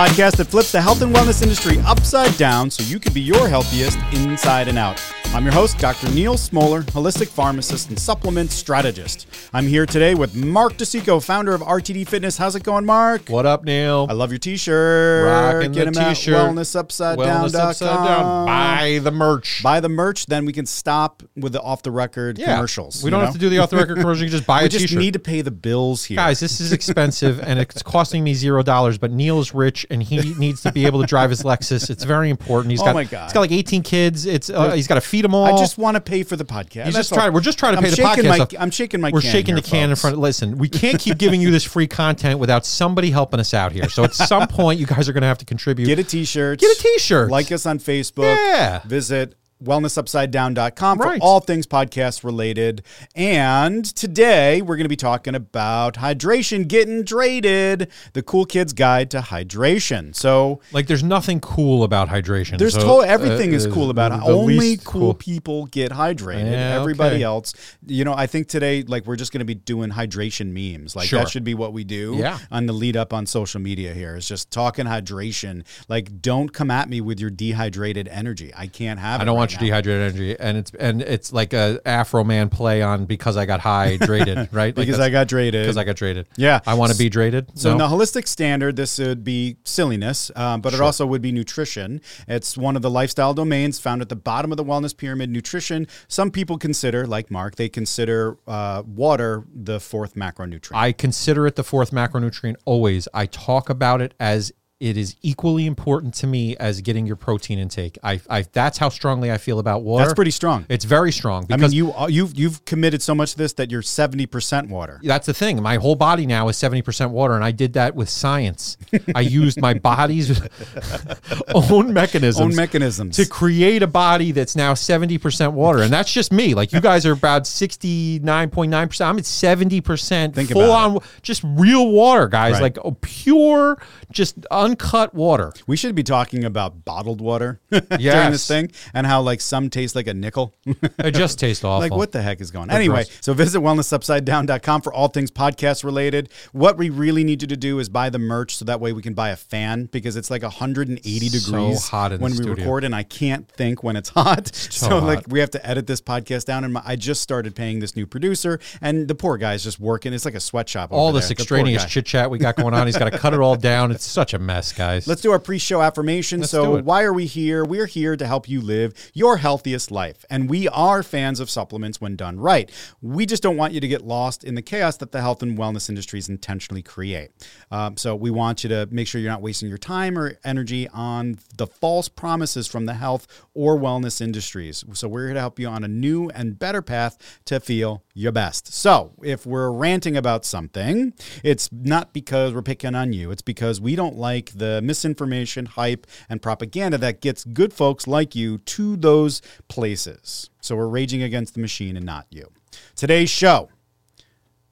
Podcast 0.00 0.36
that 0.36 0.46
flips 0.46 0.72
the 0.72 0.80
health 0.80 1.02
and 1.02 1.14
wellness 1.14 1.42
industry 1.42 1.78
upside 1.80 2.34
down 2.38 2.70
so 2.70 2.82
you 2.84 2.98
can 2.98 3.12
be 3.12 3.20
your 3.20 3.46
healthiest 3.46 3.98
inside 4.14 4.66
and 4.66 4.78
out. 4.78 4.98
I'm 5.32 5.44
your 5.44 5.54
host, 5.54 5.78
Dr. 5.78 6.10
Neal 6.10 6.36
Smoller, 6.36 6.82
holistic 6.82 7.28
pharmacist 7.28 7.88
and 7.88 7.98
supplement 7.98 8.50
strategist. 8.50 9.28
I'm 9.54 9.64
here 9.66 9.86
today 9.86 10.14
with 10.16 10.34
Mark 10.34 10.72
DeCicco, 10.74 11.24
founder 11.24 11.54
of 11.54 11.60
RTD 11.62 12.08
Fitness. 12.08 12.36
How's 12.36 12.56
it 12.56 12.64
going, 12.64 12.84
Mark? 12.84 13.28
What 13.28 13.46
up, 13.46 13.62
Neal? 13.64 14.08
I 14.10 14.12
love 14.12 14.32
your 14.32 14.40
t-shirt. 14.40 15.26
Rocking 15.54 15.70
Get 15.72 15.94
the 15.94 16.00
t-shirt. 16.08 16.34
at 16.34 16.50
wellnessupsidedown.com. 16.54 17.16
Wellness 17.48 17.54
upside 17.54 18.06
down. 18.06 18.46
Buy 18.46 18.98
the 19.02 19.12
merch. 19.12 19.62
Buy 19.62 19.78
the 19.78 19.88
merch, 19.88 20.26
then 20.26 20.44
we 20.44 20.52
can 20.52 20.66
stop 20.66 21.22
with 21.36 21.52
the 21.52 21.62
off-the-record 21.62 22.36
Yeah. 22.36 22.56
commercials. 22.56 23.02
We 23.04 23.10
don't 23.10 23.20
know? 23.20 23.26
have 23.26 23.34
to 23.34 23.40
do 23.40 23.48
the 23.48 23.58
off 23.58 23.70
the 23.70 23.76
record 23.76 23.98
commercials. 24.00 24.20
You 24.22 24.26
can 24.26 24.36
just 24.36 24.46
buy 24.48 24.62
We 24.62 24.66
a 24.66 24.68
just 24.68 24.82
t-shirt. 24.88 24.98
need 24.98 25.12
to 25.12 25.20
pay 25.20 25.42
the 25.42 25.52
bills 25.52 26.04
here. 26.04 26.16
Guys, 26.16 26.40
this 26.40 26.60
is 26.60 26.72
expensive 26.72 27.40
and 27.40 27.60
it's 27.60 27.82
costing 27.84 28.24
me 28.24 28.34
zero 28.34 28.64
dollars. 28.64 28.98
But 28.98 29.12
Neal's 29.12 29.54
rich 29.54 29.86
and 29.90 30.02
he 30.02 30.34
needs 30.34 30.60
to 30.62 30.72
be 30.72 30.86
able 30.86 31.00
to 31.00 31.06
drive 31.06 31.30
his 31.30 31.44
Lexus. 31.44 31.88
It's 31.88 32.02
very 32.04 32.30
important. 32.30 32.72
He's 32.72 32.82
Oh 32.82 32.86
got 32.86 32.94
my 32.94 33.04
God. 33.04 33.24
he's 33.24 33.32
got 33.32 33.40
like 33.40 33.52
18 33.52 33.82
kids. 33.84 34.26
It's 34.26 34.50
uh, 34.50 34.72
he's 34.72 34.88
got 34.88 34.96
to 34.96 35.00
feed 35.20 35.24
them 35.24 35.34
all. 35.34 35.44
I 35.44 35.58
just 35.58 35.78
want 35.78 35.96
to 35.96 36.00
pay 36.00 36.22
for 36.22 36.36
the 36.36 36.44
podcast. 36.44 36.86
He's 36.86 36.94
That's 36.94 37.08
just 37.08 37.14
trying. 37.14 37.32
We're 37.32 37.40
just 37.40 37.58
trying 37.58 37.72
to 37.72 37.78
I'm 37.78 37.84
pay 37.84 37.90
the 37.90 37.96
shaking 37.96 38.24
podcast. 38.24 38.38
My, 38.38 38.38
off. 38.40 38.54
I'm 38.58 38.70
shaking 38.70 39.00
my. 39.00 39.10
We're 39.10 39.20
can 39.20 39.30
shaking 39.30 39.54
here, 39.54 39.62
the 39.62 39.68
can 39.68 39.84
in 39.84 39.90
folks. 39.90 40.00
front. 40.00 40.14
Of, 40.14 40.20
listen, 40.20 40.58
we 40.58 40.68
can't 40.68 40.98
keep 40.98 41.18
giving 41.18 41.40
you 41.40 41.50
this 41.50 41.64
free 41.64 41.86
content 41.86 42.38
without 42.38 42.66
somebody 42.66 43.10
helping 43.10 43.40
us 43.40 43.54
out 43.54 43.72
here. 43.72 43.88
So 43.88 44.04
at 44.04 44.14
some 44.14 44.48
point, 44.48 44.80
you 44.80 44.86
guys 44.86 45.08
are 45.08 45.12
going 45.12 45.22
to 45.22 45.28
have 45.28 45.38
to 45.38 45.44
contribute. 45.44 45.86
Get 45.86 45.98
a 45.98 46.04
t-shirt. 46.04 46.60
Get 46.60 46.78
a 46.78 46.82
t-shirt. 46.82 47.30
Like 47.30 47.52
us 47.52 47.66
on 47.66 47.78
Facebook. 47.78 48.36
Yeah. 48.36 48.80
Visit 48.84 49.34
wellnessupsidedown.com 49.64 50.98
for 50.98 51.04
Right. 51.04 51.20
all 51.20 51.40
things 51.40 51.66
podcast 51.66 52.24
related. 52.24 52.82
And 53.14 53.84
today 53.84 54.62
we're 54.62 54.76
going 54.76 54.84
to 54.84 54.88
be 54.88 54.96
talking 54.96 55.34
about 55.34 55.94
hydration, 55.94 56.66
getting 56.68 57.04
drated, 57.04 57.88
the 58.12 58.22
cool 58.22 58.44
kids 58.44 58.72
guide 58.72 59.10
to 59.12 59.20
hydration. 59.20 60.14
So 60.14 60.60
like, 60.72 60.86
there's 60.86 61.02
nothing 61.02 61.40
cool 61.40 61.82
about 61.84 62.08
hydration. 62.08 62.58
there's 62.58 62.74
So, 62.74 63.02
to- 63.02 63.08
everything 63.08 63.52
uh, 63.52 63.56
is 63.56 63.66
cool 63.66 63.90
about 63.90 64.12
it. 64.12 64.20
Only 64.22 64.58
least 64.58 64.84
cool, 64.84 65.14
people 65.14 65.66
get 65.66 65.92
hydrated. 65.92 66.50
Yeah, 66.52 66.78
Everybody 66.80 67.16
okay. 67.16 67.22
else, 67.24 67.54
you 67.86 68.04
know, 68.04 68.14
I 68.14 68.26
think 68.26 68.48
today, 68.48 68.82
like, 68.82 69.06
we're 69.06 69.16
just 69.16 69.32
going 69.32 69.40
to 69.40 69.44
be 69.44 69.54
doing 69.54 69.90
hydration 69.90 70.52
memes. 70.52 70.96
Like, 70.96 71.08
Sure. 71.08 71.20
that 71.20 71.28
should 71.28 71.44
be 71.44 71.54
what 71.54 71.72
we 71.72 71.84
do 71.84 72.16
Yeah. 72.18 72.38
on 72.50 72.66
the 72.66 72.72
lead 72.72 72.96
up 72.96 73.12
on 73.12 73.26
social 73.26 73.60
media 73.60 73.92
here 73.94 74.16
is 74.16 74.26
just 74.26 74.50
talking 74.50 74.86
hydration. 74.86 75.64
Like, 75.88 76.20
don't 76.22 76.52
come 76.52 76.70
at 76.70 76.88
me 76.88 77.00
with 77.00 77.20
your 77.20 77.30
dehydrated 77.30 78.08
energy. 78.08 78.52
I 78.56 78.66
can't 78.66 78.98
have 79.00 79.20
I 79.20 79.22
it 79.22 79.26
don't 79.26 79.34
right 79.34 79.38
want 79.40 79.49
your 79.52 79.60
now. 79.60 79.66
dehydrated 79.66 80.02
energy, 80.02 80.36
and 80.38 80.58
it's 80.58 80.72
and 80.74 81.02
it's 81.02 81.32
like 81.32 81.52
a 81.52 81.80
Afroman 81.84 82.50
play 82.50 82.82
on 82.82 83.06
because 83.06 83.36
I 83.36 83.46
got 83.46 83.60
hydrated, 83.60 84.48
right? 84.52 84.74
Because 84.74 85.00
I 85.00 85.10
got 85.10 85.28
drated. 85.28 85.62
because 85.62 85.76
I 85.76 85.84
got 85.84 85.96
drated. 85.96 86.26
Yeah. 86.36 86.60
I 86.66 86.74
want 86.74 86.92
to 86.92 86.98
be 86.98 87.10
drated. 87.10 87.58
So, 87.58 87.68
no? 87.68 87.72
in 87.72 87.78
the 87.90 87.96
holistic 87.96 88.26
standard, 88.26 88.76
this 88.76 88.98
would 88.98 89.24
be 89.24 89.56
silliness, 89.64 90.30
um, 90.36 90.60
but 90.60 90.74
it 90.74 90.80
also 90.80 91.06
would 91.06 91.22
be 91.22 91.32
nutrition. 91.32 92.00
It's 92.28 92.56
one 92.56 92.76
of 92.76 92.82
the 92.82 92.90
lifestyle 92.90 93.34
domains 93.34 93.78
found 93.78 94.02
at 94.02 94.08
the 94.08 94.16
bottom 94.16 94.52
of 94.52 94.56
the 94.56 94.64
wellness 94.64 94.96
pyramid. 94.96 95.30
Nutrition, 95.30 95.86
some 96.08 96.30
people 96.30 96.58
consider, 96.58 97.06
like 97.06 97.30
Mark, 97.30 97.56
they 97.56 97.68
consider 97.68 98.36
uh, 98.46 98.82
water 98.86 99.44
the 99.54 99.80
fourth 99.80 100.14
macronutrient. 100.14 100.74
I 100.74 100.92
consider 100.92 101.46
it 101.46 101.56
the 101.56 101.64
fourth 101.64 101.90
macronutrient 101.90 102.56
always. 102.64 103.08
I 103.14 103.26
talk 103.26 103.70
about 103.70 104.00
it 104.00 104.14
as 104.20 104.52
it 104.80 104.96
is 104.96 105.16
equally 105.22 105.66
important 105.66 106.14
to 106.14 106.26
me 106.26 106.56
as 106.56 106.80
getting 106.80 107.06
your 107.06 107.16
protein 107.16 107.58
intake. 107.58 107.98
I, 108.02 108.20
I 108.28 108.42
that's 108.42 108.78
how 108.78 108.88
strongly 108.88 109.30
I 109.30 109.38
feel 109.38 109.58
about 109.58 109.82
water. 109.82 110.04
That's 110.04 110.14
pretty 110.14 110.30
strong. 110.30 110.66
It's 110.68 110.84
very 110.84 111.12
strong 111.12 111.46
I 111.50 111.56
mean, 111.56 111.72
you 111.72 111.92
uh, 111.92 112.08
you've 112.08 112.38
you've 112.38 112.64
committed 112.64 113.02
so 113.02 113.14
much 113.14 113.32
to 113.32 113.38
this 113.38 113.52
that 113.54 113.70
you're 113.70 113.82
seventy 113.82 114.26
percent 114.26 114.68
water. 114.68 115.00
that's 115.02 115.26
the 115.26 115.34
thing. 115.34 115.62
My 115.62 115.76
whole 115.76 115.96
body 115.96 116.26
now 116.26 116.48
is 116.48 116.56
70% 116.56 117.10
water, 117.10 117.34
and 117.34 117.44
I 117.44 117.50
did 117.50 117.74
that 117.74 117.94
with 117.94 118.08
science. 118.08 118.76
I 119.14 119.20
used 119.20 119.60
my 119.60 119.74
body's 119.74 120.40
own 121.54 121.92
mechanisms. 121.92 122.40
Own 122.40 122.56
mechanisms. 122.56 123.16
to 123.16 123.26
create 123.26 123.82
a 123.82 123.86
body 123.86 124.32
that's 124.32 124.56
now 124.56 124.74
70% 124.74 125.52
water. 125.52 125.82
And 125.82 125.92
that's 125.92 126.12
just 126.12 126.32
me. 126.32 126.54
Like 126.54 126.72
you 126.72 126.80
guys 126.80 127.04
are 127.06 127.12
about 127.12 127.44
69.9%. 127.44 129.00
I'm 129.04 129.18
at 129.18 129.24
70% 129.24 130.34
Think 130.34 130.50
full 130.50 130.62
about 130.62 130.96
on 130.96 130.98
just 131.22 131.42
real 131.44 131.90
water, 131.90 132.28
guys. 132.28 132.54
Right. 132.54 132.62
Like 132.62 132.78
oh, 132.84 132.96
pure, 133.00 133.80
just 134.10 134.46
uncut 134.70 135.14
water. 135.14 135.52
We 135.66 135.76
should 135.76 135.94
be 135.94 136.02
talking 136.02 136.44
about 136.44 136.84
bottled 136.84 137.20
water 137.20 137.60
during 137.70 137.86
Yes. 137.98 138.32
this 138.32 138.46
thing 138.48 138.70
and 138.94 139.06
how 139.06 139.20
like 139.20 139.40
some 139.40 139.68
taste 139.70 139.94
like 139.96 140.06
a 140.06 140.14
nickel. 140.14 140.54
It 140.98 141.12
just 141.14 141.38
tastes 141.38 141.64
awful. 141.64 141.80
Like 141.80 141.94
what 141.94 142.12
the 142.12 142.20
heck 142.22 142.40
is 142.40 142.50
going 142.50 142.70
on? 142.70 142.76
Anyway, 142.76 143.04
gross. 143.04 143.18
so 143.20 143.32
visit 143.34 143.60
wellnessupsidedown.com 143.60 144.82
for 144.82 144.92
all 144.92 145.08
things 145.08 145.30
podcast 145.30 145.82
related. 145.84 146.30
What 146.52 146.76
we 146.78 146.90
really 146.90 147.24
need 147.24 147.42
you 147.42 147.48
to 147.48 147.56
do 147.56 147.78
is 147.78 147.88
buy 147.88 148.10
the 148.10 148.18
merch 148.18 148.56
so 148.56 148.64
that 148.66 148.80
way 148.80 148.92
we 148.92 149.02
can 149.02 149.14
buy 149.14 149.30
a 149.30 149.36
fan 149.36 149.86
because 149.86 150.16
it's 150.16 150.30
like 150.30 150.42
180 150.42 151.28
So 151.28 151.38
degrees 151.52 151.88
hot 151.88 152.12
in 152.12 152.18
the 152.18 152.22
when 152.22 152.32
we 152.32 152.36
studio. 152.36 152.54
record 152.54 152.84
and 152.84 152.94
I 152.94 153.02
can't 153.02 153.48
think 153.48 153.82
when 153.82 153.96
it's 153.96 154.08
hot. 154.20 154.54
So, 154.54 154.88
hot. 155.00 155.02
like 155.04 155.24
we 155.28 155.40
have 155.40 155.50
to 155.50 155.66
edit 155.66 155.86
this 155.86 156.00
podcast 156.00 156.44
down 156.44 156.64
and 156.64 156.74
my, 156.74 156.82
I 156.84 156.96
just 156.96 157.22
started 157.22 157.54
paying 157.56 157.80
this 157.80 157.96
new 157.96 158.06
producer 158.06 158.60
and 158.80 159.08
the 159.08 159.14
poor 159.14 159.36
guy's 159.38 159.62
just 159.64 159.80
working. 159.80 160.12
It's 160.12 160.24
like 160.24 160.34
a 160.34 160.40
sweatshop. 160.40 160.92
all 160.92 161.08
over 161.08 161.18
this 161.18 161.28
there. 161.28 161.36
The 161.36 161.44
poor 161.44 161.58
extraneous 161.58 161.82
guy. 161.84 161.88
chit 161.88 162.06
chat 162.06 162.30
we 162.30 162.38
got 162.38 162.56
going 162.56 162.74
on. 162.74 162.86
He's 162.86 162.98
got 162.98 163.10
to 163.10 163.18
cut 163.18 163.34
it 163.34 163.40
all 163.40 163.56
down. 163.56 163.90
It's 163.90 164.04
such 164.04 164.34
a 164.34 164.38
mess, 164.60 164.72
guys. 164.72 165.06
Let's 165.06 165.22
do 165.22 165.32
our 165.32 165.38
pre-show 165.38 165.80
affirmation. 165.80 166.40
Let's 166.40 166.50
so, 166.50 166.82
why 166.82 167.02
are 167.02 167.14
we 167.14 167.24
here? 167.24 167.64
We're 167.64 167.86
here 167.86 168.14
to 168.14 168.26
help 168.26 168.48
you 168.48 168.60
live 168.60 168.92
your 169.14 169.38
healthiest 169.38 169.90
life, 169.90 170.24
and 170.28 170.50
we 170.50 170.68
are 170.68 171.02
fans 171.02 171.40
of 171.40 171.48
supplements 171.48 172.00
when 172.00 172.14
done 172.14 172.38
right. 172.38 172.70
We 173.00 173.24
just 173.24 173.42
don't 173.42 173.56
want 173.56 173.72
you 173.72 173.80
to 173.80 173.88
get 173.88 174.02
lost 174.02 174.44
in 174.44 174.54
the 174.54 174.62
chaos 174.62 174.98
that 174.98 175.12
the 175.12 175.22
health 175.22 175.42
and 175.42 175.56
wellness 175.56 175.88
industries 175.88 176.28
intentionally 176.28 176.82
create. 176.82 177.30
Um, 177.70 177.96
so, 177.96 178.14
we 178.14 178.30
want 178.30 178.62
you 178.62 178.68
to 178.68 178.86
make 178.90 179.06
sure 179.06 179.20
you're 179.20 179.30
not 179.30 179.40
wasting 179.40 179.68
your 179.68 179.78
time 179.78 180.18
or 180.18 180.38
energy 180.44 180.88
on 180.88 181.38
the 181.56 181.66
false 181.66 182.08
promises 182.08 182.66
from 182.66 182.84
the 182.84 182.94
health 182.94 183.26
or 183.54 183.78
wellness 183.78 184.20
industries. 184.20 184.84
So, 184.92 185.08
we're 185.08 185.26
here 185.26 185.34
to 185.34 185.40
help 185.40 185.58
you 185.58 185.68
on 185.68 185.84
a 185.84 185.88
new 185.88 186.28
and 186.30 186.58
better 186.58 186.82
path 186.82 187.40
to 187.46 187.60
feel 187.60 188.04
your 188.14 188.32
best. 188.32 188.74
So, 188.74 189.14
if 189.22 189.46
we're 189.46 189.70
ranting 189.70 190.18
about 190.18 190.44
something, 190.44 191.14
it's 191.42 191.70
not 191.72 192.12
because 192.12 192.52
we're 192.52 192.60
picking 192.60 192.94
on 192.94 193.14
you. 193.14 193.30
It's 193.30 193.42
because 193.42 193.80
we 193.80 193.96
don't 193.96 194.16
like 194.16 194.49
the 194.58 194.80
misinformation, 194.82 195.66
hype, 195.66 196.06
and 196.28 196.40
propaganda 196.42 196.98
that 196.98 197.20
gets 197.20 197.44
good 197.44 197.72
folks 197.72 198.06
like 198.06 198.34
you 198.34 198.58
to 198.58 198.96
those 198.96 199.40
places. 199.68 200.50
So, 200.60 200.76
we're 200.76 200.88
raging 200.88 201.22
against 201.22 201.54
the 201.54 201.60
machine 201.60 201.96
and 201.96 202.04
not 202.06 202.26
you. 202.30 202.50
Today's 202.96 203.30
show 203.30 203.68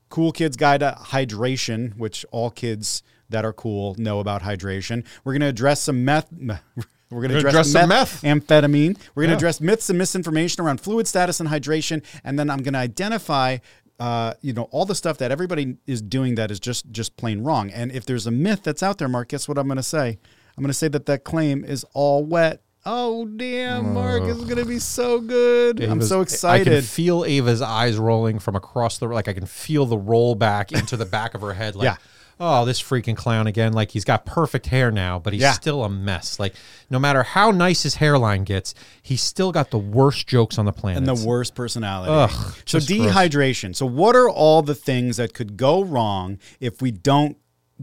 Cool 0.09 0.33
Kids 0.33 0.57
Guide 0.57 0.81
to 0.81 0.97
Hydration, 0.99 1.97
which 1.97 2.25
all 2.31 2.51
kids 2.51 3.03
that 3.29 3.45
are 3.45 3.53
cool 3.53 3.95
know 3.99 4.21
about 4.21 4.43
hydration. 4.43 5.05
We're 5.23 5.35
going 5.35 5.43
to 5.43 5.49
address 5.49 5.83
some 5.83 6.05
meth. 6.05 6.29
We're 7.11 7.23
going 7.23 7.31
to 7.31 7.39
address, 7.39 7.53
address 7.53 7.73
some 7.73 7.89
meth, 7.89 8.23
amphetamine. 8.23 8.99
We're 9.15 9.23
going 9.23 9.29
to 9.29 9.33
Yeah. 9.33 9.37
address 9.37 9.61
myths 9.63 9.89
and 9.89 9.99
misinformation 9.99 10.63
around 10.63 10.81
fluid 10.81 11.07
status 11.07 11.41
and 11.41 11.49
hydration, 11.49 12.03
and 12.25 12.39
then 12.39 12.51
I'm 12.51 12.59
going 12.63 12.75
to 12.75 12.79
identify, 12.81 13.59
uh, 13.99 14.35
you 14.41 14.53
know, 14.53 14.65
all 14.71 14.85
the 14.85 14.95
stuff 14.95 15.19
that 15.19 15.31
everybody 15.31 15.77
is 15.87 16.01
doing 16.01 16.37
that 16.37 16.51
is 16.51 16.61
just 16.61 16.91
just 16.91 17.17
plain 17.17 17.43
wrong. 17.43 17.71
And 17.71 17.91
if 17.93 18.07
there's 18.07 18.27
a 18.27 18.31
myth 18.31 18.63
that's 18.63 18.83
out 18.83 18.99
there, 18.99 19.09
Mark, 19.09 19.29
guess 19.29 19.49
what 19.49 19.59
I'm 19.59 19.67
going 19.67 19.77
to 19.77 19.83
say? 19.83 20.19
I'm 20.57 20.63
going 20.63 20.69
to 20.69 20.75
say 20.75 20.89
that 20.89 21.07
that 21.07 21.25
claim 21.25 21.65
is 21.65 21.85
all 21.95 22.25
wet. 22.25 22.63
Oh 22.87 23.27
damn, 23.27 23.93
Mark, 23.93 24.23
it's 24.23 24.45
going 24.45 24.57
to 24.57 24.65
be 24.65 24.79
so 24.79 25.21
good. 25.21 25.83
I'm 25.83 26.01
so 26.01 26.21
excited. 26.21 26.69
I 26.69 26.77
can 26.77 26.83
feel 26.83 27.25
Ava's 27.25 27.61
eyes 27.61 27.97
rolling 27.97 28.39
from 28.39 28.55
across 28.57 28.99
the 28.99 29.07
like 29.09 29.29
I 29.29 29.33
can 29.35 29.47
feel 29.47 29.85
the 29.85 29.99
roll 29.99 30.35
back 30.35 30.73
into 30.73 30.97
the 30.97 31.05
back 31.05 31.35
of 31.35 31.41
her 31.41 31.53
head 31.53 31.75
like 31.77 31.85
Yeah. 31.85 31.97
Oh 32.41 32.65
this 32.65 32.81
freaking 32.83 33.17
clown 33.17 33.47
again 33.47 33.73
like 33.73 33.91
he's 33.91 34.05
got 34.05 34.25
perfect 34.25 34.67
hair 34.67 34.91
now 34.91 35.19
but 35.19 35.33
he's 35.33 35.43
Yeah. 35.43 35.53
still 35.53 35.85
a 35.85 35.89
mess 35.89 36.39
like 36.39 36.55
no 36.91 36.99
matter 36.99 37.23
how 37.23 37.51
nice 37.51 37.83
his 37.83 37.97
hairline 37.97 38.45
gets 38.45 38.75
he's 39.03 39.23
still 39.23 39.51
got 39.53 39.71
the 39.71 39.79
worst 39.79 40.27
jokes 40.27 40.59
on 40.59 40.65
the 40.65 40.73
planet 40.73 40.99
and 40.99 41.07
the 41.07 41.27
worst 41.27 41.55
personality. 41.55 42.13
Ugh, 42.13 42.31
so 42.65 42.79
just 42.79 42.89
gross. 42.89 43.11
dehydration. 43.13 43.75
So 43.75 43.87
what 43.87 44.15
are 44.17 44.29
all 44.29 44.63
the 44.63 44.75
things 44.75 45.17
that 45.17 45.35
could 45.35 45.57
go 45.57 45.83
wrong 45.83 46.39
if 46.61 46.81
we 46.81 46.91
don't 46.91 47.37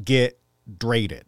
get 0.03 0.39
drated? 0.71 1.23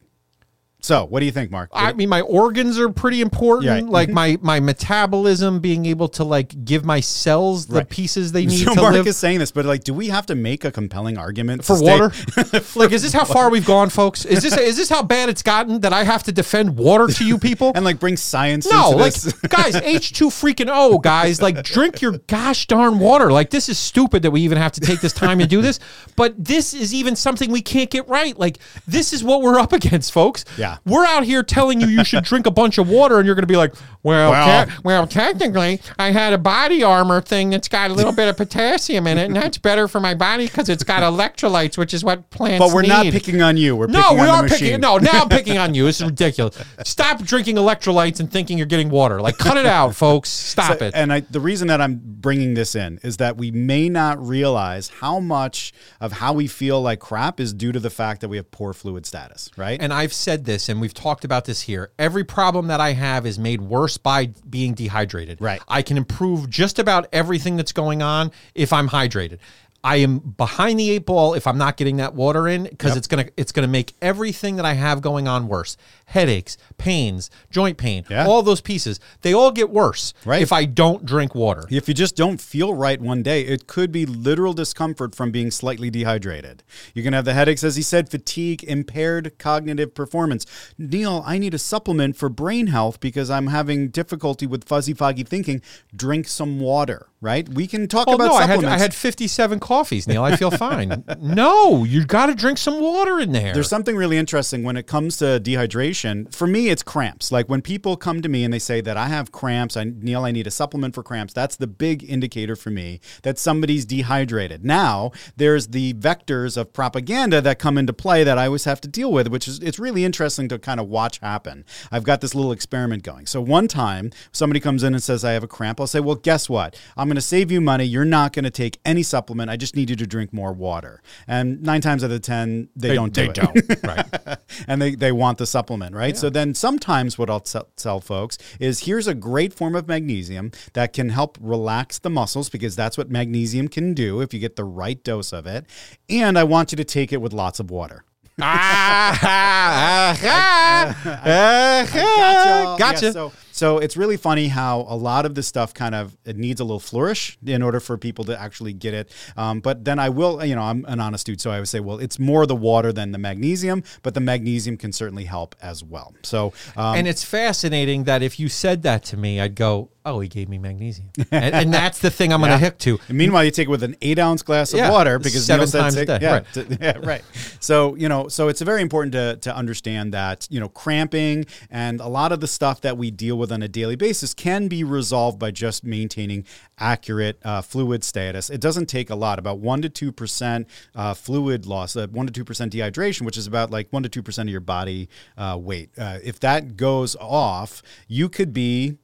So 0.79 1.05
what 1.05 1.19
do 1.21 1.25
you 1.25 1.31
think, 1.31 1.49
Mark? 1.51 1.69
I 1.73 1.91
mean, 1.93 2.07
my 2.07 2.21
organs 2.21 2.77
are 2.79 2.87
pretty 2.89 3.19
important. 3.21 3.65
Yeah. 3.65 3.79
Mm-hmm. 3.79 3.89
Like 3.89 4.09
my 4.09 4.37
my 4.41 4.59
metabolism, 4.59 5.59
being 5.59 5.85
able 5.87 6.07
to 6.09 6.23
like 6.23 6.63
give 6.65 6.85
my 6.85 6.99
cells 6.99 7.65
the 7.65 7.77
Right. 7.79 7.89
pieces 7.89 8.31
they 8.31 8.45
need 8.45 8.63
so 8.65 8.75
to 8.75 8.81
Mark 8.81 8.93
live. 8.93 9.07
is 9.07 9.17
saying 9.17 9.39
this, 9.39 9.51
but 9.51 9.65
like, 9.65 9.83
do 9.83 9.93
we 9.93 10.07
have 10.09 10.25
to 10.27 10.35
make 10.35 10.63
a 10.65 10.71
compelling 10.71 11.17
argument 11.17 11.65
for 11.65 11.81
water. 11.81 12.11
like, 12.75 12.91
is 12.91 13.01
this 13.01 13.11
how 13.11 13.25
far 13.25 13.49
we've 13.49 13.65
gone, 13.65 13.89
folks? 13.89 14.23
Is 14.23 14.43
this 14.43 14.55
is 14.55 14.77
this 14.77 14.87
how 14.89 15.01
bad 15.03 15.29
it's 15.29 15.41
gotten 15.41 15.81
that 15.81 15.93
I 15.93 16.03
have 16.03 16.23
to 16.23 16.31
defend 16.31 16.77
water 16.77 17.07
to 17.07 17.25
you 17.25 17.37
people? 17.49 17.71
and 17.75 17.83
like 17.83 17.99
bring 17.99 18.15
science 18.15 18.69
no, 18.69 18.91
like 18.91 19.13
guys, 19.49 19.75
H 19.75 20.13
two 20.13 20.27
freaking 20.29 20.69
O, 20.71 20.99
guys, 20.99 21.41
like 21.41 21.63
drink 21.63 22.01
your 22.01 22.19
gosh 22.27 22.67
darn 22.67 22.99
water. 22.99 23.31
Like 23.31 23.49
this 23.49 23.67
is 23.67 23.79
stupid 23.79 24.21
that 24.21 24.31
we 24.31 24.41
even 24.41 24.57
have 24.59 24.73
to 24.73 24.81
take 24.81 25.01
this 25.01 25.13
time 25.13 25.39
to 25.39 25.47
do 25.47 25.61
this, 25.61 25.79
but 26.15 26.33
this 26.37 26.73
is 26.73 26.93
even 26.93 27.15
something 27.15 27.51
we 27.51 27.61
can't 27.61 27.89
get 27.89 28.07
right. 28.07 28.37
Like 28.37 28.59
this 28.87 29.11
is 29.11 29.23
what 29.23 29.41
we're 29.41 29.59
up 29.59 29.73
against, 29.73 30.11
folks. 30.11 30.45
Yeah. 30.57 30.66
Yeah. 30.67 30.77
We're 30.85 31.05
out 31.05 31.23
here 31.23 31.43
telling 31.43 31.81
you 31.81 31.87
you 31.87 32.03
should 32.03 32.23
drink 32.23 32.45
a 32.45 32.51
bunch 32.51 32.77
of 32.77 32.89
water, 32.89 33.17
and 33.17 33.25
you're 33.25 33.35
going 33.35 33.43
to 33.43 33.47
be 33.47 33.55
like, 33.57 33.73
well, 34.03 34.31
Well- 34.31 34.65
te- 34.65 34.71
well, 34.83 35.07
technically, 35.07 35.81
I 35.99 36.11
had 36.11 36.33
a 36.33 36.37
BodyArmor 36.37 37.23
thing 37.25 37.49
that's 37.49 37.67
got 37.67 37.91
a 37.91 37.93
little 37.93 38.11
bit 38.13 38.27
of 38.27 38.37
potassium 38.37 39.07
in 39.07 39.17
it, 39.17 39.25
and 39.25 39.35
that's 39.35 39.57
better 39.57 39.87
for 39.87 39.99
my 39.99 40.13
body 40.13 40.45
because 40.47 40.69
it's 40.69 40.83
got 40.83 41.03
electrolytes, 41.03 41.77
which 41.77 41.93
is 41.93 42.03
what 42.03 42.29
plants 42.29 42.59
But 42.65 42.73
we're 42.73 42.83
not 42.83 43.05
picking 43.07 43.41
on 43.41 43.57
you. 43.57 43.75
We're 43.75 43.87
No, 43.87 44.01
picking 44.01 44.17
we 44.17 44.21
on 44.23 44.29
are 44.29 44.37
the 44.37 44.43
machine. 44.43 44.59
picking. 44.67 44.81
No, 44.81 44.97
now 44.97 45.21
I'm 45.23 45.29
picking 45.37 45.57
on 45.57 45.73
you. 45.73 45.87
It's 45.87 46.01
ridiculous. 46.01 46.57
Stop 46.83 47.21
drinking 47.23 47.55
electrolytes 47.57 48.19
and 48.19 48.31
thinking 48.31 48.57
you're 48.57 48.67
getting 48.67 48.89
water. 48.89 49.21
Like, 49.21 49.37
cut 49.37 49.57
it 49.57 49.65
out, 49.65 49.95
folks. 49.95 50.29
Stop 50.29 50.79
So- 50.79 50.85
it. 50.85 50.93
And 50.95 51.11
I, 51.11 51.21
the 51.21 51.39
reason 51.39 51.67
that 51.67 51.81
I'm 51.81 51.99
bringing 52.03 52.53
this 52.53 52.75
in 52.75 52.99
is 53.03 53.17
that 53.17 53.37
we 53.37 53.51
may 53.51 53.89
not 53.89 54.25
realize 54.25 54.89
how 54.99 55.19
much 55.19 55.73
of 56.01 56.13
how 56.13 56.33
we 56.33 56.47
feel 56.47 56.81
like 56.81 56.99
crap 56.99 57.39
is 57.39 57.53
due 57.53 57.71
to 57.71 57.79
the 57.79 57.89
fact 57.89 58.21
that 58.21 58.29
we 58.29 58.37
have 58.37 58.49
poor 58.51 58.73
fluid 58.73 59.05
status, 59.05 59.49
right? 59.57 59.79
And 59.81 59.93
I've 59.93 60.13
said 60.13 60.45
this, 60.45 60.56
and 60.69 60.81
we've 60.81 60.93
talked 60.93 61.23
about 61.23 61.45
this 61.45 61.61
here. 61.61 61.91
Every 61.99 62.23
problem 62.23 62.67
that 62.67 62.81
I 62.81 62.93
have 62.93 63.25
is 63.25 63.37
made 63.37 63.61
worse 63.61 63.97
by 63.97 64.27
being 64.49 64.73
dehydrated. 64.73 65.41
Right. 65.41 65.61
I 65.67 65.81
can 65.81 65.97
improve 65.97 66.49
just 66.49 66.79
about 66.79 67.07
everything 67.11 67.55
that's 67.55 67.71
going 67.71 68.01
on 68.01 68.31
if 68.55 68.73
I'm 68.73 68.89
hydrated. 68.89 69.39
I 69.83 69.97
am 69.97 70.19
behind 70.19 70.79
the 70.79 70.89
eight 70.89 71.05
ball 71.05 71.33
if 71.33 71.47
I'm 71.47 71.57
not 71.57 71.77
getting 71.77 71.97
that 71.97 72.13
water 72.13 72.47
in 72.47 72.63
because 72.63 72.97
it's 72.97 73.07
gonna 73.07 73.27
it's 73.37 73.51
gonna 73.51 73.67
make 73.67 73.93
everything 74.01 74.57
that 74.57 74.65
I 74.65 74.73
have 74.73 75.01
going 75.01 75.27
on 75.27 75.47
worse. 75.47 75.77
Headaches, 76.05 76.57
pains, 76.77 77.29
joint 77.51 77.77
pain, 77.77 78.03
Yeah. 78.09 78.25
all 78.27 78.41
those 78.43 78.61
pieces 78.61 78.99
they 79.21 79.33
all 79.33 79.51
get 79.51 79.69
worse 79.69 80.13
Right. 80.25 80.41
if 80.41 80.51
I 80.51 80.65
don't 80.65 81.05
drink 81.05 81.33
water. 81.35 81.63
If 81.69 81.87
you 81.87 81.93
just 81.93 82.15
don't 82.15 82.39
feel 82.39 82.73
right 82.73 83.01
one 83.01 83.23
day, 83.23 83.41
it 83.41 83.67
could 83.67 83.91
be 83.91 84.05
literal 84.05 84.53
discomfort 84.53 85.15
from 85.15 85.31
being 85.31 85.51
slightly 85.51 85.89
dehydrated. 85.89 86.63
You 86.93 87.03
can 87.03 87.13
have 87.13 87.25
the 87.25 87.33
headaches, 87.33 87.63
as 87.63 87.75
he 87.75 87.81
said, 87.81 88.09
fatigue, 88.09 88.63
impaired 88.63 89.37
cognitive 89.39 89.93
performance. 89.95 90.45
Neal, 90.77 91.23
I 91.25 91.37
need 91.37 91.53
a 91.53 91.59
supplement 91.59 92.15
for 92.15 92.29
brain 92.29 92.67
health 92.67 92.99
because 92.99 93.29
I'm 93.29 93.47
having 93.47 93.89
difficulty 93.89 94.45
with 94.47 94.63
fuzzy, 94.65 94.93
foggy 94.93 95.23
thinking. 95.23 95.61
Drink 95.95 96.27
some 96.27 96.59
water, 96.59 97.07
right? 97.21 97.47
We 97.49 97.67
can 97.67 97.87
talk 97.87 98.07
Oh 98.07 98.13
about 98.15 98.27
no! 98.27 98.35
I 98.35 98.45
had. 98.45 98.63
I 98.63 98.77
had 98.77 98.93
57 98.93 99.59
coffees, 99.59 100.07
Neal. 100.07 100.23
I 100.23 100.35
feel 100.35 100.51
fine. 100.51 101.03
no, 101.21 101.83
you 101.83 102.05
got 102.05 102.27
to 102.27 102.35
drink 102.35 102.57
some 102.57 102.79
water 102.79 103.19
in 103.19 103.31
there. 103.31 103.53
There's 103.53 103.69
something 103.69 103.95
really 103.95 104.17
interesting 104.17 104.63
when 104.63 104.77
it 104.77 104.87
comes 104.87 105.17
to 105.17 105.39
dehydration. 105.39 106.33
For 106.33 106.47
me, 106.47 106.66
it's 106.69 106.83
cramps. 106.83 107.31
Like 107.31 107.47
when 107.47 107.61
people 107.61 107.97
come 107.97 108.21
to 108.21 108.29
me 108.29 108.43
and 108.43 108.53
they 108.53 108.59
say 108.59 108.81
that 108.81 108.97
I 108.97 109.07
have 109.07 109.31
cramps, 109.31 109.77
I, 109.77 109.85
Neal, 109.85 110.23
I 110.23 110.31
need 110.31 110.47
a 110.47 110.51
supplement 110.51 110.95
for 110.95 111.03
cramps. 111.03 111.33
That's 111.33 111.55
the 111.55 111.67
big 111.67 112.03
indicator 112.03 112.55
for 112.55 112.69
me 112.69 112.99
that 113.23 113.37
somebody's 113.37 113.85
dehydrated. 113.85 114.65
Now, 114.65 115.11
there's 115.35 115.67
the 115.67 115.93
vectors 115.93 116.57
of 116.57 116.73
propaganda 116.73 117.41
that 117.41 117.59
come 117.59 117.77
into 117.77 117.93
play 117.93 118.23
that 118.23 118.37
I 118.37 118.45
always 118.45 118.65
have 118.65 118.81
to 118.81 118.87
deal 118.87 119.11
with, 119.11 119.27
which 119.27 119.47
is 119.47 119.59
it's 119.59 119.79
really 119.79 120.05
interesting 120.05 120.47
to 120.49 120.59
kind 120.59 120.79
of 120.79 120.87
watch 120.87 121.19
happen. 121.19 121.65
I've 121.91 122.03
got 122.03 122.21
this 122.21 122.35
little 122.35 122.51
experiment 122.51 123.03
going. 123.03 123.25
So 123.25 123.41
one 123.41 123.67
time, 123.67 124.11
somebody 124.31 124.59
comes 124.59 124.83
in 124.83 124.93
and 124.93 125.03
says 125.03 125.23
I 125.23 125.31
have 125.31 125.43
a 125.43 125.47
cramp. 125.47 125.79
I'll 125.79 125.87
say, 125.87 125.99
well, 125.99 126.15
guess 126.15 126.49
what? 126.49 126.79
I'm 126.95 127.07
going 127.07 127.15
to 127.15 127.21
save 127.21 127.51
you 127.51 127.61
money. 127.61 127.85
You're 127.85 128.05
not 128.05 128.33
going 128.33 128.45
to 128.45 128.51
take 128.51 128.79
any 128.85 129.03
supplement. 129.03 129.49
I 129.49 129.57
just 129.57 129.75
need 129.75 129.89
you 129.89 129.95
to 129.95 130.07
drink 130.07 130.33
more 130.33 130.53
water. 130.53 131.01
And 131.27 131.61
nine 131.61 131.81
times 131.81 132.03
out 132.03 132.11
of 132.11 132.21
ten, 132.21 132.69
they, 132.75 132.93
don't 132.93 133.13
do 133.13 133.21
they 133.21 133.29
it. 133.29 133.35
don't. 133.35 133.83
Right. 133.83 134.37
and 134.67 134.81
they, 134.81 134.95
they 134.95 135.11
want 135.11 135.37
the 135.37 135.45
supplement, 135.45 135.95
right? 135.95 136.17
So 136.17 136.29
then 136.29 136.53
sometimes 136.57 137.17
what 137.17 137.29
I'll 137.29 137.39
tell, 137.39 137.99
folks 137.99 138.37
is 138.59 138.81
here's 138.81 139.07
a 139.07 139.13
great 139.13 139.53
form 139.53 139.75
of 139.75 139.87
magnesium 139.87 140.51
that 140.73 140.93
can 140.93 141.09
help 141.09 141.37
relax 141.39 141.99
the 141.99 142.09
muscles 142.09 142.49
because 142.49 142.75
that's 142.75 142.97
what 142.97 143.09
magnesium 143.09 143.67
can 143.67 143.93
do 143.93 144.21
if 144.21 144.33
you 144.33 144.39
get 144.39 144.55
the 144.55 144.63
right 144.63 145.03
dose 145.03 145.31
of 145.31 145.45
it. 145.45 145.65
And 146.09 146.37
I 146.37 146.43
want 146.43 146.71
you 146.71 146.75
to 146.77 146.83
take 146.83 147.13
it 147.13 147.21
with 147.21 147.33
lots 147.33 147.59
of 147.59 147.71
water. 147.71 148.03
ah, 148.41 149.19
ah, 149.23 150.19
ah, 150.23 151.01
ah, 151.25 152.75
Gotcha. 152.77 153.05
Yeah, 153.07 153.11
so, 153.11 153.31
so 153.57 153.79
it's 153.79 153.97
really 153.97 154.17
funny 154.17 154.47
how 154.49 154.81
a 154.87 154.95
lot 154.95 155.25
of 155.25 155.33
this 155.35 155.47
stuff 155.47 155.73
kind 155.73 155.95
of 155.95 156.15
it 156.25 156.37
needs 156.37 156.61
a 156.61 156.63
little 156.63 156.79
flourish 156.79 157.37
in 157.45 157.61
order 157.61 157.79
for 157.79 157.97
people 157.97 158.23
to 158.25 158.39
actually 158.39 158.73
get 158.73 158.93
it. 158.93 159.11
Um, 159.35 159.59
but 159.59 159.83
then 159.83 159.97
I 159.99 160.09
will, 160.09 160.43
you 160.45 160.55
know, 160.55 160.61
I'm 160.61 160.85
an 160.87 160.99
honest 160.99 161.25
dude, 161.25 161.41
so 161.41 161.49
I 161.51 161.59
would 161.59 161.67
say, 161.67 161.79
well, 161.79 161.97
it's 161.99 162.19
more 162.19 162.45
the 162.45 162.55
water 162.55 162.93
than 162.93 163.11
the 163.11 163.17
magnesium, 163.17 163.83
but 164.03 164.13
the 164.13 164.19
magnesium 164.19 164.77
can 164.77 164.91
certainly 164.91 165.25
help 165.25 165.55
as 165.61 165.83
well. 165.83 166.13
So, 166.23 166.53
um, 166.75 166.97
and 166.97 167.07
it's 167.07 167.23
fascinating 167.23 168.03
that 168.05 168.21
if 168.21 168.39
you 168.39 168.47
said 168.49 168.83
that 168.83 169.03
to 169.05 169.17
me, 169.17 169.39
I'd 169.41 169.55
go, 169.55 169.89
"Oh, 170.05 170.19
he 170.19 170.27
gave 170.27 170.49
me 170.49 170.57
magnesium," 170.59 171.09
and, 171.31 171.55
and 171.55 171.73
that's 171.81 171.99
the 171.99 172.11
thing 172.11 172.31
I'm 172.31 172.39
going 172.41 172.51
to 172.51 172.57
hook 172.57 172.77
to. 172.79 172.99
And 173.09 173.17
meanwhile, 173.17 173.43
you 173.43 173.51
take 173.51 173.67
it 173.67 173.71
with 173.71 173.83
an 173.83 173.95
eight 174.01 174.19
ounce 174.19 174.43
glass 174.43 174.73
of 174.73 174.79
Yeah, 174.79 174.91
water 174.91 175.17
because 175.17 175.45
seven 175.45 175.67
times 175.67 175.95
a 175.95 176.05
day, 176.05 176.19
Yeah, 176.21 176.31
right. 176.33 176.45
t- 176.53 176.65
yeah, 176.81 176.97
right. 177.03 177.23
So 177.59 177.95
you 177.95 178.07
know, 178.09 178.27
so 178.27 178.47
it's 178.49 178.61
very 178.61 178.81
important 178.81 179.13
to 179.13 179.37
to 179.41 179.55
understand 179.55 180.13
that 180.13 180.47
you 180.51 180.59
know 180.59 180.69
cramping 180.69 181.45
and 181.71 181.99
a 181.99 182.07
lot 182.07 182.31
of 182.31 182.39
the 182.39 182.47
stuff 182.47 182.81
that 182.81 182.97
we 182.97 183.09
deal 183.11 183.37
with 183.37 183.46
on 183.51 183.61
a 183.61 183.67
daily 183.67 183.95
basis 183.95 184.33
can 184.33 184.67
be 184.67 184.83
resolved 184.83 185.39
by 185.39 185.51
just 185.51 185.83
maintaining 185.83 186.45
accurate 186.77 187.39
uh, 187.43 187.61
fluid 187.61 188.03
status. 188.03 188.49
It 188.49 188.61
doesn't 188.61 188.87
take 188.87 189.09
a 189.09 189.15
lot, 189.15 189.39
about 189.39 189.59
one 189.59 189.81
to 189.81 189.89
two 189.89 190.11
percent 190.11 190.67
uh, 190.95 191.13
fluid 191.13 191.65
loss, 191.65 191.95
uh, 191.95 192.07
one 192.07 192.27
to 192.27 192.33
two 192.33 192.45
percent 192.45 192.73
dehydration, 192.73 193.21
which 193.21 193.37
is 193.37 193.47
about 193.47 193.71
like 193.71 193.87
one 193.91 194.03
to 194.03 194.09
two 194.09 194.23
percent 194.23 194.49
of 194.49 194.51
your 194.51 194.61
body 194.61 195.09
uh, 195.37 195.57
weight. 195.59 195.89
Uh, 195.97 196.19
if 196.23 196.39
that 196.39 196.77
goes 196.77 197.15
off, 197.19 197.81
you 198.07 198.29
could 198.29 198.53
be 198.53 198.97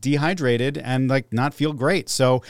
dehydrated 0.00 0.78
and 0.78 1.08
like 1.08 1.32
not 1.32 1.52
feel 1.52 1.72
great. 1.72 2.08
So 2.08 2.42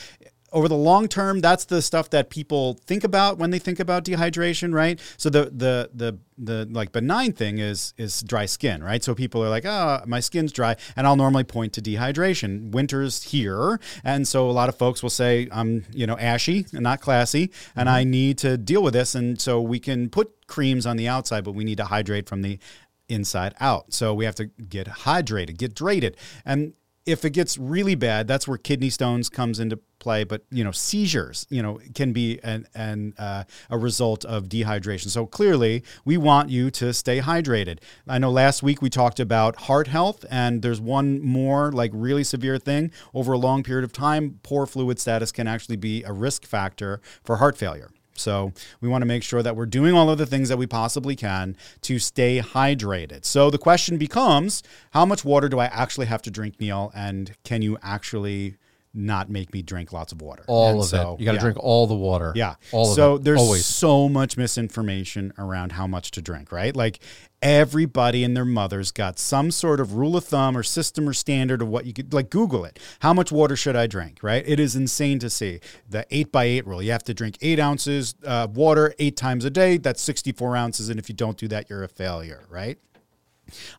over 0.52 0.68
the 0.68 0.76
long 0.76 1.08
term, 1.08 1.40
that's 1.40 1.64
the 1.64 1.82
stuff 1.82 2.10
that 2.10 2.30
people 2.30 2.74
think 2.74 3.04
about 3.04 3.38
when 3.38 3.50
they 3.50 3.58
think 3.58 3.80
about 3.80 4.04
dehydration, 4.04 4.74
right? 4.74 5.00
So 5.16 5.30
the 5.30 5.44
the 5.44 5.90
the 5.94 6.18
the 6.38 6.66
like 6.70 6.92
benign 6.92 7.32
thing 7.32 7.58
is 7.58 7.94
is 7.96 8.22
dry 8.22 8.46
skin, 8.46 8.82
right? 8.82 9.02
So 9.02 9.14
people 9.14 9.44
are 9.44 9.48
like, 9.48 9.64
"Oh, 9.64 10.02
my 10.06 10.20
skin's 10.20 10.52
dry," 10.52 10.76
and 10.96 11.06
I'll 11.06 11.16
normally 11.16 11.44
point 11.44 11.72
to 11.74 11.82
dehydration. 11.82 12.72
Winter's 12.72 13.24
here, 13.24 13.80
and 14.02 14.26
so 14.26 14.48
a 14.48 14.52
lot 14.52 14.68
of 14.68 14.76
folks 14.76 15.02
will 15.02 15.10
say, 15.10 15.48
"I'm, 15.52 15.84
you 15.92 16.06
know, 16.06 16.18
ashy 16.18 16.66
and 16.72 16.82
not 16.82 17.00
classy, 17.00 17.50
and 17.76 17.88
I 17.88 18.02
mm-hmm. 18.02 18.10
need 18.10 18.38
to 18.38 18.56
deal 18.56 18.82
with 18.82 18.94
this." 18.94 19.14
And 19.14 19.40
so 19.40 19.60
we 19.60 19.78
can 19.78 20.08
put 20.08 20.46
creams 20.46 20.86
on 20.86 20.96
the 20.96 21.06
outside, 21.06 21.44
but 21.44 21.52
we 21.52 21.64
need 21.64 21.76
to 21.76 21.84
hydrate 21.84 22.28
from 22.28 22.42
the 22.42 22.58
inside 23.10 23.54
out. 23.60 23.92
So 23.92 24.14
we 24.14 24.24
have 24.24 24.34
to 24.36 24.46
get 24.46 24.86
hydrated, 24.86 25.58
get 25.58 25.74
drated. 25.74 26.14
And 26.44 26.74
if 27.06 27.24
it 27.24 27.30
gets 27.30 27.56
really 27.58 27.94
bad, 27.94 28.28
that's 28.28 28.46
where 28.46 28.58
kidney 28.58 28.90
stones 28.90 29.28
comes 29.28 29.58
into 29.58 29.78
play. 29.98 30.24
But 30.24 30.42
you 30.50 30.62
know, 30.64 30.70
seizures, 30.70 31.46
you 31.50 31.62
know, 31.62 31.80
can 31.94 32.12
be 32.12 32.38
an, 32.42 32.66
an 32.74 33.14
uh, 33.18 33.44
a 33.70 33.78
result 33.78 34.24
of 34.24 34.44
dehydration. 34.44 35.08
So 35.08 35.26
clearly, 35.26 35.82
we 36.04 36.16
want 36.16 36.50
you 36.50 36.70
to 36.72 36.92
stay 36.92 37.20
hydrated. 37.20 37.78
I 38.06 38.18
know 38.18 38.30
last 38.30 38.62
week 38.62 38.82
we 38.82 38.90
talked 38.90 39.20
about 39.20 39.56
heart 39.62 39.88
health, 39.88 40.24
and 40.30 40.62
there's 40.62 40.80
one 40.80 41.20
more 41.22 41.72
like 41.72 41.90
really 41.94 42.24
severe 42.24 42.58
thing 42.58 42.90
over 43.14 43.32
a 43.32 43.38
long 43.38 43.62
period 43.62 43.84
of 43.84 43.92
time. 43.92 44.40
Poor 44.42 44.66
fluid 44.66 44.98
status 44.98 45.32
can 45.32 45.46
actually 45.46 45.76
be 45.76 46.02
a 46.04 46.12
risk 46.12 46.44
factor 46.44 47.00
for 47.24 47.36
heart 47.36 47.56
failure. 47.56 47.90
So 48.14 48.52
we 48.80 48.88
want 48.88 49.02
to 49.02 49.06
make 49.06 49.22
sure 49.22 49.42
that 49.42 49.56
we're 49.56 49.66
doing 49.66 49.94
all 49.94 50.10
of 50.10 50.18
the 50.18 50.26
things 50.26 50.48
that 50.50 50.58
we 50.58 50.66
possibly 50.66 51.16
can 51.16 51.56
to 51.82 51.98
stay 51.98 52.40
hydrated. 52.40 53.24
So 53.24 53.50
the 53.50 53.58
question 53.58 53.96
becomes, 53.96 54.62
how 54.90 55.06
much 55.06 55.24
water 55.24 55.48
do 55.48 55.58
I 55.58 55.66
actually 55.66 56.06
have 56.06 56.22
to 56.22 56.30
drink, 56.30 56.60
Neal? 56.60 56.92
And 56.94 57.34
can 57.44 57.62
you 57.62 57.78
actually 57.82 58.56
not 58.92 59.30
make 59.30 59.52
me 59.52 59.62
drink 59.62 59.92
lots 59.92 60.12
of 60.12 60.20
water? 60.20 60.42
All 60.46 60.70
And 60.70 60.80
of 60.80 60.86
so, 60.86 61.14
it. 61.14 61.20
You 61.20 61.24
got 61.26 61.32
to 61.32 61.36
yeah. 61.36 61.42
drink 61.42 61.58
all 61.60 61.86
the 61.86 61.94
water. 61.94 62.32
Yeah. 62.34 62.54
All 62.72 62.90
of 62.90 62.96
so 62.96 63.14
it. 63.16 63.24
there's 63.24 63.40
Always. 63.40 63.64
so 63.64 64.08
much 64.08 64.36
misinformation 64.36 65.32
around 65.38 65.72
how 65.72 65.86
much 65.86 66.10
to 66.12 66.22
drink, 66.22 66.50
right? 66.52 66.74
Like 66.74 66.98
everybody 67.42 68.24
and 68.24 68.36
their 68.36 68.44
mother's 68.44 68.90
got 68.90 69.18
some 69.18 69.50
sort 69.50 69.80
of 69.80 69.94
rule 69.94 70.16
of 70.16 70.24
thumb 70.24 70.56
or 70.56 70.62
system 70.62 71.08
or 71.08 71.12
standard 71.12 71.62
of 71.62 71.68
what 71.68 71.86
you 71.86 71.92
could 71.92 72.12
like 72.12 72.30
Google 72.30 72.64
it. 72.64 72.78
How 73.00 73.12
much 73.14 73.32
water 73.32 73.56
should 73.56 73.76
I 73.76 73.86
drink, 73.86 74.18
right? 74.22 74.44
It 74.46 74.60
is 74.60 74.76
insane 74.76 75.18
to 75.20 75.30
see. 75.30 75.60
The 75.88 76.04
eight 76.10 76.30
by 76.32 76.44
eight 76.44 76.66
rule. 76.66 76.82
You 76.82 76.92
have 76.92 77.04
to 77.04 77.14
drink 77.14 77.38
eight 77.40 77.58
ounces 77.58 78.14
of 78.24 78.56
water 78.56 78.94
eight 78.98 79.16
times 79.16 79.44
a 79.44 79.50
day. 79.50 79.76
That's 79.78 80.02
64 80.02 80.56
ounces. 80.56 80.88
And 80.88 80.98
if 80.98 81.08
you 81.08 81.14
don't 81.14 81.36
do 81.36 81.48
that, 81.48 81.70
you're 81.70 81.82
a 81.84 81.88
failure, 81.88 82.44
right? 82.50 82.78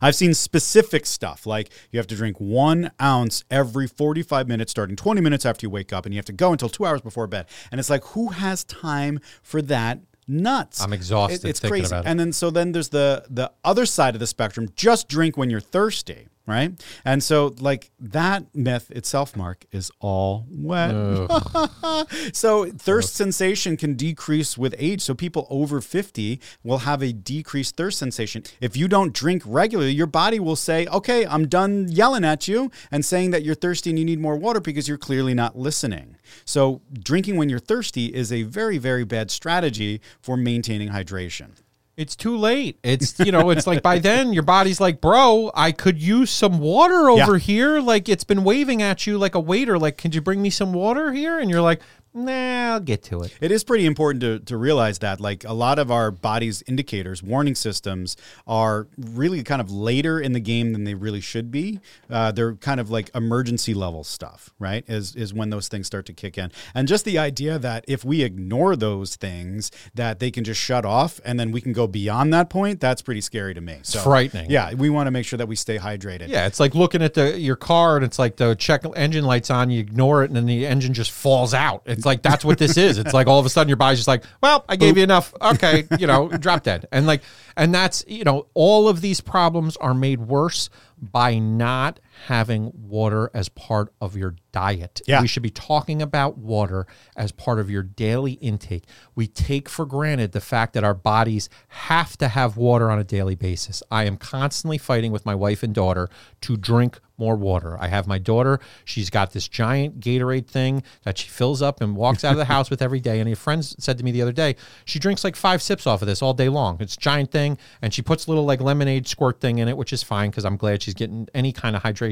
I've 0.00 0.14
seen 0.14 0.34
specific 0.34 1.06
stuff 1.06 1.46
like 1.46 1.70
you 1.90 1.98
have 1.98 2.06
to 2.08 2.16
drink 2.16 2.38
one 2.38 2.90
ounce 3.00 3.44
every 3.50 3.86
45 3.86 4.48
minutes, 4.48 4.70
starting 4.70 4.96
20 4.96 5.20
minutes 5.20 5.46
after 5.46 5.66
you 5.66 5.70
wake 5.70 5.92
up, 5.92 6.06
and 6.06 6.14
you 6.14 6.18
have 6.18 6.26
to 6.26 6.32
go 6.32 6.52
until 6.52 6.68
two 6.68 6.84
hours 6.86 7.00
before 7.00 7.26
bed. 7.26 7.46
And 7.70 7.78
it's 7.78 7.90
like, 7.90 8.04
who 8.06 8.28
has 8.28 8.64
time 8.64 9.20
for 9.42 9.62
that? 9.62 10.00
Nuts. 10.28 10.80
I'm 10.80 10.92
exhausted 10.92 11.44
it's 11.44 11.58
thinking 11.58 11.80
crazy. 11.80 11.86
about 11.86 12.06
it. 12.06 12.08
And 12.08 12.18
then 12.18 12.32
so 12.32 12.50
then 12.50 12.70
there's 12.70 12.90
the 12.90 13.24
the 13.28 13.50
other 13.64 13.84
side 13.84 14.14
of 14.14 14.20
the 14.20 14.26
spectrum. 14.28 14.68
Just 14.76 15.08
drink 15.08 15.36
when 15.36 15.50
you're 15.50 15.60
thirsty, 15.60 16.28
right? 16.46 16.72
And 17.04 17.22
so 17.22 17.54
like 17.60 17.90
that 18.00 18.54
myth 18.54 18.90
itself, 18.90 19.36
Mark, 19.36 19.64
is 19.70 19.90
all 20.00 20.46
wet. 20.50 20.92
so 22.32 22.66
thirst 22.66 23.14
sensation 23.14 23.76
can 23.76 23.94
decrease 23.94 24.58
with 24.58 24.74
age. 24.78 25.02
So 25.02 25.14
people 25.14 25.46
over 25.50 25.80
50 25.80 26.40
will 26.62 26.78
have 26.78 27.02
a 27.02 27.12
decreased 27.12 27.76
thirst 27.76 27.98
sensation. 27.98 28.42
If 28.60 28.76
you 28.76 28.88
don't 28.88 29.12
drink 29.12 29.42
regularly, 29.46 29.92
your 29.92 30.06
body 30.06 30.40
will 30.40 30.56
say, 30.56 30.86
okay, 30.86 31.24
I'm 31.26 31.46
done 31.48 31.86
yelling 31.88 32.24
at 32.24 32.48
you 32.48 32.70
and 32.90 33.04
saying 33.04 33.30
that 33.30 33.42
you're 33.42 33.54
thirsty 33.54 33.90
and 33.90 33.98
you 33.98 34.04
need 34.04 34.20
more 34.20 34.36
water 34.36 34.60
because 34.60 34.88
you're 34.88 34.98
clearly 34.98 35.34
not 35.34 35.56
listening. 35.56 36.16
So 36.44 36.82
drinking 36.92 37.36
when 37.36 37.48
you're 37.48 37.58
thirsty 37.58 38.06
is 38.06 38.32
a 38.32 38.42
very, 38.42 38.78
very 38.78 39.04
bad 39.04 39.30
strategy 39.30 40.00
for 40.20 40.36
maintaining 40.36 40.88
hydration. 40.88 41.50
It's 41.96 42.16
too 42.16 42.36
late. 42.36 42.78
It's 42.82 43.18
you 43.24 43.32
know, 43.32 43.50
it's 43.50 43.66
like 43.66 43.82
by 43.82 43.98
then 43.98 44.32
your 44.32 44.42
body's 44.42 44.80
like, 44.80 45.00
bro, 45.00 45.50
I 45.54 45.72
could 45.72 46.00
use 46.00 46.30
some 46.30 46.58
water 46.58 47.10
over 47.10 47.38
here. 47.38 47.80
Like 47.80 48.08
it's 48.08 48.24
been 48.24 48.44
waving 48.44 48.82
at 48.82 49.06
you 49.06 49.18
like 49.18 49.34
a 49.34 49.40
waiter. 49.40 49.78
Like, 49.78 49.98
can 49.98 50.12
you 50.12 50.20
bring 50.20 50.40
me 50.42 50.50
some 50.50 50.72
water 50.72 51.12
here? 51.12 51.38
And 51.38 51.50
you're 51.50 51.60
like, 51.60 51.82
Nah, 52.14 52.74
I'll 52.74 52.80
get 52.80 53.02
to 53.04 53.22
it. 53.22 53.34
It 53.40 53.50
is 53.50 53.64
pretty 53.64 53.86
important 53.86 54.20
to, 54.20 54.38
to 54.40 54.56
realize 54.56 54.98
that, 54.98 55.18
like, 55.18 55.44
a 55.44 55.54
lot 55.54 55.78
of 55.78 55.90
our 55.90 56.10
body's 56.10 56.62
indicators, 56.66 57.22
warning 57.22 57.54
systems, 57.54 58.16
are 58.46 58.86
really 58.98 59.42
kind 59.42 59.60
of 59.62 59.70
later 59.70 60.20
in 60.20 60.32
the 60.32 60.40
game 60.40 60.72
than 60.72 60.84
they 60.84 60.94
really 60.94 61.22
should 61.22 61.50
be. 61.50 61.80
Uh, 62.10 62.30
they're 62.30 62.54
kind 62.56 62.80
of 62.80 62.90
like 62.90 63.10
emergency 63.14 63.72
level 63.72 64.04
stuff, 64.04 64.50
right? 64.58 64.84
Is 64.88 65.16
is 65.16 65.32
when 65.32 65.50
those 65.50 65.68
things 65.68 65.86
start 65.86 66.04
to 66.06 66.12
kick 66.12 66.36
in, 66.36 66.52
and 66.74 66.86
just 66.86 67.04
the 67.04 67.18
idea 67.18 67.58
that 67.58 67.84
if 67.88 68.04
we 68.04 68.22
ignore 68.22 68.76
those 68.76 69.16
things, 69.16 69.70
that 69.94 70.18
they 70.18 70.30
can 70.30 70.44
just 70.44 70.60
shut 70.60 70.84
off, 70.84 71.20
and 71.24 71.40
then 71.40 71.50
we 71.50 71.60
can 71.62 71.72
go 71.72 71.86
beyond 71.86 72.32
that 72.34 72.50
point. 72.50 72.80
That's 72.80 73.00
pretty 73.00 73.22
scary 73.22 73.54
to 73.54 73.60
me. 73.60 73.78
So, 73.82 73.98
it's 73.98 74.04
frightening. 74.04 74.50
Yeah, 74.50 74.74
we 74.74 74.90
want 74.90 75.06
to 75.06 75.10
make 75.10 75.24
sure 75.24 75.38
that 75.38 75.48
we 75.48 75.56
stay 75.56 75.78
hydrated. 75.78 76.28
Yeah, 76.28 76.46
it's 76.46 76.60
like 76.60 76.74
looking 76.74 77.02
at 77.02 77.14
the 77.14 77.38
your 77.38 77.56
car 77.56 77.96
and 77.96 78.04
it's 78.04 78.18
like 78.18 78.36
the 78.36 78.54
check 78.54 78.84
engine 78.96 79.24
lights 79.24 79.50
on, 79.50 79.70
you 79.70 79.80
ignore 79.80 80.22
it, 80.24 80.26
and 80.26 80.36
then 80.36 80.46
the 80.46 80.66
engine 80.66 80.92
just 80.92 81.10
falls 81.10 81.54
out. 81.54 81.82
It's 81.86 82.01
it's 82.02 82.06
like 82.06 82.22
that's 82.22 82.44
what 82.44 82.58
this 82.58 82.76
is. 82.76 82.98
It's 82.98 83.14
like 83.14 83.28
all 83.28 83.38
of 83.38 83.46
a 83.46 83.48
sudden 83.48 83.68
your 83.68 83.76
body's 83.76 84.00
just 84.00 84.08
like, 84.08 84.24
well, 84.42 84.64
I 84.68 84.74
gave 84.74 84.96
you 84.96 85.04
enough. 85.04 85.32
Okay, 85.40 85.84
you 86.00 86.08
know, 86.08 86.28
drop 86.28 86.64
dead. 86.64 86.88
And 86.90 87.06
like, 87.06 87.22
and 87.56 87.72
that's 87.72 88.04
you 88.08 88.24
know, 88.24 88.48
all 88.54 88.88
of 88.88 89.00
these 89.00 89.20
problems 89.20 89.76
are 89.76 89.94
made 89.94 90.18
worse 90.18 90.68
by 91.00 91.38
not 91.38 92.00
having 92.26 92.72
water 92.74 93.30
as 93.34 93.48
part 93.48 93.92
of 94.00 94.16
your 94.16 94.36
diet. 94.52 95.00
Yeah. 95.06 95.20
We 95.20 95.26
should 95.26 95.42
be 95.42 95.50
talking 95.50 96.00
about 96.00 96.38
water 96.38 96.86
as 97.16 97.32
part 97.32 97.58
of 97.58 97.70
your 97.70 97.82
daily 97.82 98.32
intake. 98.32 98.84
We 99.14 99.26
take 99.26 99.68
for 99.68 99.84
granted 99.84 100.32
the 100.32 100.40
fact 100.40 100.74
that 100.74 100.84
our 100.84 100.94
bodies 100.94 101.48
have 101.68 102.16
to 102.18 102.28
have 102.28 102.56
water 102.56 102.90
on 102.90 102.98
a 102.98 103.04
daily 103.04 103.34
basis. 103.34 103.82
I 103.90 104.04
am 104.04 104.16
constantly 104.16 104.78
fighting 104.78 105.10
with 105.10 105.26
my 105.26 105.34
wife 105.34 105.62
and 105.62 105.74
daughter 105.74 106.08
to 106.42 106.56
drink 106.56 107.00
more 107.18 107.36
water. 107.36 107.76
I 107.78 107.88
have 107.88 108.06
my 108.06 108.18
daughter, 108.18 108.58
she's 108.84 109.08
got 109.08 109.32
this 109.32 109.46
giant 109.46 110.00
Gatorade 110.00 110.48
thing 110.48 110.82
that 111.04 111.18
she 111.18 111.28
fills 111.28 111.62
up 111.62 111.80
and 111.80 111.94
walks 111.94 112.24
out 112.24 112.32
of 112.32 112.38
the 112.38 112.44
house 112.56 112.68
with 112.68 112.82
every 112.82 113.00
day. 113.00 113.20
And 113.20 113.30
a 113.30 113.36
friend 113.36 113.64
said 113.64 113.98
to 113.98 114.04
me 114.04 114.10
the 114.10 114.22
other 114.22 114.32
day, 114.32 114.56
she 114.84 114.98
drinks 114.98 115.22
like 115.22 115.36
five 115.36 115.62
sips 115.62 115.86
off 115.86 116.02
of 116.02 116.08
this 116.08 116.20
all 116.20 116.34
day 116.34 116.48
long. 116.48 116.78
It's 116.80 116.96
a 116.96 116.98
giant 116.98 117.30
thing. 117.30 117.58
And 117.80 117.94
she 117.94 118.02
puts 118.02 118.26
a 118.26 118.30
little 118.30 118.44
like 118.44 118.60
lemonade 118.60 119.06
squirt 119.06 119.40
thing 119.40 119.58
in 119.58 119.68
it, 119.68 119.76
which 119.76 119.92
is 119.92 120.02
fine 120.02 120.30
because 120.30 120.44
I'm 120.44 120.56
glad 120.56 120.82
she's 120.82 120.94
getting 120.94 121.28
any 121.34 121.52
kind 121.52 121.76
of 121.76 121.82
hydration 121.82 122.11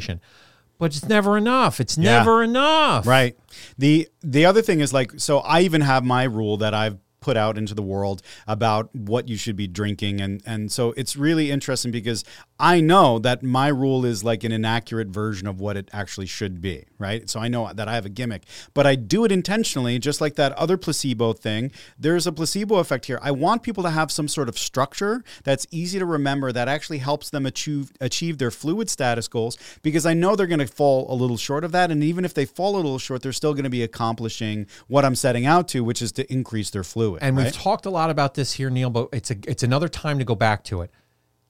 but 0.79 0.87
it's 0.97 1.07
never 1.09 1.37
enough. 1.37 1.81
It's 1.81 1.97
Yeah. 1.99 2.19
never 2.19 2.43
enough. 2.43 3.07
Right. 3.07 3.37
The 3.79 4.09
the 4.23 4.47
other 4.47 4.63
thing 4.63 4.81
is 4.81 4.93
like 4.93 5.13
so 5.19 5.39
I 5.41 5.61
even 5.61 5.81
have 5.83 6.05
my 6.05 6.25
rule 6.25 6.57
that 6.59 6.73
I've 6.75 6.99
put 7.21 7.37
out 7.37 7.59
into 7.59 7.75
the 7.75 7.83
world 7.83 8.23
about 8.47 8.89
what 8.97 9.29
you 9.29 9.37
should 9.37 9.55
be 9.57 9.67
drinking 9.67 10.23
and 10.23 10.41
and 10.47 10.73
so 10.73 10.93
it's 10.97 11.17
really 11.17 11.51
interesting 11.51 11.91
because 11.93 12.25
I 12.61 12.81
know 12.81 13.19
that 13.19 13.43
my 13.43 13.69
rule 13.69 14.05
is 14.05 14.23
like 14.23 14.45
an 14.45 14.53
inaccurate 14.53 15.09
version 15.09 15.47
of 15.47 15.61
what 15.61 15.79
it 15.79 15.89
actually 15.95 16.27
should 16.27 16.61
be, 16.61 16.85
right? 16.99 17.29
So 17.29 17.41
I 17.41 17.49
know 17.49 17.73
that 17.73 17.89
I 17.89 17.95
have 17.95 18.05
a 18.05 18.11
gimmick, 18.11 18.43
but 18.75 18.87
I 18.87 18.97
do 18.97 19.25
it 19.25 19.33
intentionally 19.33 19.99
just 19.99 20.21
like 20.21 20.35
that 20.35 20.53
other 20.53 20.77
placebo 20.77 21.33
thing. 21.33 21.73
There's 21.99 22.27
a 22.27 22.33
placebo 22.33 22.77
effect 22.77 23.07
here. 23.07 23.19
I 23.23 23.31
want 23.31 23.63
people 23.63 23.83
to 23.85 23.91
have 23.91 24.13
some 24.13 24.29
sort 24.29 24.51
of 24.51 24.59
structure 24.59 25.25
that's 25.43 25.67
easy 25.71 25.99
to 25.99 26.05
remember 26.05 26.53
that 26.53 26.69
actually 26.69 26.99
helps 26.99 27.31
them 27.31 27.47
achieve 27.47 27.93
achieve 27.99 28.37
their 28.37 28.51
fluid 28.51 28.91
status 28.91 29.27
goals 29.27 29.57
because 29.83 30.05
I 30.05 30.13
know 30.13 30.37
they're 30.37 30.47
going 30.47 30.59
to 30.59 30.67
fall 30.67 31.11
a 31.11 31.15
little 31.15 31.39
short 31.39 31.65
of 31.65 31.73
that 31.73 31.91
and 31.91 32.05
even 32.05 32.27
if 32.27 32.35
they 32.35 32.45
fall 32.45 32.75
a 32.75 32.77
little 32.77 32.99
short, 32.99 33.23
they're 33.23 33.33
still 33.33 33.55
going 33.55 33.65
to 33.65 33.71
be 33.71 33.83
accomplishing 33.83 34.67
what 34.87 35.05
I'm 35.07 35.15
setting 35.15 35.47
out 35.47 35.67
to, 35.69 35.83
which 35.83 36.03
is 36.03 36.13
to 36.13 36.31
increase 36.31 36.69
their 36.69 36.85
fluid. 36.85 37.23
And 37.23 37.37
right? 37.37 37.45
we've 37.45 37.55
talked 37.55 37.87
a 37.87 37.91
lot 37.91 38.11
about 38.11 38.35
this 38.35 38.53
here, 38.53 38.69
Neal, 38.69 38.91
but 38.91 39.09
it's 39.15 39.31
a 39.31 39.37
it's 39.47 39.63
another 39.63 39.89
time 39.89 40.19
to 40.19 40.25
go 40.27 40.35
back 40.35 40.63
to 40.65 40.83
it. 40.83 40.91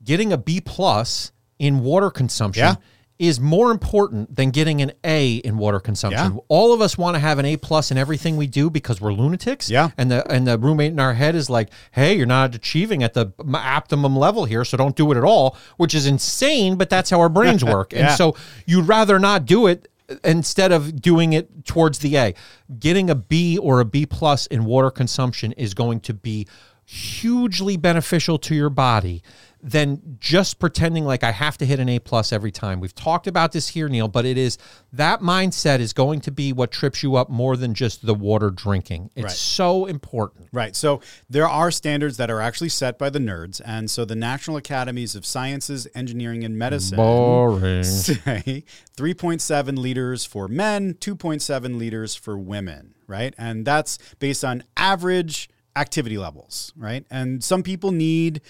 Getting 0.02 0.32
a 0.32 0.38
B 0.38 0.60
plus 0.60 1.32
in 1.58 1.80
water 1.80 2.10
consumption 2.10 2.62
Yeah. 2.64 2.74
is 3.18 3.38
more 3.38 3.70
important 3.70 4.34
than 4.34 4.50
getting 4.50 4.80
an 4.80 4.92
A 5.04 5.34
in 5.36 5.58
water 5.58 5.78
consumption. 5.78 6.32
Yeah. 6.34 6.40
All 6.48 6.72
of 6.72 6.80
us 6.80 6.96
want 6.96 7.16
to 7.16 7.18
have 7.18 7.38
an 7.38 7.44
A 7.44 7.58
plus 7.58 7.90
in 7.90 7.98
everything 7.98 8.38
we 8.38 8.46
do 8.46 8.70
because 8.70 8.98
we're 8.98 9.12
lunatics. 9.12 9.68
Yeah. 9.68 9.90
And 9.98 10.10
the 10.10 10.26
and 10.32 10.46
the 10.46 10.58
roommate 10.58 10.92
in 10.92 10.98
our 11.00 11.12
head 11.12 11.34
is 11.34 11.50
like, 11.50 11.68
hey, 11.92 12.16
you're 12.16 12.24
not 12.26 12.54
achieving 12.54 13.02
at 13.02 13.12
the 13.12 13.30
optimum 13.52 14.16
level 14.16 14.46
here, 14.46 14.64
so 14.64 14.78
don't 14.78 14.96
do 14.96 15.12
it 15.12 15.18
at 15.18 15.24
all, 15.24 15.56
which 15.76 15.94
is 15.94 16.06
insane, 16.06 16.76
but 16.76 16.88
that's 16.88 17.10
how 17.10 17.20
our 17.20 17.28
brains 17.28 17.62
work. 17.76 17.92
And 17.92 18.10
so 18.16 18.34
you'd 18.66 18.88
rather 18.88 19.18
not 19.18 19.44
do 19.44 19.66
it 19.66 19.86
instead 20.24 20.72
of 20.72 21.00
doing 21.02 21.34
it 21.34 21.66
towards 21.66 21.98
the 21.98 22.16
A. 22.16 22.34
Getting 22.78 23.10
a 23.10 23.14
B 23.14 23.58
or 23.58 23.80
a 23.80 23.84
B 23.84 24.06
plus 24.06 24.46
in 24.46 24.64
water 24.64 24.90
consumption 24.90 25.52
is 25.52 25.74
going 25.74 26.00
to 26.00 26.14
be 26.14 26.46
hugely 26.86 27.76
beneficial 27.76 28.38
to 28.38 28.54
your 28.54 28.70
body 28.70 29.22
than 29.62 30.16
just 30.18 30.58
pretending 30.58 31.04
like 31.04 31.22
I 31.22 31.32
have 31.32 31.58
to 31.58 31.66
hit 31.66 31.80
an 31.80 31.88
A 31.90 31.98
plus 31.98 32.32
every 32.32 32.50
time. 32.50 32.80
We've 32.80 32.94
talked 32.94 33.26
about 33.26 33.52
this 33.52 33.68
here, 33.68 33.88
Neal, 33.90 34.08
but 34.08 34.24
it 34.24 34.38
is 34.38 34.56
that 34.92 35.20
mindset 35.20 35.80
is 35.80 35.92
going 35.92 36.20
to 36.22 36.30
be 36.30 36.52
what 36.52 36.70
trips 36.70 37.02
you 37.02 37.16
up 37.16 37.28
more 37.28 37.56
than 37.56 37.74
just 37.74 38.06
the 38.06 38.14
water 38.14 38.50
drinking. 38.50 39.10
It's 39.14 39.24
Right. 39.24 39.32
so 39.32 39.84
important. 39.86 40.48
Right. 40.52 40.74
So 40.74 41.02
there 41.28 41.46
are 41.48 41.70
standards 41.70 42.16
that 42.16 42.30
are 42.30 42.40
actually 42.40 42.70
set 42.70 42.98
by 42.98 43.10
the 43.10 43.18
nerds. 43.18 43.60
And 43.64 43.90
so 43.90 44.04
the 44.06 44.16
National 44.16 44.56
Academies 44.56 45.14
of 45.14 45.26
Sciences, 45.26 45.86
Engineering, 45.94 46.42
and 46.42 46.56
Medicine 46.58 46.96
Boring. 46.96 47.84
say 47.84 48.64
3.7 48.96 49.76
liters 49.78 50.24
for 50.24 50.48
men, 50.48 50.94
2.7 50.94 51.78
liters 51.78 52.14
for 52.14 52.38
women, 52.38 52.94
right? 53.06 53.34
And 53.36 53.66
that's 53.66 53.98
based 54.18 54.44
on 54.44 54.62
average 54.76 55.50
activity 55.76 56.18
levels, 56.18 56.72
right? 56.76 57.04
And 57.10 57.42
some 57.44 57.62
people 57.62 57.92
need 57.92 58.40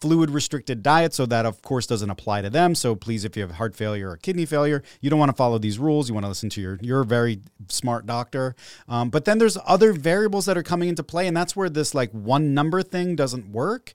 fluid 0.00 0.30
restricted 0.30 0.82
diet 0.82 1.14
so 1.14 1.26
that 1.26 1.46
of 1.46 1.62
course 1.62 1.86
doesn't 1.86 2.10
apply 2.10 2.42
to 2.42 2.50
them. 2.50 2.74
So 2.74 2.94
please 2.94 3.24
if 3.24 3.36
you 3.36 3.42
have 3.42 3.52
heart 3.52 3.74
failure 3.74 4.10
or 4.10 4.16
kidney 4.16 4.46
failure 4.46 4.82
you 5.00 5.10
don't 5.10 5.18
want 5.18 5.30
to 5.30 5.36
follow 5.36 5.58
these 5.58 5.78
rules. 5.78 6.08
You 6.08 6.14
want 6.14 6.24
to 6.24 6.28
listen 6.28 6.50
to 6.50 6.60
your 6.60 6.78
your 6.80 7.04
very 7.04 7.40
smart 7.68 8.06
doctor. 8.06 8.54
Um, 8.88 9.10
but 9.10 9.24
then 9.24 9.38
there's 9.38 9.58
other 9.66 9.92
variables 9.92 10.46
that 10.46 10.56
are 10.56 10.62
coming 10.62 10.88
into 10.88 11.02
play 11.02 11.26
and 11.26 11.36
that's 11.36 11.54
where 11.56 11.68
this 11.68 11.94
like 11.94 12.10
one 12.12 12.54
number 12.54 12.82
thing 12.82 13.16
doesn't 13.16 13.50
work. 13.50 13.92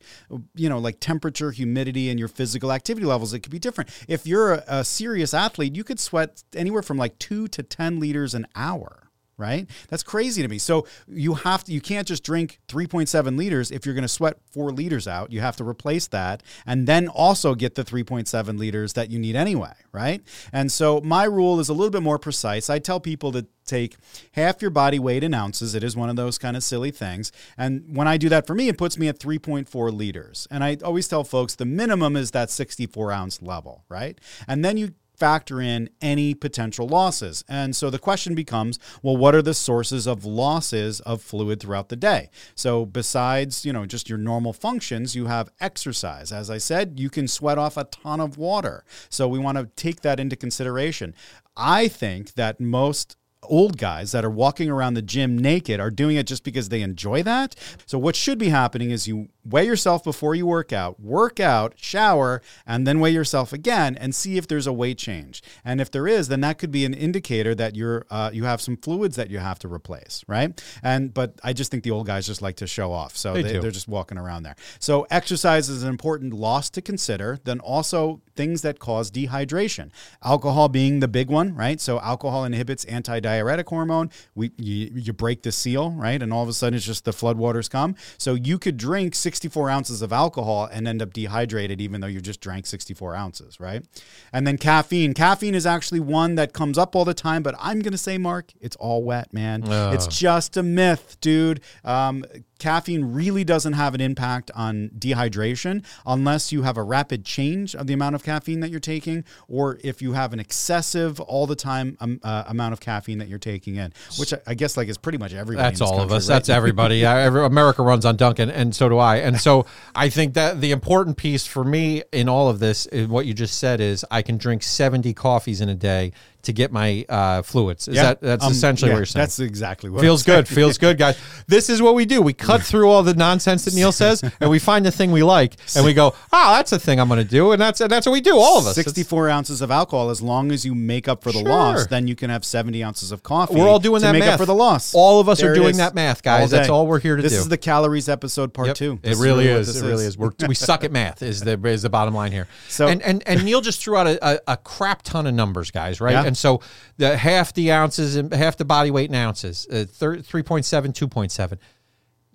You 0.56 0.70
know 0.70 0.80
like 0.80 1.00
temperature 1.00 1.52
humidity 1.52 2.10
and 2.10 2.20
your 2.20 2.28
physical 2.28 2.72
activity 2.72 3.06
levels 3.06 3.34
it 3.34 3.40
could 3.40 3.52
be 3.52 3.60
different. 3.60 3.90
If 4.08 4.26
you're 4.26 4.54
a, 4.54 4.64
a 4.68 4.84
serious 4.84 5.34
athlete 5.34 5.76
you 5.76 5.84
could 5.84 6.00
sweat 6.00 6.44
anywhere 6.56 6.82
from 6.82 6.98
like 6.98 7.18
two 7.20 7.48
to 7.50 7.64
10 7.64 8.00
liters 8.00 8.34
an 8.34 8.48
hour 8.56 9.04
right? 9.44 9.70
That's 9.90 10.04
crazy 10.04 10.42
to 10.42 10.48
me. 10.48 10.58
So 10.58 10.88
you 11.06 11.34
have 11.34 11.66
to 11.66 11.74
you 11.74 11.82
can't 11.82 12.08
just 12.08 12.24
drink 12.24 12.62
3.7 12.70 13.38
liters 13.38 13.72
if 13.72 13.86
you're 13.86 13.94
going 13.94 14.04
to 14.04 14.08
sweat 14.08 14.38
4 14.52 14.72
liters 14.72 15.06
out. 15.06 15.34
You 15.34 15.42
have 15.42 15.58
to 15.58 15.66
replace 15.68 16.08
that 16.08 16.42
and 16.66 16.88
then 16.88 17.10
also 17.10 17.54
get 17.54 17.76
the 17.76 17.84
3.7 17.84 18.58
liters 18.58 18.94
that 18.94 19.12
you 19.12 19.20
need 19.20 19.36
anyway, 19.36 19.74
right? 19.92 20.22
And 20.54 20.72
so 20.72 21.02
my 21.02 21.26
rule 21.26 21.60
is 21.60 21.68
a 21.68 21.74
little 21.74 21.92
bit 21.92 22.04
more 22.04 22.18
precise. 22.18 22.70
I 22.70 22.80
tell 22.80 23.02
people 23.02 23.34
to 23.34 23.46
take 23.66 23.98
half 24.34 24.62
your 24.62 24.72
body 24.72 25.00
weight 25.00 25.24
in 25.24 25.34
ounces. 25.34 25.76
It 25.76 25.84
is 25.84 25.96
one 25.96 26.10
of 26.10 26.16
those 26.16 26.38
kind 26.38 26.56
of 26.56 26.64
silly 26.64 26.92
things. 26.92 27.32
And 27.58 27.96
when 27.96 28.08
I 28.08 28.18
do 28.18 28.30
that 28.30 28.48
for 28.48 28.56
me, 28.56 28.70
it 28.70 28.78
puts 28.78 28.98
me 28.98 29.10
at 29.10 29.20
3.4 29.20 29.94
liters. 29.94 30.48
And 30.50 30.64
I 30.64 30.78
always 30.84 31.08
tell 31.08 31.24
folks 31.24 31.56
the 31.56 31.66
minimum 31.66 32.16
is 32.16 32.32
that 32.32 32.50
64 32.50 33.12
ounce 33.12 33.42
level, 33.42 33.84
right? 33.90 34.20
And 34.48 34.64
then 34.64 34.78
you 34.78 34.94
factor 35.16 35.62
in 35.62 35.90
any 36.02 36.34
potential 36.34 36.88
losses. 36.88 37.44
And 37.48 37.76
so 37.76 37.90
the 37.90 38.00
question 38.00 38.36
becomes, 38.36 38.80
well, 39.02 39.18
what 39.18 39.36
are 39.36 39.42
the 39.42 39.54
sources 39.54 40.08
of 40.08 40.26
losses 40.26 41.00
of 41.02 41.22
fluid 41.22 41.60
throughout 41.60 41.90
the 41.90 41.96
day? 41.96 42.30
So 42.56 42.86
besides, 42.86 43.66
you 43.66 43.74
know, 43.74 43.86
just 43.86 44.10
your 44.10 44.18
normal 44.18 44.54
functions, 44.54 45.16
you 45.16 45.28
have 45.28 45.50
exercise. 45.62 46.32
As 46.32 46.50
I 46.50 46.58
said, 46.58 47.00
you 47.00 47.10
can 47.10 47.28
sweat 47.28 47.58
off 47.58 47.78
a 47.78 47.86
ton 47.86 48.20
of 48.20 48.38
water. 48.38 48.84
So 49.10 49.28
we 49.28 49.40
want 49.40 49.58
to 49.58 49.66
take 49.76 50.02
that 50.02 50.20
into 50.20 50.36
consideration. 50.36 51.14
I 51.56 51.88
think 51.88 52.34
that 52.34 52.60
most 52.60 53.16
old 53.44 53.78
guys 53.78 54.12
that 54.12 54.26
are 54.26 54.30
walking 54.30 54.70
around 54.70 54.94
the 54.94 55.02
gym 55.02 55.38
naked 55.38 55.80
are 55.80 55.92
doing 55.92 56.16
it 56.16 56.28
just 56.28 56.44
because 56.44 56.70
they 56.70 56.82
enjoy 56.82 57.24
that. 57.24 57.56
So 57.86 57.98
what 57.98 58.16
should 58.16 58.38
be 58.38 58.50
happening 58.50 58.92
is 58.92 59.08
you 59.08 59.30
weigh 59.46 59.66
yourself 59.66 60.04
before 60.04 60.36
you 60.36 60.46
work 60.46 60.72
out, 60.72 61.00
work 61.00 61.40
out, 61.40 61.74
shower, 61.76 62.42
and 62.66 62.88
then 62.88 63.00
weigh 63.00 63.12
yourself 63.12 63.54
again 63.54 63.96
and 63.96 64.16
see 64.16 64.38
if 64.38 64.48
there's 64.48 64.68
a 64.68 64.74
weight 64.74 64.98
change. 64.98 65.42
And 65.66 65.82
if 65.82 65.92
there 65.92 66.08
is, 66.08 66.28
then 66.28 66.42
that 66.42 66.58
could 66.58 66.72
be 66.72 66.86
an 66.86 66.94
indicator 66.94 67.54
that 67.56 67.76
you're 67.76 68.06
uh, 68.10 68.32
you 68.34 68.46
have 68.46 68.62
some 68.62 68.78
fluids 68.78 69.16
that 69.16 69.30
you 69.30 69.40
have 69.40 69.60
to 69.60 69.68
replace, 69.68 70.24
right? 70.28 70.62
And 70.82 71.14
but 71.14 71.40
I 71.44 71.54
just 71.54 71.72
think 71.72 71.84
the 71.84 71.92
old 71.92 72.08
guys 72.08 72.26
just 72.26 72.42
like 72.42 72.58
to 72.58 72.68
show 72.68 72.92
off, 72.92 73.18
so 73.18 73.34
they, 73.34 73.44
they 73.44 73.60
they're 73.60 73.72
just 73.72 73.88
walking 73.88 74.18
around 74.18 74.44
there. 74.44 74.56
So 74.80 75.06
exercise 75.12 75.70
is 75.70 75.84
an 75.84 75.90
important 75.90 76.34
loss 76.34 76.70
to 76.72 76.82
consider. 76.82 77.40
Then 77.44 77.60
also 77.60 78.22
things 78.36 78.62
that 78.62 78.80
cause 78.80 79.12
dehydration, 79.12 79.92
alcohol 80.24 80.70
being 80.70 81.00
the 81.00 81.08
big 81.08 81.30
one, 81.30 81.56
right? 81.56 81.80
So 81.80 82.00
alcohol 82.00 82.46
inhibits 82.46 82.86
antidiuretic 83.34 83.68
hormone. 83.68 84.10
We 84.36 84.52
you, 84.58 84.92
you 84.94 85.14
break 85.14 85.44
the 85.44 85.52
seal, 85.52 85.92
right, 85.92 86.22
and 86.22 86.34
all 86.34 86.44
of 86.44 86.50
a 86.50 86.54
sudden 86.54 86.76
it's 86.76 86.86
just 86.86 87.06
the 87.06 87.12
floodwaters 87.12 87.70
come. 87.70 87.96
So 88.18 88.34
you 88.34 88.58
could 88.58 88.78
drink 88.78 89.16
64 89.16 89.70
ounces 89.70 90.02
of 90.02 90.12
alcohol 90.12 90.70
and 90.72 90.88
end 90.88 91.02
up 91.02 91.14
dehydrated, 91.14 91.82
even 91.82 92.02
though 92.02 92.08
you 92.08 92.22
just 92.22 92.42
drank 92.42 92.66
64 92.66 93.16
ounces, 93.16 93.60
right? 93.60 93.84
And 94.32 94.46
then 94.48 94.58
caffeine. 94.58 95.14
Caffeine 95.14 95.56
is 95.56 95.66
actually 95.66 96.00
one 96.00 96.36
that 96.36 96.54
comes 96.54 96.78
up 96.78 96.96
all 96.96 97.06
the 97.06 97.14
time, 97.14 97.44
but 97.44 97.56
I'm 97.60 97.80
gonna 97.80 97.98
say, 97.98 98.18
Mark, 98.18 98.52
it's 98.60 98.76
all 98.78 99.04
wet, 99.04 99.34
man. 99.34 99.64
It's 99.94 100.08
just 100.08 100.58
a 100.58 100.64
myth, 100.64 101.18
dude. 101.22 101.62
Um, 101.84 102.24
caffeine 102.64 103.14
really 103.14 103.44
doesn't 103.44 103.74
have 103.74 103.94
an 103.94 104.00
impact 104.00 104.50
on 104.56 104.90
dehydration 104.98 105.84
unless 106.06 106.54
you 106.54 106.62
have 106.62 106.78
a 106.78 106.82
rapid 106.82 107.26
change 107.26 107.76
of 107.76 107.88
the 107.88 107.94
amount 107.94 108.16
of 108.16 108.24
caffeine 108.24 108.62
that 108.62 108.72
you're 108.72 108.80
taking, 108.80 109.26
or 109.50 109.78
if 109.84 110.02
you 110.02 110.14
have 110.14 110.32
an 110.32 110.40
excessive 110.40 111.20
all 111.20 111.46
the 111.46 111.58
time 111.58 111.98
um, 112.00 112.22
uh, 112.24 112.46
amount 112.48 112.72
of 112.72 112.80
caffeine 112.80 113.18
that 113.18 113.28
you're 113.28 113.38
taking 113.38 113.76
in, 113.76 113.92
which 114.18 114.34
I, 114.34 114.40
I 114.48 114.54
guess 114.54 114.78
like 114.78 114.88
is 114.88 114.98
pretty 114.98 115.18
much 115.18 115.34
everybody. 115.34 115.68
That's 115.68 115.82
all 115.82 116.00
of 116.00 116.14
us. 116.14 116.30
right? 116.30 116.36
That's 116.36 116.48
everybody. 116.48 117.04
America 117.04 117.84
runs 117.84 118.06
on 118.06 118.16
Dunkin', 118.16 118.50
and 118.50 118.74
so 118.74 118.88
do 118.88 118.98
I. 118.98 119.18
And 119.18 119.42
so 119.42 119.66
I 119.94 120.08
think 120.08 120.36
that 120.36 120.62
the 120.62 120.72
important 120.72 121.18
piece 121.18 121.46
for 121.46 121.66
me 121.66 122.04
in 122.14 122.30
all 122.30 122.48
of 122.48 122.60
this, 122.60 122.86
is 122.86 123.10
what 123.10 123.26
you 123.26 123.34
just 123.34 123.60
said, 123.60 123.82
is 123.82 124.06
I 124.10 124.22
can 124.22 124.38
drink 124.38 124.64
seventy 124.64 125.14
coffees 125.14 125.60
in 125.60 125.68
a 125.68 125.76
day 125.76 126.14
to 126.44 126.52
get 126.52 126.72
my 126.72 127.06
uh, 127.08 127.42
fluids. 127.42 127.88
Is 127.88 127.96
Yeah, 127.96 128.04
that 128.04 128.22
that's 128.22 128.46
um, 128.46 128.52
essentially 128.52 128.90
yeah, 128.90 128.96
what 128.96 129.00
you're 129.00 129.06
saying? 129.06 129.22
That's 129.22 129.40
exactly 129.40 129.90
what 129.90 130.02
Feels 130.02 130.24
good. 130.24 130.48
Feels 130.48 130.78
good, 130.78 130.98
guys. 130.98 131.18
This 131.48 131.70
is 131.70 131.82
what 131.82 131.96
we 131.96 132.06
do. 132.06 132.22
We 132.22 132.34
cut 132.34 132.53
through 132.62 132.90
all 132.90 133.02
the 133.04 133.14
nonsense 133.16 133.66
that 133.66 133.74
Neal 133.74 133.92
says, 133.92 134.22
and 134.40 134.50
we 134.50 134.60
find 134.60 134.86
the 134.86 134.92
thing 134.92 135.12
we 135.12 135.24
like, 135.24 135.56
and 135.76 135.84
we 135.86 135.94
go, 135.94 136.14
"Oh, 136.32 136.54
that's 136.56 136.70
the 136.70 136.80
thing 136.80 137.00
I'm 137.00 137.08
going 137.08 137.18
to 137.24 137.30
do," 137.30 137.52
and 137.52 137.62
that's 137.62 137.82
and 137.82 137.90
that's 137.90 138.06
what 138.06 138.14
we 138.14 138.22
do. 138.22 138.38
All 138.38 138.60
of 138.60 138.66
us. 138.68 138.78
It's- 138.78 138.86
64 138.94 139.30
ounces 139.30 139.62
of 139.62 139.72
alcohol. 139.72 140.10
As 140.10 140.22
long 140.22 140.52
as 140.52 140.66
you 140.66 140.76
make 140.76 141.08
up 141.08 141.24
for 141.24 141.32
the 141.32 141.40
Sure. 141.40 141.50
loss, 141.50 141.88
then 141.88 142.08
you 142.08 142.16
can 142.16 142.30
have 142.30 142.46
70 142.46 142.84
ounces 142.84 143.12
of 143.12 143.24
coffee. 143.24 143.56
We're 143.56 143.68
all 143.68 143.80
doing 143.80 144.02
that 144.02 144.12
make 144.12 144.22
math. 144.22 144.34
up 144.34 144.40
for 144.40 144.46
the 144.46 144.54
loss. 144.54 144.94
All 144.94 145.20
of 145.20 145.28
us 145.30 145.40
are 145.42 145.46
There 145.48 145.54
it 145.54 145.58
doing 145.58 145.70
is. 145.72 145.78
that 145.78 145.96
math, 145.96 146.22
guys. 146.24 146.52
That's 146.52 146.70
all 146.70 146.86
we're 146.88 147.00
here 147.00 147.16
to 147.16 147.22
this 147.22 147.32
do. 147.32 147.38
This 147.38 147.44
is 147.46 147.50
the 147.50 147.58
calories 147.58 148.08
episode 148.10 148.54
part 148.54 148.68
Yep. 148.68 148.76
two. 148.78 149.00
It 149.04 149.18
really 149.18 149.48
is. 149.48 149.68
this 149.68 149.82
It 149.82 149.86
really 149.86 150.06
is. 150.06 150.18
We're, 150.18 150.32
we 150.48 150.56
suck 150.56 150.84
at 150.84 150.92
math. 150.92 151.22
Is 151.24 151.42
the 151.42 151.60
is 151.68 151.82
the 151.82 151.90
bottom 151.90 152.14
line 152.14 152.32
here. 152.32 152.48
So- 152.70 152.88
and 152.88 153.02
and 153.02 153.24
and 153.28 153.44
Neal 153.44 153.62
just 153.62 153.82
threw 153.82 153.98
out 153.98 154.08
a, 154.08 154.28
a, 154.28 154.40
a 154.54 154.58
crap 154.58 155.02
ton 155.04 155.28
of 155.28 155.34
numbers, 155.34 155.72
guys. 155.72 156.00
Right. 156.02 156.12
Yeah. 156.14 156.24
And 156.26 156.38
so 156.38 156.62
the 156.98 157.18
half 157.18 157.54
the 157.54 157.72
ounces 157.72 158.16
and 158.16 158.34
half 158.34 158.58
the 158.58 158.66
body 158.66 158.92
weight 158.92 159.10
in 159.10 159.16
ounces, 159.16 159.66
uh, 159.72 159.86
3.7, 160.00 160.94
2.7. 160.94 161.58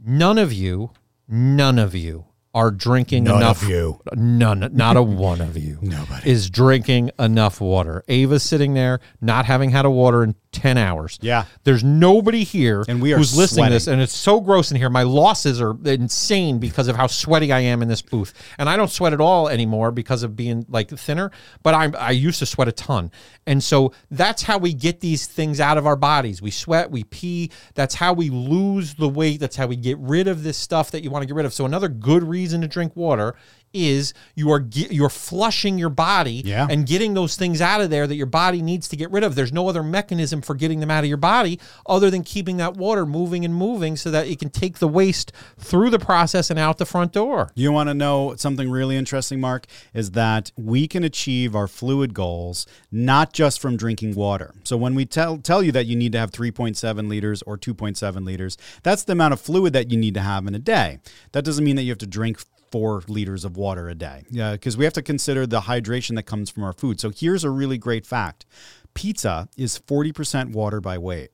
None 0.04 0.38
of 0.38 0.52
you, 0.52 0.90
none 1.28 1.78
of 1.78 1.94
you 1.94 2.24
are 2.54 2.70
drinking 2.70 3.24
None 3.24 3.36
enough. 3.36 3.62
of 3.62 3.68
you. 3.68 4.00
None, 4.14 4.70
not 4.72 4.96
a 4.96 5.02
one 5.02 5.40
of 5.40 5.56
you. 5.56 5.78
Nobody. 5.82 6.30
is 6.30 6.48
drinking 6.50 7.10
enough 7.18 7.60
water. 7.60 8.02
Ava's 8.08 8.42
sitting 8.42 8.74
there, 8.74 9.00
not 9.20 9.44
having 9.44 9.70
had 9.70 9.84
a 9.84 9.90
water 9.90 10.22
in 10.24 10.34
ten 10.52 10.78
hours. 10.78 11.18
Yeah. 11.20 11.44
there's 11.64 11.84
nobody 11.84 12.44
here 12.44 12.84
And 12.88 13.02
we 13.02 13.12
are 13.12 13.18
who's 13.18 13.36
listening 13.36 13.66
to 13.66 13.70
this, 13.72 13.86
and 13.86 14.00
it's 14.00 14.16
so 14.16 14.40
gross 14.40 14.70
in 14.70 14.76
here. 14.76 14.90
My 14.90 15.02
losses 15.02 15.60
are 15.60 15.76
insane 15.84 16.58
because 16.58 16.88
of 16.88 16.96
how 16.96 17.06
sweaty 17.06 17.52
I 17.52 17.60
am 17.60 17.82
in 17.82 17.88
this 17.88 18.02
booth, 18.02 18.32
and 18.58 18.68
I 18.68 18.76
don't 18.76 18.90
sweat 18.90 19.12
at 19.12 19.20
all 19.20 19.48
anymore 19.48 19.90
because 19.90 20.22
of 20.22 20.36
being 20.36 20.64
like 20.68 20.90
thinner. 20.90 21.30
But 21.62 21.74
I'm 21.74 21.94
I 21.96 22.12
used 22.12 22.38
to 22.40 22.46
sweat 22.46 22.68
a 22.68 22.72
ton, 22.72 23.10
and 23.46 23.62
so 23.62 23.92
that's 24.10 24.42
how 24.42 24.58
we 24.58 24.72
get 24.72 25.00
these 25.00 25.26
things 25.26 25.60
out 25.60 25.78
of 25.78 25.86
our 25.86 25.96
bodies. 25.96 26.40
We 26.40 26.50
sweat, 26.50 26.90
we 26.90 27.04
pee. 27.04 27.50
That's 27.74 27.94
how 27.94 28.12
we 28.12 28.30
lose 28.30 28.94
the 28.94 29.08
weight. 29.08 29.40
That's 29.40 29.56
how 29.56 29.66
we 29.66 29.76
get 29.76 29.98
rid 29.98 30.28
of 30.28 30.42
this 30.42 30.56
stuff 30.56 30.90
that 30.92 31.02
you 31.04 31.10
want 31.10 31.22
to 31.22 31.26
get 31.26 31.36
rid 31.36 31.46
of. 31.46 31.52
So 31.52 31.66
another 31.66 31.88
good 31.88 32.24
reason 32.24 32.60
to 32.62 32.68
drink 32.68 32.96
water 32.96 33.34
is 33.72 34.14
you 34.34 34.50
are 34.50 34.60
ge- 34.60 34.90
you're 34.90 35.08
flushing 35.08 35.78
your 35.78 35.90
body 35.90 36.42
Yeah. 36.44 36.66
and 36.70 36.86
getting 36.86 37.14
those 37.14 37.36
things 37.36 37.60
out 37.60 37.80
of 37.80 37.90
there 37.90 38.06
that 38.06 38.14
your 38.16 38.26
body 38.26 38.62
needs 38.62 38.88
to 38.88 38.96
get 38.96 39.10
rid 39.10 39.22
of. 39.24 39.34
There's 39.34 39.52
no 39.52 39.68
other 39.68 39.82
mechanism 39.82 40.40
for 40.42 40.54
getting 40.54 40.80
them 40.80 40.90
out 40.90 41.04
of 41.04 41.08
your 41.08 41.16
body 41.18 41.60
other 41.86 42.10
than 42.10 42.22
keeping 42.22 42.56
that 42.58 42.76
water 42.76 43.04
moving 43.06 43.44
and 43.44 43.54
moving 43.54 43.96
so 43.96 44.10
that 44.10 44.26
it 44.26 44.38
can 44.38 44.50
take 44.50 44.78
the 44.78 44.88
waste 44.88 45.32
through 45.58 45.90
the 45.90 45.98
process 45.98 46.50
and 46.50 46.58
out 46.58 46.78
the 46.78 46.86
front 46.86 47.12
door. 47.12 47.50
You 47.54 47.72
want 47.72 47.88
to 47.88 47.94
know 47.94 48.34
something 48.36 48.70
really 48.70 48.96
interesting, 48.96 49.40
Mark? 49.40 49.66
Is 49.92 50.12
that 50.12 50.50
we 50.56 50.88
can 50.88 51.04
achieve 51.04 51.54
our 51.54 51.68
fluid 51.68 52.14
goals 52.14 52.66
not 52.90 53.32
just 53.32 53.60
from 53.60 53.76
drinking 53.76 54.14
water. 54.14 54.54
So 54.64 54.76
when 54.76 54.94
we 54.94 55.04
tell 55.04 55.38
tell 55.38 55.62
you 55.62 55.72
that 55.72 55.86
you 55.86 55.96
need 55.96 56.12
to 56.12 56.18
have 56.18 56.30
3.7 56.30 57.08
liters 57.08 57.42
or 57.42 57.56
2.7 57.58 58.24
liters, 58.24 58.56
that's 58.82 59.04
the 59.04 59.12
amount 59.12 59.34
of 59.34 59.40
fluid 59.40 59.72
that 59.74 59.90
you 59.90 59.98
need 59.98 60.14
to 60.14 60.20
have 60.20 60.46
in 60.46 60.54
a 60.54 60.58
day. 60.58 60.98
That 61.32 61.44
doesn't 61.44 61.64
mean 61.64 61.76
that 61.76 61.82
you 61.82 61.90
have 61.90 61.98
to 61.98 62.06
drink 62.06 62.40
four 62.70 63.02
liters 63.08 63.44
of 63.44 63.56
water 63.56 63.88
a 63.88 63.94
day. 63.94 64.24
Yeah, 64.30 64.52
because 64.52 64.76
we 64.76 64.84
have 64.84 64.92
to 64.94 65.02
consider 65.02 65.46
the 65.46 65.62
hydration 65.62 66.16
that 66.16 66.24
comes 66.24 66.50
from 66.50 66.64
our 66.64 66.72
food. 66.72 67.00
So 67.00 67.10
here's 67.10 67.44
a 67.44 67.50
really 67.50 67.78
great 67.78 68.06
fact: 68.06 68.46
pizza 68.94 69.48
is 69.56 69.78
40% 69.78 70.52
water 70.52 70.80
by 70.80 70.98
weight. 70.98 71.30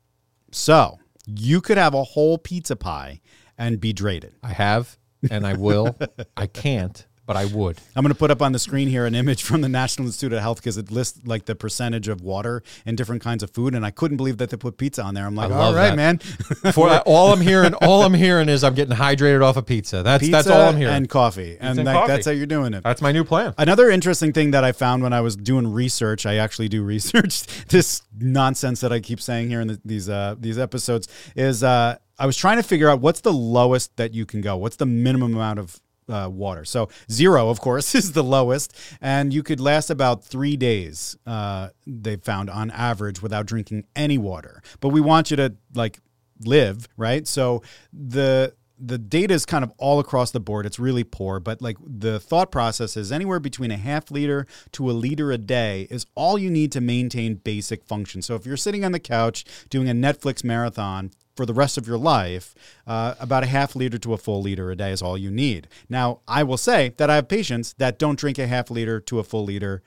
So 0.50 0.98
you 1.26 1.60
could 1.60 1.78
have 1.78 1.94
a 1.94 2.04
whole 2.04 2.38
pizza 2.38 2.76
pie 2.76 3.20
and 3.58 3.80
be 3.80 3.92
drated. 3.92 4.32
I 4.42 4.52
have 4.52 4.98
and 5.30 5.46
I 5.46 5.54
will. 5.54 5.96
I 6.36 6.46
can't, 6.46 7.06
but 7.26 7.36
I 7.36 7.46
would. 7.46 7.78
I'm 7.96 8.02
going 8.02 8.12
to 8.12 8.18
put 8.18 8.30
up 8.30 8.42
on 8.42 8.52
the 8.52 8.58
screen 8.58 8.88
here 8.88 9.06
an 9.06 9.14
image 9.14 9.42
from 9.42 9.60
the 9.60 9.68
National 9.68 10.06
Institute 10.06 10.32
of 10.32 10.40
Health 10.40 10.58
because 10.58 10.76
it 10.76 10.90
lists 10.90 11.20
like 11.24 11.46
the 11.46 11.54
percentage 11.54 12.08
of 12.08 12.20
water 12.20 12.62
in 12.84 12.96
different 12.96 13.22
kinds 13.22 13.42
of 13.42 13.50
food, 13.50 13.74
and 13.74 13.84
I 13.84 13.90
couldn't 13.90 14.16
believe 14.16 14.38
that 14.38 14.50
they 14.50 14.56
put 14.56 14.76
pizza 14.76 15.02
on 15.02 15.14
there. 15.14 15.26
I'm 15.26 15.34
like, 15.34 15.50
all 15.50 15.74
right, 15.74 15.90
that. 15.90 15.96
man. 15.96 16.18
For 16.72 16.90
all 17.06 17.32
I'm 17.32 17.40
hearing, 17.40 17.74
all 17.74 18.02
I'm 18.02 18.14
hearing 18.14 18.48
is 18.48 18.62
I'm 18.62 18.74
getting 18.74 18.96
hydrated 18.96 19.42
off 19.42 19.56
of 19.56 19.66
pizza. 19.66 20.02
That's 20.02 20.20
pizza 20.20 20.32
that's 20.32 20.48
all 20.48 20.68
I'm 20.68 20.76
hearing. 20.76 20.94
and 20.94 21.08
coffee, 21.08 21.56
and, 21.60 21.78
and 21.78 21.86
like, 21.86 21.94
coffee. 21.94 22.12
that's 22.12 22.26
how 22.26 22.32
you're 22.32 22.46
doing 22.46 22.74
it. 22.74 22.82
that's 22.82 23.00
my 23.02 23.12
new 23.12 23.24
plan. 23.24 23.54
Another 23.58 23.90
interesting 23.90 24.32
thing 24.32 24.50
that 24.50 24.64
I 24.64 24.72
found 24.72 25.02
when 25.02 25.12
I 25.12 25.20
was 25.20 25.36
doing 25.36 25.72
research, 25.72 26.26
I 26.26 26.36
actually 26.36 26.68
do 26.68 26.82
research 26.94 27.46
this 27.68 28.02
nonsense 28.18 28.80
that 28.80 28.92
I 28.92 29.00
keep 29.00 29.20
saying 29.20 29.48
here 29.48 29.60
in 29.60 29.68
the, 29.68 29.80
these 29.84 30.08
uh, 30.08 30.34
these 30.38 30.58
episodes 30.58 31.08
is 31.34 31.62
uh, 31.62 31.96
I 32.18 32.26
was 32.26 32.36
trying 32.36 32.58
to 32.58 32.62
figure 32.62 32.88
out 32.88 33.00
what's 33.00 33.20
the 33.20 33.32
lowest 33.32 33.96
that 33.96 34.14
you 34.14 34.26
can 34.26 34.40
go. 34.40 34.56
What's 34.56 34.76
the 34.76 34.86
minimum 34.86 35.34
amount 35.34 35.58
of 35.58 35.80
uh, 36.08 36.28
water? 36.30 36.64
So 36.64 36.88
zero, 37.10 37.48
of 37.48 37.60
course, 37.60 37.94
is 38.00 38.12
the 38.12 38.24
lowest, 38.24 38.76
and 39.00 39.32
you 39.32 39.42
could 39.42 39.60
last 39.60 39.90
about 39.90 40.24
three 40.24 40.56
days. 40.56 41.16
Uh, 41.26 41.70
they 41.86 42.16
found 42.16 42.50
on 42.50 42.70
average 42.70 43.22
without 43.22 43.46
drinking 43.46 43.84
any 43.94 44.18
water. 44.18 44.62
But 44.80 44.88
we 44.88 45.00
want 45.00 45.30
you 45.30 45.36
to 45.36 45.54
like 45.74 46.00
live, 46.44 46.88
right? 46.96 47.26
So 47.26 47.62
the 47.92 48.54
the 48.78 48.98
data 48.98 49.32
is 49.32 49.46
kind 49.46 49.62
of 49.62 49.72
all 49.78 50.00
across 50.00 50.32
the 50.32 50.40
board. 50.40 50.66
It's 50.66 50.78
really 50.78 51.04
poor, 51.04 51.38
but 51.38 51.62
like 51.62 51.76
the 51.80 52.18
thought 52.18 52.50
process 52.50 52.96
is 52.96 53.12
anywhere 53.12 53.38
between 53.38 53.70
a 53.70 53.76
half 53.76 54.10
liter 54.10 54.46
to 54.72 54.90
a 54.90 54.92
liter 54.92 55.30
a 55.30 55.38
day 55.38 55.86
is 55.90 56.06
all 56.14 56.38
you 56.38 56.50
need 56.50 56.72
to 56.72 56.80
maintain 56.80 57.36
basic 57.36 57.84
function. 57.84 58.20
So 58.20 58.34
if 58.34 58.44
you're 58.44 58.56
sitting 58.56 58.84
on 58.84 58.92
the 58.92 59.00
couch 59.00 59.44
doing 59.70 59.88
a 59.88 59.92
Netflix 59.92 60.42
marathon 60.42 61.12
for 61.34 61.46
the 61.46 61.54
rest 61.54 61.78
of 61.78 61.86
your 61.86 61.98
life, 61.98 62.54
uh, 62.86 63.14
about 63.18 63.42
a 63.42 63.46
half 63.46 63.74
liter 63.74 63.98
to 63.98 64.12
a 64.12 64.18
full 64.18 64.42
liter 64.42 64.70
a 64.70 64.76
day 64.76 64.92
is 64.92 65.02
all 65.02 65.18
you 65.18 65.30
need. 65.30 65.68
Now, 65.88 66.20
I 66.28 66.42
will 66.42 66.56
say 66.56 66.94
that 66.96 67.10
I 67.10 67.16
have 67.16 67.28
patients 67.28 67.74
that 67.78 67.98
don't 67.98 68.18
drink 68.18 68.38
a 68.38 68.46
half 68.46 68.70
liter 68.70 69.00
to 69.00 69.18
a 69.18 69.24
full 69.24 69.44
liter 69.44 69.82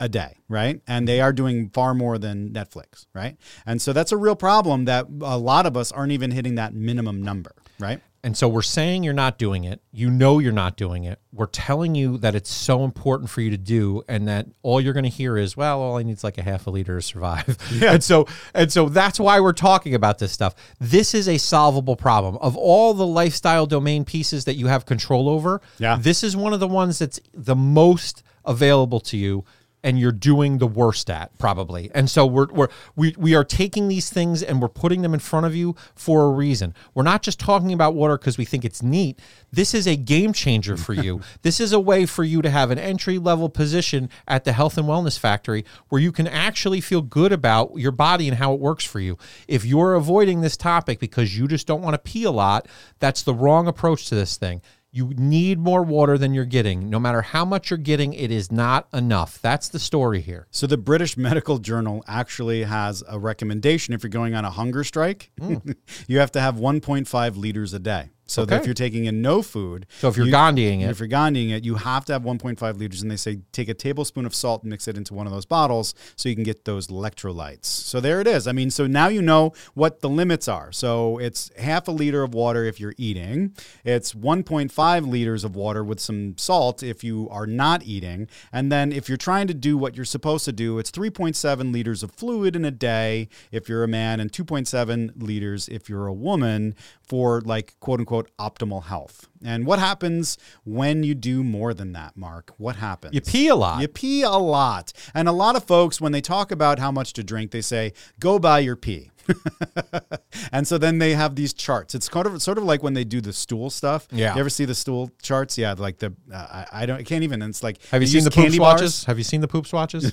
a 0.00 0.08
day, 0.08 0.38
right? 0.48 0.80
And 0.86 1.06
they 1.06 1.20
are 1.20 1.32
doing 1.32 1.70
far 1.70 1.94
more 1.94 2.18
than 2.18 2.50
Netflix, 2.50 3.06
right? 3.14 3.36
And 3.64 3.80
so 3.80 3.92
that's 3.92 4.10
a 4.10 4.16
real 4.16 4.34
problem 4.34 4.84
that 4.86 5.06
a 5.20 5.38
lot 5.38 5.64
of 5.64 5.76
us 5.76 5.92
aren't 5.92 6.12
even 6.12 6.32
hitting 6.32 6.56
that 6.56 6.74
minimum 6.74 7.22
number, 7.22 7.52
right? 7.78 8.00
And 8.24 8.36
so 8.36 8.48
we're 8.48 8.62
saying 8.62 9.02
you're 9.02 9.12
not 9.14 9.36
doing 9.36 9.64
it. 9.64 9.80
You 9.90 10.08
know 10.08 10.38
you're 10.38 10.52
not 10.52 10.76
doing 10.76 11.02
it. 11.02 11.18
We're 11.32 11.46
telling 11.46 11.96
you 11.96 12.18
that 12.18 12.36
it's 12.36 12.52
so 12.52 12.84
important 12.84 13.30
for 13.30 13.40
you 13.40 13.50
to 13.50 13.56
do, 13.56 14.04
and 14.08 14.28
that 14.28 14.46
all 14.62 14.80
you're 14.80 14.92
going 14.92 15.02
to 15.02 15.10
hear 15.10 15.36
is, 15.36 15.56
"Well, 15.56 15.80
all 15.80 15.96
I 15.98 16.04
need 16.04 16.12
is 16.12 16.22
like 16.22 16.38
a 16.38 16.42
half 16.42 16.68
a 16.68 16.70
liter 16.70 16.96
to 16.96 17.02
survive." 17.02 17.58
Yeah. 17.72 17.94
And 17.94 18.04
so, 18.04 18.26
and 18.54 18.70
so 18.70 18.88
that's 18.88 19.18
why 19.18 19.40
we're 19.40 19.52
talking 19.52 19.94
about 19.96 20.18
this 20.20 20.30
stuff. 20.30 20.54
This 20.78 21.14
is 21.14 21.26
a 21.28 21.36
solvable 21.38 21.96
problem. 21.96 22.36
Of 22.36 22.56
all 22.56 22.94
the 22.94 23.06
lifestyle 23.06 23.66
domain 23.66 24.04
pieces 24.04 24.44
that 24.44 24.54
you 24.54 24.68
have 24.68 24.86
control 24.86 25.28
over, 25.28 25.60
Yeah. 25.78 25.96
this 26.00 26.22
is 26.22 26.36
one 26.36 26.52
of 26.52 26.60
the 26.60 26.68
ones 26.68 27.00
that's 27.00 27.18
the 27.34 27.56
most 27.56 28.22
available 28.44 29.00
to 29.00 29.16
you 29.16 29.44
and 29.84 29.98
you're 29.98 30.12
doing 30.12 30.58
the 30.58 30.66
worst 30.66 31.10
at 31.10 31.36
probably. 31.38 31.90
And 31.94 32.08
so 32.08 32.26
we're, 32.26 32.46
we're 32.46 32.68
we 32.96 33.14
we 33.18 33.34
are 33.34 33.44
taking 33.44 33.88
these 33.88 34.10
things 34.10 34.42
and 34.42 34.60
we're 34.60 34.68
putting 34.68 35.02
them 35.02 35.14
in 35.14 35.20
front 35.20 35.46
of 35.46 35.54
you 35.54 35.74
for 35.94 36.24
a 36.24 36.30
reason. 36.30 36.74
We're 36.94 37.02
not 37.02 37.22
just 37.22 37.40
talking 37.40 37.72
about 37.72 37.94
water 37.94 38.18
because 38.18 38.38
we 38.38 38.44
think 38.44 38.64
it's 38.64 38.82
neat. 38.82 39.18
This 39.50 39.74
is 39.74 39.86
a 39.86 39.96
game 39.96 40.32
changer 40.32 40.76
for 40.76 40.94
you. 40.94 41.20
this 41.42 41.60
is 41.60 41.72
a 41.72 41.80
way 41.80 42.06
for 42.06 42.24
you 42.24 42.42
to 42.42 42.50
have 42.50 42.70
an 42.70 42.78
entry 42.78 43.18
level 43.18 43.48
position 43.48 44.08
at 44.28 44.44
the 44.44 44.52
Health 44.52 44.78
and 44.78 44.86
Wellness 44.86 45.18
Factory 45.18 45.64
where 45.88 46.00
you 46.00 46.12
can 46.12 46.26
actually 46.26 46.80
feel 46.80 47.02
good 47.02 47.32
about 47.32 47.72
your 47.76 47.92
body 47.92 48.28
and 48.28 48.38
how 48.38 48.52
it 48.54 48.60
works 48.60 48.84
for 48.84 49.00
you. 49.00 49.18
If 49.48 49.64
you're 49.64 49.94
avoiding 49.94 50.40
this 50.40 50.56
topic 50.56 51.00
because 51.00 51.36
you 51.36 51.48
just 51.48 51.66
don't 51.66 51.82
want 51.82 51.94
to 51.94 51.98
pee 51.98 52.24
a 52.24 52.30
lot, 52.30 52.68
that's 52.98 53.22
the 53.22 53.34
wrong 53.34 53.66
approach 53.66 54.08
to 54.08 54.14
this 54.14 54.36
thing. 54.36 54.62
You 54.94 55.14
need 55.16 55.58
more 55.58 55.82
water 55.82 56.18
than 56.18 56.34
you're 56.34 56.44
getting. 56.44 56.90
No 56.90 57.00
matter 57.00 57.22
how 57.22 57.46
much 57.46 57.70
you're 57.70 57.78
getting, 57.78 58.12
it 58.12 58.30
is 58.30 58.52
not 58.52 58.88
enough. 58.92 59.40
That's 59.40 59.70
the 59.70 59.78
story 59.78 60.20
here. 60.20 60.46
So 60.50 60.66
the 60.66 60.76
British 60.76 61.16
Medical 61.16 61.56
Journal 61.56 62.04
actually 62.06 62.64
has 62.64 63.02
a 63.08 63.18
recommendation 63.18 63.94
if 63.94 64.02
you're 64.02 64.10
going 64.10 64.34
on 64.34 64.44
a 64.44 64.50
hunger 64.50 64.84
strike, 64.84 65.30
hmm. 65.40 65.56
you 66.08 66.18
have 66.18 66.32
to 66.32 66.42
have 66.42 66.56
1.5 66.56 67.36
liters 67.38 67.72
a 67.72 67.78
day. 67.78 68.10
So 68.32 68.44
that 68.46 68.54
Okay. 68.54 68.60
if 68.62 68.66
you're 68.66 68.74
taking 68.74 69.04
in 69.04 69.20
no 69.20 69.42
food, 69.42 69.86
So 70.00 70.08
if 70.08 70.16
you're 70.16 70.26
you- 70.26 70.32
Gandhiing 70.32 70.80
it, 70.80 70.90
if 70.90 70.98
you're 71.00 71.08
Gandhiing 71.08 71.50
it, 71.50 71.64
you 71.64 71.74
have 71.74 72.04
to 72.06 72.12
have 72.14 72.22
1.5 72.24 72.78
liters, 72.78 73.02
and 73.02 73.10
they 73.10 73.16
say 73.16 73.40
take 73.52 73.68
a 73.68 73.74
tablespoon 73.74 74.24
of 74.24 74.34
salt 74.34 74.62
and 74.62 74.70
mix 74.70 74.88
it 74.88 74.96
into 74.96 75.12
one 75.14 75.26
of 75.26 75.32
those 75.32 75.44
bottles 75.44 75.94
so 76.16 76.28
you 76.28 76.34
can 76.34 76.44
get 76.44 76.64
those 76.64 76.86
electrolytes. 76.88 77.66
So 77.66 78.00
there 78.00 78.20
it 78.20 78.26
is. 78.26 78.46
I 78.46 78.52
mean, 78.52 78.70
so 78.70 78.86
now 78.86 79.08
you 79.08 79.20
know 79.22 79.52
what 79.74 80.00
the 80.00 80.08
limits 80.08 80.48
are. 80.48 80.72
So 80.72 81.18
it's 81.18 81.50
half 81.58 81.88
a 81.88 81.90
liter 81.92 82.22
of 82.22 82.32
water 82.34 82.64
if 82.64 82.80
you're 82.80 82.94
eating. 82.96 83.52
It's 83.84 84.14
1.5 84.14 85.06
liters 85.06 85.44
of 85.44 85.54
water 85.54 85.84
with 85.84 86.00
some 86.00 86.34
salt 86.38 86.82
if 86.82 87.04
you 87.04 87.28
are 87.30 87.46
not 87.46 87.82
eating, 87.84 88.28
and 88.52 88.72
then 88.72 88.92
if 88.92 89.08
you're 89.08 89.18
trying 89.18 89.46
to 89.48 89.54
do 89.54 89.76
what 89.76 89.94
you're 89.96 90.04
supposed 90.04 90.44
to 90.46 90.52
do, 90.52 90.78
it's 90.78 90.90
3.7 90.90 91.70
liters 91.72 92.02
of 92.02 92.10
fluid 92.12 92.56
in 92.56 92.64
a 92.64 92.70
day 92.70 93.28
if 93.50 93.68
you're 93.68 93.84
a 93.84 93.88
man, 93.88 94.20
and 94.20 94.32
2.7 94.32 95.12
liters 95.16 95.68
if 95.68 95.88
you're 95.88 96.06
a 96.06 96.12
woman 96.14 96.74
for 97.02 97.40
like 97.42 97.74
quote 97.80 98.00
unquote 98.00 98.21
about 98.22 98.56
optimal 98.56 98.84
health. 98.84 99.28
And 99.44 99.66
what 99.66 99.78
happens 99.78 100.38
when 100.64 101.02
you 101.02 101.14
do 101.14 101.42
more 101.42 101.74
than 101.74 101.92
that, 101.92 102.16
Mark? 102.16 102.52
What 102.58 102.76
happens? 102.76 103.14
You 103.14 103.20
pee 103.20 103.48
a 103.48 103.54
lot. 103.54 103.80
You 103.80 103.88
pee 103.88 104.22
a 104.22 104.30
lot. 104.30 104.92
And 105.14 105.28
a 105.28 105.32
lot 105.32 105.56
of 105.56 105.64
folks, 105.64 106.00
when 106.00 106.12
they 106.12 106.20
talk 106.20 106.52
about 106.52 106.78
how 106.78 106.92
much 106.92 107.12
to 107.14 107.24
drink, 107.24 107.50
they 107.50 107.60
say, 107.60 107.92
go 108.20 108.38
buy 108.38 108.60
your 108.60 108.76
pee. 108.76 109.10
and 110.52 110.66
so 110.66 110.78
then 110.78 110.98
they 110.98 111.14
have 111.14 111.36
these 111.36 111.52
charts. 111.52 111.94
It's 111.94 112.08
kind 112.08 112.26
of 112.26 112.40
sort 112.42 112.58
of 112.58 112.64
like 112.64 112.82
when 112.82 112.94
they 112.94 113.04
do 113.04 113.20
the 113.20 113.32
stool 113.32 113.70
stuff. 113.70 114.08
Yeah. 114.10 114.34
You 114.34 114.40
ever 114.40 114.50
see 114.50 114.64
the 114.64 114.74
stool 114.74 115.10
charts? 115.22 115.58
Yeah, 115.58 115.74
like 115.76 115.98
the 115.98 116.14
uh, 116.32 116.36
I, 116.36 116.66
I 116.82 116.86
don't 116.86 116.98
I 116.98 117.02
can't 117.02 117.24
even. 117.24 117.42
It's 117.42 117.62
like 117.62 117.84
Have 117.86 118.02
you 118.02 118.08
seen 118.08 118.24
the 118.24 118.30
poop 118.30 118.52
swatches? 118.52 119.04
Have 119.04 119.18
you 119.18 119.24
seen 119.24 119.40
the 119.40 119.48
poop 119.48 119.66
swatches? 119.66 120.12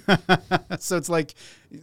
so 0.80 0.98
it's 0.98 1.10
like 1.10 1.34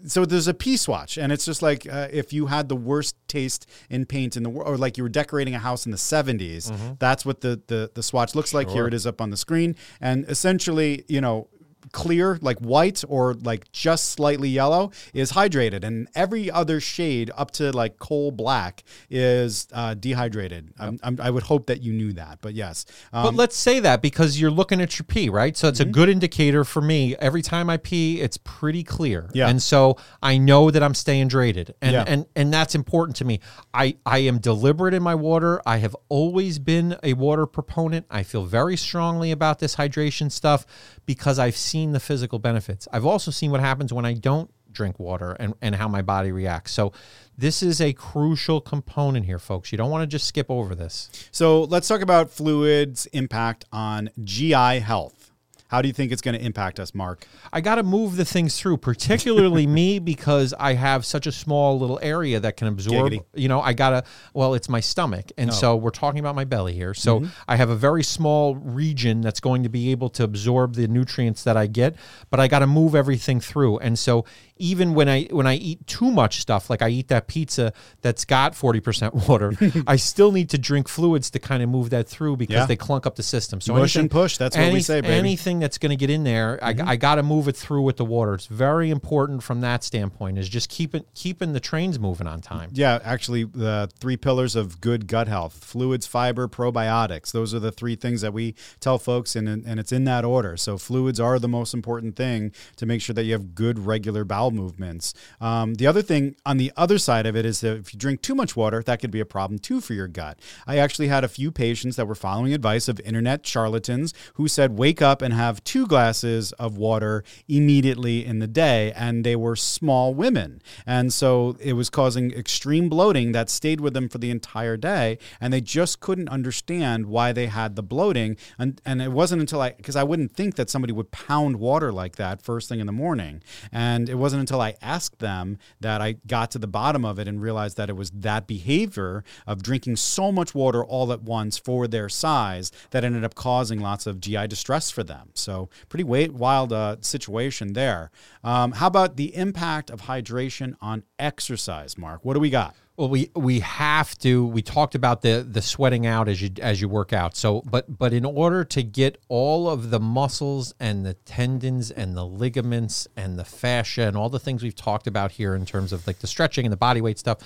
so 0.06 0.24
there's 0.24 0.48
a 0.48 0.54
pee 0.54 0.76
swatch 0.76 1.16
and 1.16 1.32
it's 1.32 1.44
just 1.44 1.62
like 1.62 1.86
uh, 1.90 2.08
if 2.10 2.32
you 2.32 2.46
had 2.46 2.68
the 2.68 2.76
worst 2.76 3.16
taste 3.28 3.66
in 3.88 4.04
paint 4.04 4.36
in 4.36 4.42
the 4.42 4.50
world 4.50 4.68
or 4.68 4.76
like 4.76 4.96
you 4.96 5.02
were 5.02 5.08
decorating 5.08 5.54
a 5.54 5.58
house 5.58 5.86
in 5.86 5.92
the 5.92 5.98
70s 5.98 6.98
that's 6.98 7.24
what 7.24 7.40
the, 7.40 7.60
the 7.68 7.90
the 7.94 8.02
swatch 8.02 8.34
looks 8.34 8.52
like 8.52 8.68
here 8.68 8.86
it 8.86 8.94
is 8.94 9.06
up 9.06 9.20
on 9.20 9.30
the 9.30 9.36
screen 9.36 9.76
and 10.00 10.24
essentially 10.28 11.04
you 11.08 11.20
know 11.20 11.48
clear 11.92 12.38
like 12.42 12.58
white 12.58 13.04
or 13.08 13.34
like 13.34 13.70
just 13.72 14.10
slightly 14.10 14.48
yellow 14.48 14.90
is 15.14 15.32
hydrated 15.32 15.84
and 15.84 16.08
every 16.14 16.50
other 16.50 16.80
shade 16.80 17.30
up 17.36 17.50
to 17.52 17.70
like 17.72 17.98
coal 17.98 18.30
black 18.32 18.82
is 19.10 19.68
uh, 19.72 19.94
dehydrated 19.94 20.72
I'm, 20.78 20.98
I'm, 21.02 21.20
i 21.20 21.30
would 21.30 21.44
hope 21.44 21.66
that 21.66 21.82
you 21.82 21.92
knew 21.92 22.12
that 22.14 22.38
but 22.40 22.54
yes 22.54 22.86
um, 23.12 23.22
But 23.24 23.34
let's 23.34 23.56
say 23.56 23.80
that 23.80 24.02
because 24.02 24.40
you're 24.40 24.50
looking 24.50 24.80
at 24.80 24.98
your 24.98 25.04
pee, 25.04 25.28
right? 25.28 25.56
So 25.56 25.68
it's 25.68 25.80
Mm-hmm. 25.80 25.90
a 25.90 25.92
good 25.92 26.08
indicator 26.08 26.64
for 26.64 26.80
me. 26.80 27.14
Every 27.16 27.42
time 27.42 27.68
I 27.70 27.76
pee, 27.76 28.20
it's 28.20 28.38
pretty 28.38 28.82
clear. 28.82 29.28
Yeah. 29.34 29.48
And 29.48 29.62
so 29.62 29.96
I 30.22 30.38
know 30.38 30.70
that 30.70 30.82
I'm 30.82 30.94
staying 30.94 31.28
hydrated. 31.28 31.70
And 31.82 31.92
Yeah. 31.92 32.04
and 32.06 32.26
and 32.34 32.52
that's 32.52 32.74
important 32.74 33.16
to 33.16 33.24
me. 33.24 33.40
I 33.74 33.96
I 34.06 34.18
am 34.30 34.38
deliberate 34.38 34.94
in 34.94 35.02
my 35.02 35.14
water. 35.14 35.60
I 35.66 35.76
have 35.78 35.94
always 36.08 36.58
been 36.58 36.96
a 37.02 37.12
water 37.14 37.46
proponent. 37.46 38.06
I 38.10 38.22
feel 38.22 38.44
very 38.44 38.76
strongly 38.76 39.30
about 39.30 39.58
this 39.58 39.76
hydration 39.76 40.30
stuff 40.32 40.66
because 41.04 41.38
I've 41.38 41.56
seen 41.56 41.75
the 41.84 42.00
physical 42.00 42.38
benefits. 42.38 42.88
I've 42.92 43.06
also 43.06 43.30
seen 43.30 43.50
what 43.50 43.60
happens 43.60 43.92
when 43.92 44.04
I 44.04 44.14
don't 44.14 44.50
drink 44.72 44.98
water 45.00 45.32
and, 45.40 45.54
and 45.62 45.74
how 45.74 45.88
my 45.88 46.02
body 46.02 46.30
reacts. 46.30 46.72
So 46.72 46.92
this 47.36 47.62
is 47.62 47.80
a 47.80 47.92
crucial 47.92 48.60
component 48.60 49.26
here, 49.26 49.38
folks. 49.38 49.72
You 49.72 49.78
don't 49.78 49.90
want 49.90 50.02
to 50.02 50.06
just 50.06 50.26
skip 50.26 50.50
over 50.50 50.74
this. 50.74 51.10
So 51.32 51.64
let's 51.64 51.88
talk 51.88 52.02
about 52.02 52.30
fluids' 52.30 53.06
impact 53.06 53.64
on 53.72 54.10
GI 54.22 54.80
health. 54.80 55.25
How 55.68 55.82
do 55.82 55.88
you 55.88 55.94
think 55.94 56.12
it's 56.12 56.22
going 56.22 56.38
to 56.38 56.44
impact 56.44 56.78
us, 56.78 56.94
Mark? 56.94 57.26
I 57.52 57.60
got 57.60 57.76
to 57.76 57.82
move 57.82 58.16
the 58.16 58.24
things 58.24 58.58
through, 58.58 58.76
particularly 58.76 59.66
me 59.80 59.98
because 59.98 60.54
I 60.58 60.74
have 60.74 61.04
such 61.04 61.26
a 61.26 61.32
small 61.32 61.78
little 61.78 61.98
area 62.02 62.38
that 62.38 62.56
can 62.56 62.68
absorb. 62.68 63.12
Giggity. 63.12 63.24
You 63.34 63.48
know, 63.48 63.60
I 63.60 63.72
got 63.72 63.90
to, 63.90 64.04
well, 64.32 64.54
it's 64.54 64.68
my 64.68 64.80
stomach. 64.80 65.32
And 65.36 65.52
so 65.52 65.74
we're 65.74 65.90
talking 65.90 66.20
about 66.20 66.34
my 66.34 66.44
belly 66.44 66.74
here. 66.74 66.94
So 66.94 67.16
Mm-hmm. 67.16 67.28
I 67.48 67.56
have 67.56 67.70
a 67.70 67.76
very 67.76 68.02
small 68.02 68.56
region 68.56 69.20
that's 69.20 69.40
going 69.40 69.62
to 69.62 69.68
be 69.68 69.90
able 69.90 70.08
to 70.10 70.24
absorb 70.24 70.74
the 70.74 70.86
nutrients 70.86 71.44
that 71.44 71.56
I 71.56 71.66
get, 71.66 71.96
but 72.30 72.40
I 72.40 72.48
got 72.48 72.58
to 72.60 72.66
move 72.66 72.94
everything 72.94 73.40
through. 73.40 73.78
And 73.78 73.98
so 73.98 74.24
even 74.58 74.94
when 74.94 75.08
I 75.08 75.24
when 75.24 75.46
I 75.46 75.54
eat 75.54 75.86
too 75.86 76.10
much 76.10 76.40
stuff, 76.40 76.70
like 76.70 76.82
I 76.82 76.88
eat 76.88 77.08
that 77.08 77.26
pizza 77.26 77.72
that's 78.02 78.24
got 78.24 78.52
40% 78.54 79.28
water, 79.28 79.52
I 79.86 79.96
still 79.96 80.32
need 80.32 80.50
to 80.50 80.58
drink 80.58 80.88
fluids 80.88 81.30
to 81.30 81.38
kind 81.38 81.62
of 81.62 81.68
move 81.68 81.90
that 81.90 82.08
through 82.08 82.36
because 82.36 82.54
Yeah. 82.54 82.66
they 82.66 82.76
clunk 82.76 83.06
up 83.06 83.16
the 83.16 83.22
system. 83.22 83.60
So 83.60 83.74
Mush 83.74 83.96
and 83.96 84.02
anything- 84.02 84.08
push, 84.10 84.36
that's 84.36 84.56
what 84.56 84.72
we 84.72 84.80
say, 84.80 85.00
baby. 85.00 85.14
Anything 85.14 85.58
that's 85.58 85.78
going 85.78 85.90
to 85.90 85.96
get 85.96 86.10
in 86.10 86.24
there, 86.24 86.58
I, 86.62 86.74
mm-hmm. 86.74 86.88
I 86.88 86.96
got 86.96 87.16
to 87.16 87.22
move 87.22 87.48
it 87.48 87.56
through 87.56 87.82
with 87.82 87.96
the 87.96 88.04
water. 88.04 88.34
It's 88.34 88.46
very 88.46 88.90
important 88.90 89.42
from 89.42 89.60
that 89.60 89.84
standpoint. 89.84 90.38
Is 90.38 90.48
just 90.48 90.68
keeping 90.68 91.04
keeping 91.14 91.52
the 91.52 91.60
trains 91.60 91.98
moving 91.98 92.26
on 92.26 92.40
time. 92.40 92.70
Yeah, 92.72 92.98
actually, 93.04 93.44
the 93.44 93.90
three 93.98 94.16
pillars 94.16 94.56
of 94.56 94.80
good 94.80 95.06
gut 95.06 95.28
health 95.28 95.64
fluids, 95.64 96.06
fiber, 96.06 96.48
probiotics. 96.48 97.32
Those 97.32 97.54
are 97.54 97.60
the 97.60 97.72
three 97.72 97.96
things 97.96 98.20
that 98.22 98.32
we 98.32 98.54
tell 98.80 98.98
folks, 98.98 99.36
and, 99.36 99.48
and 99.48 99.80
it's 99.80 99.92
in 99.92 100.04
that 100.04 100.24
order. 100.24 100.56
So, 100.56 100.78
fluids 100.78 101.20
are 101.20 101.38
the 101.38 101.48
most 101.48 101.74
important 101.74 102.16
thing 102.16 102.52
to 102.76 102.86
make 102.86 103.00
sure 103.02 103.14
that 103.14 103.24
you 103.24 103.32
have 103.32 103.54
good, 103.54 103.78
regular 103.78 104.24
bowel 104.24 104.45
movements. 104.50 105.14
Um, 105.40 105.74
the 105.74 105.86
other 105.86 106.02
thing 106.02 106.36
on 106.44 106.56
the 106.56 106.72
other 106.76 106.98
side 106.98 107.26
of 107.26 107.36
it 107.36 107.44
is 107.44 107.60
that 107.60 107.76
if 107.76 107.92
you 107.92 107.98
drink 107.98 108.22
too 108.22 108.34
much 108.34 108.56
water, 108.56 108.82
that 108.82 109.00
could 109.00 109.10
be 109.10 109.20
a 109.20 109.26
problem 109.26 109.58
too 109.58 109.80
for 109.80 109.94
your 109.94 110.08
gut. 110.08 110.38
I 110.66 110.78
actually 110.78 111.08
had 111.08 111.24
a 111.24 111.28
few 111.28 111.50
patients 111.50 111.96
that 111.96 112.06
were 112.06 112.14
following 112.14 112.52
advice 112.52 112.88
of 112.88 113.00
internet 113.00 113.46
charlatans 113.46 114.14
who 114.34 114.48
said, 114.48 114.78
wake 114.78 115.02
up 115.02 115.22
and 115.22 115.34
have 115.34 115.62
two 115.64 115.86
glasses 115.86 116.52
of 116.52 116.76
water 116.76 117.24
immediately 117.48 118.24
in 118.24 118.38
the 118.38 118.46
day, 118.46 118.92
and 118.96 119.24
they 119.24 119.36
were 119.36 119.56
small 119.56 120.14
women. 120.14 120.60
And 120.86 121.12
so 121.12 121.56
it 121.60 121.74
was 121.74 121.90
causing 121.90 122.32
extreme 122.32 122.88
bloating 122.88 123.32
that 123.32 123.50
stayed 123.50 123.80
with 123.80 123.94
them 123.94 124.08
for 124.08 124.18
the 124.18 124.30
entire 124.30 124.76
day, 124.76 125.18
and 125.40 125.52
they 125.52 125.60
just 125.60 126.00
couldn't 126.00 126.28
understand 126.28 127.06
why 127.06 127.32
they 127.32 127.46
had 127.46 127.76
the 127.76 127.82
bloating. 127.82 128.36
And, 128.58 128.80
and 128.84 129.00
it 129.02 129.12
wasn't 129.12 129.40
until 129.40 129.60
I, 129.60 129.70
because 129.72 129.96
I 129.96 130.02
wouldn't 130.02 130.32
think 130.32 130.56
that 130.56 130.70
somebody 130.70 130.92
would 130.92 131.10
pound 131.10 131.56
water 131.56 131.92
like 131.92 132.16
that 132.16 132.42
first 132.42 132.68
thing 132.68 132.80
in 132.80 132.86
the 132.86 132.92
morning. 132.92 133.42
And 133.72 134.08
it 134.08 134.16
wasn't 134.16 134.35
until 134.38 134.60
I 134.60 134.74
asked 134.80 135.18
them 135.18 135.58
that 135.80 136.00
I 136.00 136.16
got 136.26 136.50
to 136.52 136.58
the 136.58 136.66
bottom 136.66 137.04
of 137.04 137.18
it 137.18 137.28
and 137.28 137.40
realized 137.40 137.76
that 137.76 137.90
it 137.90 137.96
was 137.96 138.10
that 138.10 138.46
behavior 138.46 139.24
of 139.46 139.62
drinking 139.62 139.96
so 139.96 140.30
much 140.32 140.54
water 140.54 140.84
all 140.84 141.12
at 141.12 141.22
once 141.22 141.58
for 141.58 141.86
their 141.86 142.08
size 142.08 142.72
that 142.90 143.04
ended 143.04 143.24
up 143.24 143.34
causing 143.34 143.80
lots 143.80 144.06
of 144.06 144.20
GI 144.20 144.46
distress 144.48 144.90
for 144.90 145.02
them. 145.02 145.30
So, 145.34 145.68
pretty 145.88 146.04
wild 146.04 146.72
uh, 146.72 146.96
situation 147.00 147.72
there. 147.72 148.10
Um, 148.44 148.72
how 148.72 148.86
about 148.86 149.16
the 149.16 149.34
impact 149.36 149.90
of 149.90 150.02
hydration 150.02 150.74
on 150.80 151.04
exercise, 151.18 151.98
Mark? 151.98 152.24
What 152.24 152.34
do 152.34 152.40
we 152.40 152.50
got? 152.50 152.74
Well, 152.96 153.10
we 153.10 153.30
we 153.34 153.60
have 153.60 154.16
to. 154.20 154.46
We 154.46 154.62
talked 154.62 154.94
about 154.94 155.20
the 155.20 155.46
the 155.46 155.60
sweating 155.60 156.06
out 156.06 156.28
as 156.28 156.40
you 156.40 156.50
as 156.62 156.80
you 156.80 156.88
work 156.88 157.12
out. 157.12 157.36
So, 157.36 157.62
but 157.70 157.98
but 157.98 158.14
in 158.14 158.24
order 158.24 158.64
to 158.64 158.82
get 158.82 159.20
all 159.28 159.68
of 159.68 159.90
the 159.90 160.00
muscles 160.00 160.74
and 160.80 161.04
the 161.04 161.12
tendons 161.12 161.90
and 161.90 162.16
the 162.16 162.24
ligaments 162.24 163.06
and 163.14 163.38
the 163.38 163.44
fascia 163.44 164.04
and 164.08 164.16
all 164.16 164.30
the 164.30 164.38
things 164.38 164.62
we've 164.62 164.74
talked 164.74 165.06
about 165.06 165.32
here 165.32 165.54
in 165.54 165.66
terms 165.66 165.92
of 165.92 166.06
like 166.06 166.20
the 166.20 166.26
stretching 166.26 166.64
and 166.64 166.72
the 166.72 166.78
body 166.78 167.02
weight 167.02 167.18
stuff, 167.18 167.38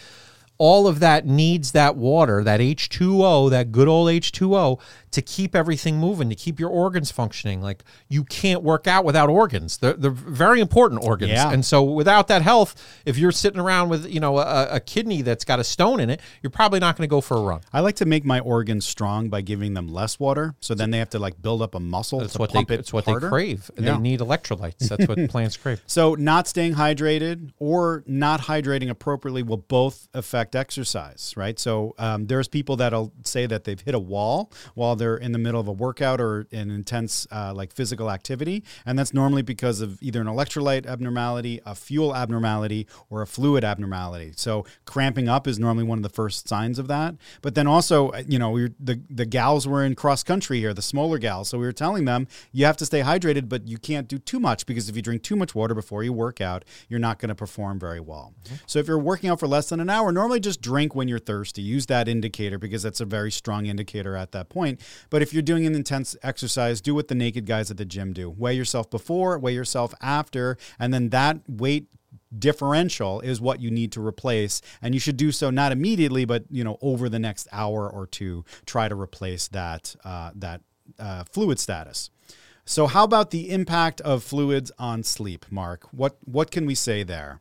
all 0.61 0.87
of 0.87 1.01
that 1.01 1.25
needs 1.25 1.73
that 1.73 1.97
water, 1.97 2.45
that 2.45 2.61
H2O, 2.61 3.49
that 3.49 3.73
good 3.73 3.89
old 3.89 4.11
H2O, 4.11 4.79
to 5.11 5.23
keep 5.23 5.57
everything 5.57 5.97
moving, 5.97 6.29
to 6.29 6.35
keep 6.35 6.61
your 6.61 6.69
organs 6.69 7.11
functioning. 7.11 7.63
Like 7.63 7.83
you 8.11 8.25
can't 8.25 8.63
work 8.63 8.87
out 8.87 9.07
without 9.07 9.31
organs. 9.31 9.79
They're, 9.79 9.95
they're 9.95 10.11
very 10.11 10.61
important 10.61 11.03
organs. 11.03 11.33
Yeah. 11.33 11.51
And 11.51 11.65
so 11.65 11.83
without 11.83 12.29
that 12.29 12.43
health, 12.43 13.01
if 13.07 13.17
you're 13.17 13.33
sitting 13.33 13.59
around 13.59 13.89
with, 13.89 14.07
you 14.07 14.21
know, 14.21 14.37
a, 14.37 14.69
a 14.73 14.81
kidney 14.81 15.23
that's 15.23 15.47
got 15.47 15.61
a 15.61 15.65
stone 15.65 15.99
in 15.99 16.11
it, 16.11 16.21
you're 16.43 16.51
probably 16.51 16.79
not 16.79 16.95
going 16.95 17.09
to 17.09 17.11
go 17.11 17.23
for 17.23 17.39
a 17.39 17.41
run. 17.41 17.63
I 17.73 17.81
like 17.81 17.97
to 17.97 18.05
make 18.05 18.27
my 18.27 18.41
organs 18.41 18.85
strong 18.85 19.31
by 19.31 19.41
giving 19.41 19.73
them 19.73 19.89
less 19.89 20.21
water, 20.21 20.55
so 20.61 20.75
then 20.75 20.91
they 20.91 20.99
have 20.99 21.11
to 21.11 21.19
like 21.19 21.41
build 21.41 21.63
up 21.63 21.75
a 21.75 21.81
muscle 21.81 22.21
That's 22.21 22.35
to 22.35 22.39
what 22.39 22.53
pump 22.53 22.69
they 22.69 22.75
it 22.75 22.81
it's 22.81 22.93
what 22.93 23.07
harder. 23.07 23.29
they 23.29 23.31
crave. 23.31 23.71
Yeah. 23.79 23.95
They 23.95 23.99
need 23.99 24.21
electrolytes. 24.21 24.91
That's 24.91 25.09
what 25.09 25.27
plants 25.31 25.57
crave. 25.57 25.81
So, 25.87 26.17
not 26.17 26.47
staying 26.47 26.75
hydrated 26.75 27.53
or 27.59 28.05
not 28.07 28.43
hydrating 28.43 28.91
appropriately 28.91 29.43
will 29.43 29.57
both 29.57 30.07
affect 30.13 30.50
exercise, 30.55 31.35
right? 31.37 31.59
So, 31.59 31.95
um, 31.99 32.27
there's 32.27 32.49
people 32.49 32.77
that'll 32.77 33.13
say 33.25 33.47
that 33.47 33.65
they've 33.65 33.81
hit 33.81 33.95
a 33.95 33.99
wall 33.99 34.51
while 34.75 34.97
they're 34.97 35.17
in 35.17 35.33
the 35.33 35.39
middle 35.39 35.61
of 35.61 35.69
a 35.69 35.73
workout 35.73 36.21
or 36.21 36.47
an 36.53 36.71
intense, 36.71 37.27
uh, 37.31 37.53
like 37.55 37.73
physical 37.73 38.11
activity. 38.11 38.65
And 38.87 38.99
that's 38.99 39.15
normally 39.15 39.43
because 39.43 39.81
of 39.81 40.03
either 40.03 40.21
an 40.21 40.27
electrolyte 40.27 40.87
abnormality, 40.87 41.61
a 41.65 41.75
fuel 41.75 42.15
abnormality, 42.15 42.87
or 43.09 43.23
a 43.23 43.27
fluid 43.27 43.65
abnormality. 43.65 44.33
So, 44.37 44.65
cramping 44.85 45.29
up 45.29 45.47
is 45.47 45.59
normally 45.59 45.85
one 45.85 45.99
of 45.99 46.03
the 46.03 46.09
first 46.09 46.49
signs 46.49 46.79
of 46.79 46.89
that. 46.89 47.15
But 47.43 47.55
then 47.55 47.67
also, 47.67 48.11
uh, 48.11 48.23
you 48.27 48.39
know, 48.39 48.51
we 48.51 48.63
were, 48.63 48.71
the, 48.79 49.01
the 49.09 49.27
gals 49.27 49.67
were 49.67 49.85
in 49.85 49.95
cross 49.95 50.23
country 50.23 50.59
here, 50.61 50.75
the 50.75 50.83
smaller 50.83 51.19
gals. 51.19 51.49
So, 51.49 51.59
we 51.59 51.67
were 51.67 51.73
telling 51.73 52.05
them 52.05 52.27
you 52.53 52.65
have 52.67 52.77
to 52.79 52.87
stay 52.87 53.01
hydrated, 53.03 53.49
but 53.49 53.67
you 53.69 53.79
can't 53.79 54.09
do 54.09 54.19
too 54.19 54.41
much 54.41 54.67
because 54.67 54.89
if 54.89 54.97
you 54.97 55.03
drink 55.03 55.23
too 55.23 55.37
much 55.37 55.55
water 55.55 55.75
before 55.75 56.03
you 56.03 56.13
work 56.13 56.41
out, 56.41 56.65
you're 56.89 57.01
not 57.01 57.19
going 57.19 57.29
to 57.29 57.35
perform 57.35 57.79
very 57.79 58.01
well. 58.01 58.35
So 58.67 58.79
if 58.79 58.89
you're 58.89 58.99
working 58.99 59.31
out 59.31 59.41
for 59.41 59.47
less 59.47 59.69
than 59.69 59.81
an 59.81 59.91
hour, 59.91 60.13
normally 60.13 60.40
just 60.41 60.61
drink 60.61 60.95
when 60.95 61.09
you're 61.09 61.19
thirsty. 61.19 61.63
Use 61.63 61.87
that 61.87 62.09
indicator 62.09 62.59
because 62.59 62.83
that's 62.83 63.01
a 63.01 63.05
very 63.05 63.31
strong 63.31 63.67
indicator 63.67 64.17
at 64.17 64.33
that 64.33 64.49
point. 64.49 64.81
But 65.11 65.23
if 65.23 65.33
you're 65.33 65.43
doing 65.43 65.67
an 65.67 65.75
intense 65.75 66.17
exercise, 66.23 66.81
do 66.81 66.95
what 66.95 67.09
the 67.09 67.15
naked 67.15 67.47
guys 67.47 67.71
at 67.71 67.77
the 67.77 67.85
gym 67.85 68.13
do. 68.13 68.31
Weigh 68.31 68.55
yourself 68.55 68.91
before, 68.91 69.39
weigh 69.39 69.55
yourself 69.55 69.95
after, 70.01 70.57
and 70.79 70.93
then 70.93 71.11
that 71.11 71.41
weight 71.49 71.87
differential 72.37 73.21
is 73.21 73.41
what 73.41 73.61
you 73.61 73.71
need 73.71 73.91
to 73.93 74.05
replace 74.05 74.63
and 74.81 74.95
you 74.95 75.01
should 75.01 75.17
do 75.17 75.33
so 75.33 75.51
not 75.51 75.73
immediately 75.73 76.25
but 76.25 76.45
you 76.49 76.63
know 76.63 76.79
over 76.81 77.09
the 77.09 77.19
next 77.19 77.49
hour 77.51 77.89
or 77.91 78.07
two 78.07 78.45
try 78.67 78.89
to 78.89 78.95
replace 78.95 79.49
that 79.49 79.97
uh, 80.05 80.31
that 80.35 80.61
uh, 80.99 81.25
fluid 81.25 81.59
status 81.59 82.11
so 82.65 82.87
how 82.87 83.03
about 83.03 83.31
the 83.31 83.51
impact 83.51 84.01
of 84.03 84.23
fluids 84.23 84.71
on 84.79 85.03
sleep 85.03 85.45
mark 85.51 85.89
what 85.91 86.17
what 86.25 86.53
can 86.53 86.67
we 86.67 86.75
say 86.75 87.03
there 87.03 87.41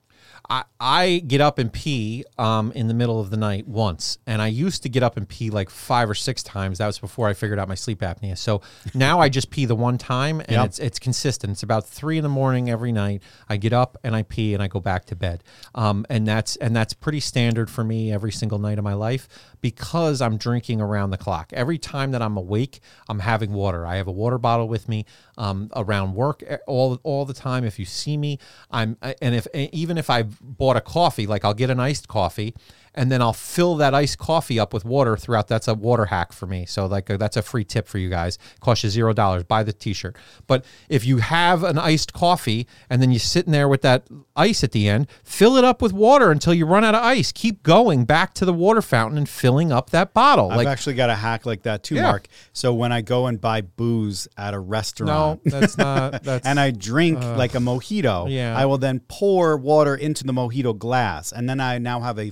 I, 0.51 0.63
I 0.79 1.23
get 1.27 1.41
up 1.41 1.59
and 1.59 1.71
pee 1.71 2.25
um, 2.39 2.71
in 2.71 2.87
the 2.87 2.93
middle 2.95 3.19
of 3.19 3.29
the 3.29 3.37
night 3.37 3.67
once, 3.67 4.17
and 4.25 4.41
I 4.41 4.47
used 4.47 4.81
to 4.83 4.89
get 4.89 5.03
up 5.03 5.15
and 5.15 5.27
pee 5.29 5.51
like 5.51 5.69
five 5.69 6.09
or 6.09 6.15
six 6.15 6.41
times. 6.41 6.79
That 6.79 6.87
was 6.87 6.97
before 6.97 7.27
I 7.27 7.33
figured 7.33 7.59
out 7.59 7.67
my 7.67 7.75
sleep 7.75 7.99
apnea. 7.99 8.35
So 8.35 8.61
now 8.95 9.19
I 9.19 9.29
just 9.29 9.51
pee 9.51 9.65
the 9.65 9.75
one 9.75 9.97
time, 9.99 10.39
and 10.39 10.49
Yep. 10.51 10.65
it's 10.65 10.79
it's 10.79 10.99
consistent. 10.99 11.51
It's 11.51 11.61
about 11.61 11.85
three 11.87 12.17
in 12.17 12.23
the 12.23 12.29
morning 12.29 12.67
every 12.69 12.91
night. 12.91 13.21
I 13.47 13.57
get 13.57 13.73
up 13.73 13.97
and 14.03 14.15
I 14.15 14.23
pee 14.23 14.55
and 14.55 14.63
I 14.63 14.67
go 14.67 14.79
back 14.79 15.05
to 15.05 15.15
bed, 15.15 15.43
um, 15.75 16.05
and 16.09 16.27
that's 16.27 16.55
and 16.55 16.75
that's 16.75 16.93
pretty 16.95 17.19
standard 17.19 17.69
for 17.69 17.83
me 17.83 18.11
every 18.11 18.31
single 18.31 18.57
night 18.57 18.79
of 18.79 18.83
my 18.83 18.93
life 18.95 19.27
because 19.61 20.21
I'm 20.21 20.37
drinking 20.37 20.81
around 20.81 21.11
the 21.11 21.17
clock. 21.17 21.51
Every 21.53 21.77
time 21.77 22.11
that 22.11 22.21
I'm 22.21 22.37
awake, 22.37 22.79
I'm 23.07 23.19
having 23.19 23.51
water. 23.51 23.85
I 23.85 23.97
have 23.97 24.07
a 24.07 24.11
water 24.11 24.37
bottle 24.37 24.67
with 24.67 24.87
me 24.87 25.05
um, 25.37 25.69
around 25.75 26.13
work 26.15 26.43
eh, 26.47 26.57
all 26.67 26.99
all 27.03 27.25
the 27.25 27.33
time. 27.33 27.63
If 27.63 27.79
you 27.79 27.85
see 27.85 28.17
me, 28.17 28.39
I'm 28.71 28.97
and 29.21 29.35
if 29.35 29.47
eh, 29.53 29.67
even 29.71 29.97
if 29.97 30.09
I've 30.09 30.39
bought 30.41 30.77
a 30.77 30.81
coffee, 30.81 31.27
like 31.27 31.43
I'll 31.43 31.53
get 31.53 31.69
an 31.69 31.79
iced 31.79 32.07
coffee. 32.07 32.53
And 32.95 33.11
then 33.11 33.21
I'll 33.21 33.33
fill 33.33 33.75
that 33.77 33.93
iced 33.93 34.17
coffee 34.17 34.59
up 34.59 34.73
with 34.73 34.83
water 34.85 35.15
throughout. 35.15 35.47
That's 35.47 35.67
a 35.67 35.73
water 35.73 36.05
hack 36.05 36.33
for 36.33 36.45
me. 36.45 36.65
So 36.65 36.85
like 36.85 37.09
uh, 37.09 37.17
that's 37.17 37.37
a 37.37 37.41
free 37.41 37.63
tip 37.63 37.87
for 37.87 37.97
you 37.97 38.09
guys. 38.09 38.37
Costs 38.61 38.83
you 38.83 38.89
zero 38.89 39.13
dollars. 39.13 39.43
Buy 39.43 39.63
the 39.63 39.73
T-shirt. 39.73 40.15
But 40.47 40.65
if 40.89 41.05
you 41.05 41.17
have 41.17 41.63
an 41.63 41.77
iced 41.77 42.13
coffee 42.13 42.67
and 42.89 43.01
then 43.01 43.11
you're 43.11 43.19
sitting 43.19 43.51
there 43.51 43.67
with 43.69 43.81
that 43.83 44.07
ice 44.35 44.63
at 44.63 44.71
the 44.71 44.87
end, 44.89 45.07
fill 45.23 45.55
it 45.55 45.63
up 45.63 45.81
with 45.81 45.93
water 45.93 46.31
until 46.31 46.53
you 46.53 46.65
run 46.65 46.83
out 46.83 46.95
of 46.95 47.03
ice. 47.03 47.31
Keep 47.31 47.63
going 47.63 48.05
back 48.05 48.33
to 48.35 48.45
the 48.45 48.53
water 48.53 48.81
fountain 48.81 49.17
and 49.17 49.29
filling 49.29 49.71
up 49.71 49.91
that 49.91 50.13
bottle. 50.13 50.51
I've 50.51 50.57
like 50.57 50.67
actually 50.67 50.95
got 50.95 51.09
a 51.09 51.15
hack 51.15 51.45
like 51.45 51.63
that 51.63 51.83
too, 51.83 51.95
Yeah. 51.95 52.03
Mark. 52.03 52.27
So 52.53 52.73
when 52.73 52.91
I 52.91 53.01
go 53.01 53.27
and 53.27 53.39
buy 53.39 53.61
booze 53.61 54.27
at 54.37 54.53
a 54.53 54.59
restaurant, 54.59 55.45
no, 55.45 55.51
that's 55.59 55.77
not. 55.77 56.23
That's 56.23 56.45
and 56.45 56.59
I 56.59 56.71
drink 56.71 57.19
like 57.21 57.55
a 57.55 57.59
mojito, 57.59 58.29
yeah. 58.29 58.57
I 58.57 58.65
will 58.65 58.77
then 58.77 58.99
pour 59.07 59.57
water 59.57 59.95
into 59.95 60.23
the 60.23 60.33
mojito 60.33 60.77
glass, 60.77 61.31
and 61.31 61.47
then 61.49 61.59
I 61.59 61.77
now 61.77 61.99
have 62.01 62.17
a 62.19 62.29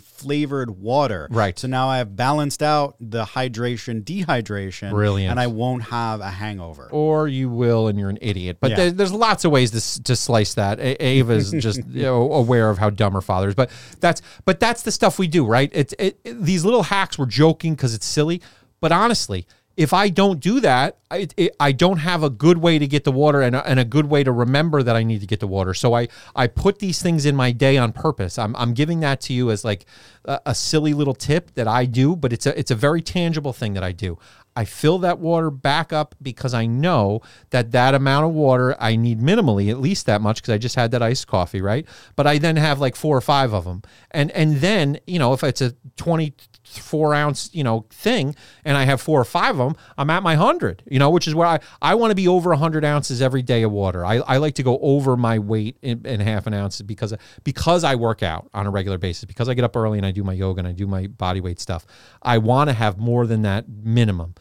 flavored 0.48 0.72
water. 0.80 1.28
Right. 1.30 1.58
So 1.60 1.68
now 1.68 1.90
I 1.90 1.98
have 1.98 2.16
balanced 2.16 2.64
out 2.64 2.96
the 3.00 3.26
hydration, 3.26 4.04
dehydration. 4.04 4.92
Brilliant. 4.92 5.32
And 5.32 5.40
I 5.40 5.48
won't 5.48 5.84
have 5.84 6.22
a 6.22 6.30
hangover. 6.30 6.88
or 6.92 7.28
you 7.28 7.50
will, 7.50 7.88
and 7.88 8.00
you're 8.00 8.10
an 8.10 8.18
idiot. 8.22 8.58
But 8.60 8.72
Yeah. 8.72 8.76
there, 8.78 8.92
there's 8.92 9.12
lots 9.14 9.46
of 9.46 9.52
ways 9.52 9.72
to, 9.72 10.04
to 10.04 10.16
slice 10.16 10.54
that. 10.56 10.80
A- 10.80 11.04
Ava's 11.04 11.52
just 11.60 11.86
you 11.90 12.04
know, 12.04 12.32
aware 12.32 12.70
of 12.70 12.78
how 12.78 12.90
dumb 12.90 13.14
her 13.14 13.22
father 13.22 13.50
is, 13.50 13.56
but 13.56 13.70
that's 14.00 14.22
but 14.46 14.60
that's 14.60 14.84
the 14.84 14.92
stuff 14.92 15.20
we 15.20 15.28
do, 15.28 15.46
right? 15.46 15.70
It's 15.74 15.94
it, 16.00 16.20
it- 16.24 16.42
these 16.44 16.64
little 16.64 16.84
hacks. 16.84 17.18
We're 17.20 17.26
joking 17.26 17.74
because 17.76 17.94
it's 17.94 18.06
silly, 18.06 18.42
but 18.80 18.92
honestly. 18.92 19.46
If 19.78 19.94
I 19.94 20.10
don't 20.10 20.40
do 20.40 20.60
that, 20.62 20.98
I, 21.12 21.28
it, 21.38 21.56
I 21.60 21.72
don't 21.72 22.00
have 22.00 22.24
a 22.24 22.32
good 22.32 22.58
way 22.58 22.80
to 22.80 22.88
get 22.88 23.04
the 23.04 23.12
water 23.12 23.42
and 23.42 23.56
a, 23.56 23.66
and 23.70 23.80
a 23.80 23.86
good 23.86 24.08
way 24.08 24.24
to 24.24 24.32
remember 24.32 24.82
that 24.82 24.96
I 24.96 25.04
need 25.04 25.22
to 25.22 25.28
get 25.28 25.40
the 25.40 25.48
water. 25.48 25.76
So 25.76 25.94
I, 25.94 26.08
I 26.36 26.48
put 26.48 26.80
these 26.80 27.02
things 27.02 27.26
in 27.28 27.36
my 27.36 27.52
day 27.52 27.78
on 27.78 27.94
purpose. 27.94 28.40
I'm, 28.40 28.56
I'm 28.56 28.74
giving 28.74 29.00
that 29.02 29.22
to 29.22 29.34
you 29.34 29.52
as 29.52 29.64
like 29.64 29.86
a, 30.26 30.42
a 30.48 30.56
silly 30.56 30.94
little 30.94 31.14
tip 31.14 31.54
that 31.54 31.68
I 31.68 31.86
do, 31.86 32.16
but 32.16 32.34
it's 32.34 32.46
a 32.46 32.58
it's 32.60 32.72
a 32.72 32.76
very 32.76 33.02
tangible 33.02 33.54
thing 33.54 33.74
that 33.74 33.84
I 33.84 33.92
do. 33.92 34.18
I 34.56 34.66
fill 34.66 34.98
that 35.00 35.20
water 35.20 35.52
back 35.52 35.94
up 35.94 36.16
because 36.20 36.56
I 36.56 36.66
know 36.66 37.22
that 37.52 37.72
that 37.74 37.94
amount 37.94 38.26
of 38.26 38.34
water 38.34 38.76
I 38.80 38.96
need 38.96 39.20
minimally, 39.20 39.70
at 39.70 39.80
least 39.80 40.08
that 40.08 40.20
much, 40.20 40.42
because 40.42 40.52
I 40.56 40.58
just 40.58 40.76
had 40.76 40.90
that 40.92 41.04
iced 41.04 41.28
coffee, 41.28 41.62
right? 41.62 41.86
But 42.16 42.26
I 42.26 42.40
then 42.40 42.56
have 42.56 42.80
like 42.80 42.96
four 42.96 43.16
or 43.16 43.22
five 43.22 43.54
of 43.54 43.66
them, 43.66 43.84
and 44.10 44.32
and 44.32 44.58
then 44.58 45.00
you 45.06 45.20
know 45.20 45.34
if 45.34 45.44
it's 45.44 45.62
a 45.62 45.76
twenty 45.96 46.34
four 46.68 47.14
ounce 47.14 47.50
you 47.54 47.64
know 47.64 47.86
thing, 47.90 48.36
and 48.66 48.78
I 48.78 48.84
have 48.84 49.02
four 49.02 49.20
or 49.20 49.26
five 49.26 49.52
of 49.52 49.58
them, 49.58 49.76
I'm 49.98 50.10
at 50.10 50.24
my 50.24 50.36
hundred, 50.36 50.84
you 50.90 51.00
know, 51.00 51.10
which 51.10 51.28
is 51.28 51.36
where 51.36 51.48
I 51.48 51.60
I 51.82 51.96
want 51.96 52.12
to 52.12 52.16
be 52.16 52.28
over 52.28 52.54
hundred 52.54 52.86
ounces 52.86 53.22
every 53.22 53.42
day 53.42 53.64
of 53.64 53.72
water. 53.72 54.06
I, 54.06 54.18
I 54.18 54.38
like 54.38 54.56
to 54.56 54.64
go 54.64 54.78
over 54.82 55.18
my 55.18 55.40
weight 55.40 55.78
in, 55.82 56.06
in 56.06 56.20
half 56.20 56.48
an 56.48 56.54
ounce 56.54 56.82
because 56.82 57.14
because 57.44 57.84
I 57.84 57.96
work 57.96 58.24
out 58.24 58.50
on 58.54 58.68
a 58.68 58.72
regular 58.72 58.98
basis, 58.98 59.26
because 59.26 59.50
I 59.50 59.54
get 59.54 59.64
up 59.64 59.76
early 59.76 59.98
and 59.98 60.06
I 60.06 60.12
do 60.12 60.24
my 60.24 60.34
yoga 60.34 60.60
and 60.60 60.68
I 60.68 60.72
do 60.72 60.88
my 60.88 61.08
body 61.08 61.42
weight 61.42 61.60
stuff. 61.60 61.86
I 62.22 62.38
want 62.38 62.70
to 62.70 62.74
have 62.74 62.98
more 62.98 63.26
than 63.26 63.42
that 63.44 63.70
minimum. 63.70 64.36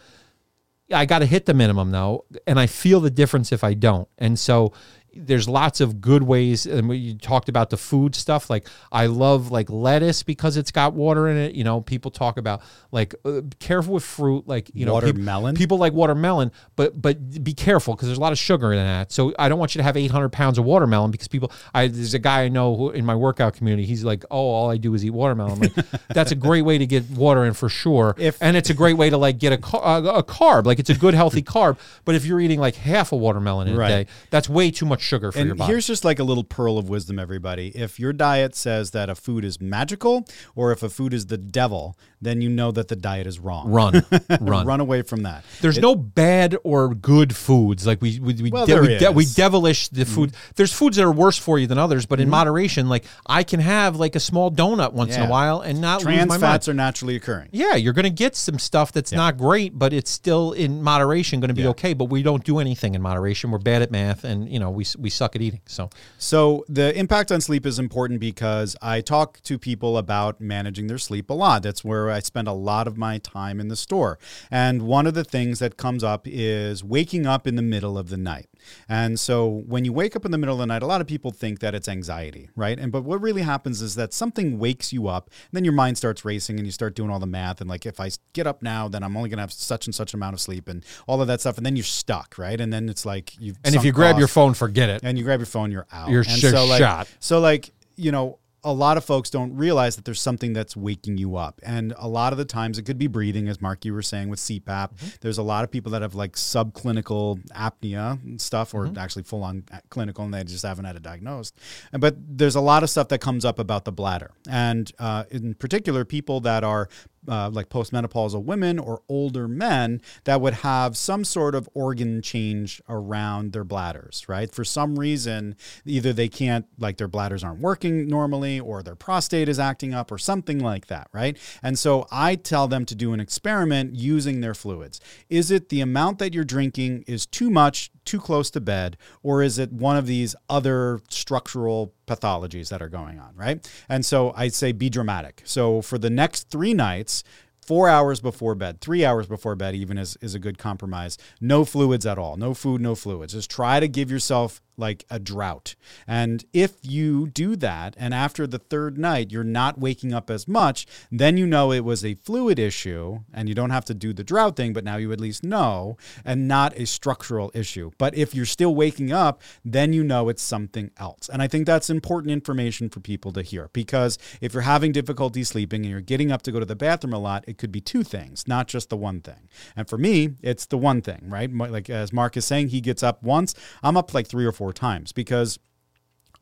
I 0.92 1.04
got 1.04 1.18
to 1.18 1.26
hit 1.26 1.46
the 1.46 1.54
minimum 1.54 1.90
though, 1.90 2.24
and 2.46 2.60
I 2.60 2.66
feel 2.66 3.00
the 3.00 3.10
difference 3.10 3.50
if 3.50 3.64
I 3.64 3.74
don't. 3.74 4.08
And 4.18 4.38
so 4.38 4.72
there's 5.18 5.48
lots 5.48 5.80
of 5.80 6.00
good 6.00 6.22
ways 6.22 6.66
and 6.66 6.88
we- 6.88 6.96
you 6.96 7.14
talked 7.18 7.48
about 7.48 7.70
the 7.70 7.76
food 7.76 8.14
stuff 8.14 8.48
like 8.50 8.66
i 8.92 9.06
love 9.06 9.50
like 9.50 9.68
lettuce 9.70 10.22
because 10.22 10.56
it's 10.56 10.70
got 10.70 10.94
water 10.94 11.28
in 11.28 11.36
it 11.36 11.54
you 11.54 11.64
know 11.64 11.80
people 11.80 12.10
talk 12.10 12.36
about 12.36 12.60
like 12.92 13.14
uh, 13.24 13.40
careful 13.58 13.94
with 13.94 14.04
fruit 14.04 14.46
like 14.46 14.70
you 14.74 14.84
know 14.86 14.92
Watermelon? 14.92 15.54
people 15.54 15.78
like 15.78 15.92
watermelon 15.92 16.50
but 16.76 17.00
but 17.00 17.42
be 17.44 17.54
careful 17.54 17.94
because 17.94 18.08
there's 18.08 18.18
a 18.18 18.20
lot 18.20 18.32
of 18.32 18.38
sugar 18.38 18.72
in 18.72 18.78
that 18.78 19.12
so 19.12 19.34
i 19.38 19.48
don't 19.48 19.58
want 19.58 19.74
you 19.74 19.78
to 19.78 19.82
have 19.82 19.96
800 19.96 20.30
pounds 20.30 20.58
of 20.58 20.64
watermelon 20.64 21.10
because 21.10 21.28
people 21.28 21.50
i 21.74 21.86
there's 21.88 22.14
a 22.14 22.18
guy 22.18 22.42
i 22.42 22.48
know 22.48 22.76
who 22.76 22.90
in 22.90 23.04
my 23.04 23.14
workout 23.14 23.54
community 23.54 23.86
he's 23.86 24.04
like 24.04 24.24
oh 24.30 24.36
all 24.38 24.70
i 24.70 24.76
do 24.76 24.94
is 24.94 25.04
eat 25.04 25.10
watermelon 25.10 25.60
like 25.60 25.72
that's 26.08 26.30
a 26.32 26.36
great 26.36 26.62
way 26.62 26.78
to 26.78 26.86
get 26.86 27.08
water 27.10 27.44
in 27.44 27.52
for 27.54 27.68
sure 27.68 28.14
If- 28.18 28.38
and 28.40 28.56
it's 28.56 28.70
a 28.70 28.74
great 28.74 28.96
way 28.96 29.10
to 29.10 29.16
like 29.16 29.38
get 29.38 29.52
a, 29.52 29.76
a, 29.76 30.02
a 30.18 30.22
carb 30.24 30.66
like 30.66 30.78
it's 30.78 30.90
a 30.90 30.94
good 30.94 31.14
healthy 31.14 31.42
carb 31.42 31.78
but 32.04 32.14
if 32.14 32.24
you're 32.24 32.40
eating 32.40 32.60
like 32.60 32.74
half 32.76 33.12
a 33.12 33.16
watermelon 33.16 33.68
in 33.68 33.76
Right. 33.76 33.90
a 33.90 34.04
day 34.04 34.10
that's 34.30 34.48
way 34.48 34.70
too 34.70 34.86
much 34.86 35.05
sugar 35.06 35.32
for 35.32 35.38
your 35.38 35.50
And 35.50 35.58
body 35.58 35.72
here's 35.72 35.86
just 35.86 36.04
like 36.04 36.18
a 36.18 36.24
little 36.24 36.44
pearl 36.44 36.78
of 36.78 36.88
wisdom, 36.88 37.18
everybody. 37.18 37.68
If 37.68 37.98
your 37.98 38.12
diet 38.12 38.54
says 38.54 38.90
that 38.90 39.08
a 39.08 39.14
food 39.14 39.44
is 39.44 39.60
magical 39.60 40.26
or 40.54 40.72
if 40.72 40.82
a 40.82 40.90
food 40.90 41.14
is 41.14 41.26
the 41.26 41.38
devil, 41.38 41.96
then 42.20 42.40
you 42.40 42.48
know 42.48 42.70
that 42.72 42.88
the 42.88 42.96
diet 42.96 43.26
is 43.26 43.38
wrong. 43.38 43.70
run 43.70 44.04
run 44.40 44.66
Run 44.66 44.80
away 44.80 45.02
from 45.02 45.22
that. 45.22 45.44
There's 45.60 45.78
no 45.78 45.94
bad 45.94 46.56
or 46.64 46.94
good 46.94 47.34
foods. 47.36 47.86
Like 47.86 48.00
we 48.00 48.18
we 48.18 48.34
we, 48.34 48.50
Well, 48.50 48.66
de- 48.66 48.80
we, 48.80 48.98
de- 48.98 49.12
we 49.12 49.24
devilish 49.24 49.88
the 49.88 50.02
mm-hmm. 50.02 50.14
food. 50.14 50.32
There's 50.56 50.72
foods 50.72 50.96
that 50.96 51.04
are 51.04 51.12
worse 51.12 51.38
for 51.38 51.58
you 51.58 51.66
than 51.66 51.78
others, 51.78 52.06
but 52.06 52.20
in 52.20 52.24
mm-hmm. 52.24 52.32
moderation. 52.32 52.88
Like 52.88 53.04
I 53.26 53.42
can 53.42 53.60
have 53.60 53.96
like 53.96 54.16
a 54.16 54.20
small 54.20 54.50
donut 54.50 54.92
once 54.92 55.16
in 55.16 55.22
a 55.22 55.28
while 55.28 55.60
and 55.60 55.80
not 55.80 55.98
lose 55.98 56.04
Trans 56.04 56.28
my 56.28 56.38
fats 56.38 56.66
mind. 56.66 56.74
are 56.74 56.76
naturally 56.76 57.16
occurring. 57.16 57.48
Yeah, 57.52 57.74
you're 57.74 57.92
going 57.92 58.04
to 58.04 58.10
get 58.10 58.34
some 58.34 58.58
stuff 58.58 58.92
that's 58.92 59.12
not 59.12 59.36
great, 59.36 59.78
but 59.78 59.92
it's 59.92 60.10
still 60.10 60.52
in 60.52 60.82
moderation 60.82 61.40
going 61.40 61.48
to 61.48 61.54
be 61.54 61.62
Yeah. 61.62 61.68
okay. 61.68 61.94
But 61.94 62.06
we 62.06 62.22
don't 62.22 62.44
do 62.44 62.58
anything 62.58 62.94
in 62.94 63.02
moderation. 63.02 63.50
We're 63.50 63.58
bad 63.58 63.82
at 63.82 63.90
math, 63.90 64.24
and 64.24 64.48
you 64.48 64.58
know 64.58 64.70
we 64.70 64.84
we 64.98 65.10
suck 65.10 65.36
at 65.36 65.42
eating. 65.42 65.60
So 65.66 65.90
So 66.18 66.64
the 66.68 66.96
impact 66.98 67.30
on 67.30 67.40
sleep 67.40 67.66
is 67.66 67.78
important 67.78 68.20
because 68.20 68.76
I 68.82 69.00
talk 69.00 69.40
to 69.42 69.58
people 69.58 69.98
about 69.98 70.40
managing 70.40 70.86
their 70.86 70.98
sleep 70.98 71.30
a 71.30 71.34
lot. 71.34 71.62
That's 71.62 71.84
where 71.84 72.05
I 72.10 72.20
spend 72.20 72.48
a 72.48 72.52
lot 72.52 72.86
of 72.86 72.96
my 72.96 73.18
time 73.18 73.60
in 73.60 73.68
the 73.68 73.76
store. 73.76 74.18
And 74.50 74.82
one 74.82 75.06
of 75.06 75.14
the 75.14 75.24
things 75.24 75.58
that 75.58 75.76
comes 75.76 76.02
up 76.04 76.26
is 76.26 76.82
waking 76.84 77.26
up 77.26 77.46
in 77.46 77.56
the 77.56 77.62
middle 77.62 77.98
of 77.98 78.08
the 78.08 78.16
night. 78.16 78.48
And 78.88 79.18
so 79.18 79.46
when 79.66 79.84
you 79.84 79.92
wake 79.92 80.16
up 80.16 80.24
in 80.24 80.30
the 80.30 80.38
middle 80.38 80.54
of 80.54 80.60
the 80.60 80.66
night, 80.66 80.82
a 80.82 80.86
lot 80.86 81.00
of 81.00 81.06
people 81.06 81.30
think 81.30 81.60
that 81.60 81.74
it's 81.74 81.88
anxiety, 81.88 82.50
right? 82.56 82.78
And 82.78 82.90
but 82.90 83.04
what 83.04 83.20
really 83.20 83.42
happens 83.42 83.80
is 83.82 83.94
that 83.94 84.12
something 84.12 84.58
wakes 84.58 84.92
you 84.92 85.08
up, 85.08 85.28
and 85.28 85.52
then 85.52 85.64
your 85.64 85.72
mind 85.72 85.98
starts 85.98 86.24
racing 86.24 86.58
and 86.58 86.66
you 86.66 86.72
start 86.72 86.94
doing 86.94 87.10
all 87.10 87.18
the 87.18 87.26
math 87.26 87.60
and 87.60 87.70
like 87.70 87.86
if 87.86 88.00
I 88.00 88.10
get 88.32 88.46
up 88.46 88.62
now, 88.62 88.88
then 88.88 89.02
I'm 89.02 89.16
only 89.16 89.28
going 89.28 89.38
to 89.38 89.42
have 89.42 89.52
such 89.52 89.86
and 89.86 89.94
such 89.94 90.14
amount 90.14 90.34
of 90.34 90.40
sleep 90.40 90.68
and 90.68 90.84
all 91.06 91.20
of 91.20 91.28
that 91.28 91.40
stuff 91.40 91.56
and 91.56 91.66
then 91.66 91.76
you're 91.76 91.84
stuck, 91.84 92.36
right? 92.38 92.60
And 92.60 92.72
then 92.72 92.88
it's 92.88 93.06
like 93.06 93.38
you've 93.38 93.58
and 93.64 93.74
if 93.74 93.84
you 93.84 93.92
grab 93.92 94.18
your 94.18 94.28
phone, 94.28 94.54
forget 94.54 94.88
it. 94.88 95.02
and 95.04 95.16
you 95.18 95.24
grab 95.24 95.40
your 95.40 95.46
phone, 95.46 95.70
you're 95.70 95.86
out. 95.92 96.10
You're 96.10 96.24
and 96.26 96.38
sh- 96.38 96.52
like, 96.52 96.78
shot. 96.78 97.08
So 97.20 97.40
like, 97.40 97.70
you 97.96 98.12
know, 98.12 98.38
a 98.66 98.72
lot 98.72 98.96
of 98.96 99.04
folks 99.04 99.30
don't 99.30 99.54
realize 99.54 99.94
that 99.94 100.04
there's 100.04 100.20
something 100.20 100.52
that's 100.52 100.76
waking 100.76 101.18
you 101.18 101.36
up. 101.36 101.60
And 101.62 101.94
a 101.96 102.08
lot 102.08 102.32
of 102.32 102.36
the 102.38 102.44
times 102.44 102.78
it 102.78 102.82
could 102.82 102.98
be 102.98 103.06
breathing, 103.06 103.46
as 103.46 103.62
Mark, 103.62 103.84
you 103.84 103.94
were 103.94 104.02
saying 104.02 104.28
with 104.28 104.40
CPAP. 104.40 104.64
Mm-hmm. 104.64 105.06
There's 105.20 105.38
a 105.38 105.42
lot 105.42 105.62
of 105.62 105.70
people 105.70 105.92
that 105.92 106.02
have 106.02 106.16
like 106.16 106.32
subclinical 106.32 107.46
apnea 107.50 108.22
and 108.24 108.40
stuff, 108.40 108.74
or 108.74 108.86
Mm-hmm. 108.86 108.98
actually 108.98 109.22
full 109.22 109.42
on 109.44 109.64
clinical, 109.90 110.24
and 110.24 110.34
they 110.34 110.42
just 110.44 110.64
haven't 110.64 110.84
had 110.84 110.96
it 110.96 111.02
diagnosed. 111.02 111.58
But 111.92 112.16
there's 112.18 112.56
a 112.56 112.60
lot 112.60 112.82
of 112.82 112.90
stuff 112.90 113.08
that 113.08 113.20
comes 113.20 113.44
up 113.44 113.58
about 113.58 113.84
the 113.84 113.92
bladder. 113.92 114.32
And 114.48 114.90
uh, 114.98 115.24
in 115.30 115.54
particular, 115.54 116.04
people 116.04 116.40
that 116.40 116.64
are 116.64 116.88
uh, 117.28 117.50
like 117.50 117.68
postmenopausal 117.68 118.44
women 118.44 118.78
or 118.78 119.02
older 119.08 119.48
men 119.48 120.00
that 120.24 120.40
would 120.40 120.54
have 120.54 120.96
some 120.96 121.24
sort 121.24 121.54
of 121.54 121.68
organ 121.74 122.22
change 122.22 122.80
around 122.88 123.52
their 123.52 123.64
bladders, 123.64 124.24
right? 124.28 124.54
For 124.54 124.64
some 124.64 124.98
reason, 124.98 125.56
either 125.84 126.12
they 126.12 126.28
can't, 126.28 126.66
like 126.78 126.96
their 126.96 127.08
bladders 127.08 127.42
aren't 127.42 127.60
working 127.60 128.08
normally, 128.08 128.60
or 128.60 128.82
their 128.82 128.94
prostate 128.94 129.48
is 129.48 129.58
acting 129.58 129.94
up, 129.94 130.10
or 130.12 130.18
something 130.18 130.58
like 130.58 130.86
that, 130.86 131.08
right? 131.12 131.38
And 131.62 131.78
so 131.78 132.06
I 132.10 132.36
tell 132.36 132.68
them 132.68 132.84
to 132.86 132.94
do 132.94 133.12
an 133.12 133.20
experiment 133.20 133.94
using 133.94 134.40
their 134.40 134.54
fluids. 134.54 135.00
Is 135.28 135.50
it 135.50 135.68
the 135.68 135.80
amount 135.80 136.18
that 136.18 136.34
you're 136.34 136.44
drinking 136.44 137.04
is 137.06 137.26
too 137.26 137.50
much, 137.50 137.90
too 138.04 138.20
close 138.20 138.50
to 138.52 138.60
bed, 138.60 138.96
or 139.22 139.42
is 139.42 139.58
it 139.58 139.72
one 139.72 139.96
of 139.96 140.06
these 140.06 140.34
other 140.48 141.00
structural 141.08 141.92
pathologies 142.06 142.68
that 142.68 142.82
are 142.82 142.88
going 142.88 143.18
on, 143.18 143.34
right? 143.34 143.68
And 143.88 144.04
so 144.04 144.32
I 144.36 144.48
say 144.48 144.72
be 144.72 144.88
dramatic. 144.88 145.42
So 145.44 145.82
for 145.82 145.98
the 145.98 146.10
next 146.10 146.50
three 146.50 146.74
nights, 146.74 147.24
four 147.60 147.88
hours 147.88 148.20
before 148.20 148.54
bed, 148.54 148.80
three 148.80 149.04
hours 149.04 149.26
before 149.26 149.56
bed, 149.56 149.74
even 149.74 149.98
is, 149.98 150.16
is 150.20 150.34
a 150.34 150.38
good 150.38 150.58
compromise. 150.58 151.18
No 151.40 151.64
fluids 151.64 152.06
at 152.06 152.18
all, 152.18 152.36
no 152.36 152.54
food, 152.54 152.80
no 152.80 152.94
fluids. 152.94 153.32
Just 153.32 153.50
try 153.50 153.80
to 153.80 153.88
give 153.88 154.10
yourself 154.10 154.60
like 154.76 155.04
a 155.10 155.18
drought. 155.18 155.74
And 156.06 156.44
if 156.52 156.74
you 156.82 157.28
do 157.28 157.56
that, 157.56 157.94
and 157.98 158.12
after 158.14 158.46
the 158.46 158.58
third 158.58 158.98
night 158.98 159.30
you're 159.30 159.44
not 159.44 159.78
waking 159.78 160.12
up 160.12 160.30
as 160.30 160.46
much, 160.46 160.86
then 161.10 161.36
you 161.36 161.46
know 161.46 161.72
it 161.72 161.84
was 161.84 162.04
a 162.04 162.14
fluid 162.14 162.58
issue, 162.58 163.20
and 163.32 163.48
you 163.48 163.54
don't 163.54 163.70
have 163.70 163.84
to 163.86 163.94
do 163.94 164.12
the 164.12 164.24
drought 164.24 164.56
thing, 164.56 164.72
but 164.72 164.84
now 164.84 164.96
you 164.96 165.12
at 165.12 165.20
least 165.20 165.44
know, 165.44 165.96
and 166.24 166.48
not 166.48 166.76
a 166.76 166.86
structural 166.86 167.50
issue. 167.54 167.90
But 167.98 168.16
if 168.16 168.34
you're 168.34 168.46
still 168.46 168.74
waking 168.74 169.12
up, 169.12 169.42
then 169.64 169.92
you 169.92 170.04
know 170.04 170.28
it's 170.28 170.42
something 170.42 170.90
else. 170.98 171.28
And 171.28 171.42
I 171.42 171.48
think 171.48 171.66
that's 171.66 171.90
important 171.90 172.30
information 172.30 172.88
for 172.88 173.00
people 173.00 173.32
to 173.32 173.42
hear 173.42 173.70
because 173.72 174.18
if 174.40 174.54
you're 174.54 174.62
having 174.62 174.92
difficulty 174.92 175.44
sleeping 175.44 175.82
and 175.82 175.90
you're 175.90 176.00
getting 176.00 176.32
up 176.32 176.42
to 176.42 176.52
go 176.52 176.60
to 176.60 176.66
the 176.66 176.76
bathroom 176.76 177.12
a 177.12 177.18
lot, 177.18 177.44
it 177.46 177.58
could 177.58 177.72
be 177.72 177.80
two 177.80 178.02
things, 178.02 178.46
not 178.46 178.68
just 178.68 178.90
the 178.90 178.96
one 178.96 179.20
thing. 179.20 179.48
And 179.74 179.88
for 179.88 179.98
me, 179.98 180.34
it's 180.42 180.66
the 180.66 180.78
one 180.78 181.02
thing, 181.02 181.22
right? 181.28 181.52
Like 181.52 181.90
as 181.90 182.12
Mark 182.12 182.36
is 182.36 182.44
saying, 182.44 182.68
he 182.68 182.80
gets 182.80 183.02
up 183.02 183.22
once, 183.22 183.54
I'm 183.82 183.96
up 183.96 184.12
like 184.14 184.26
three 184.26 184.46
or 184.46 184.52
four 184.52 184.65
times 184.72 185.12
because 185.12 185.58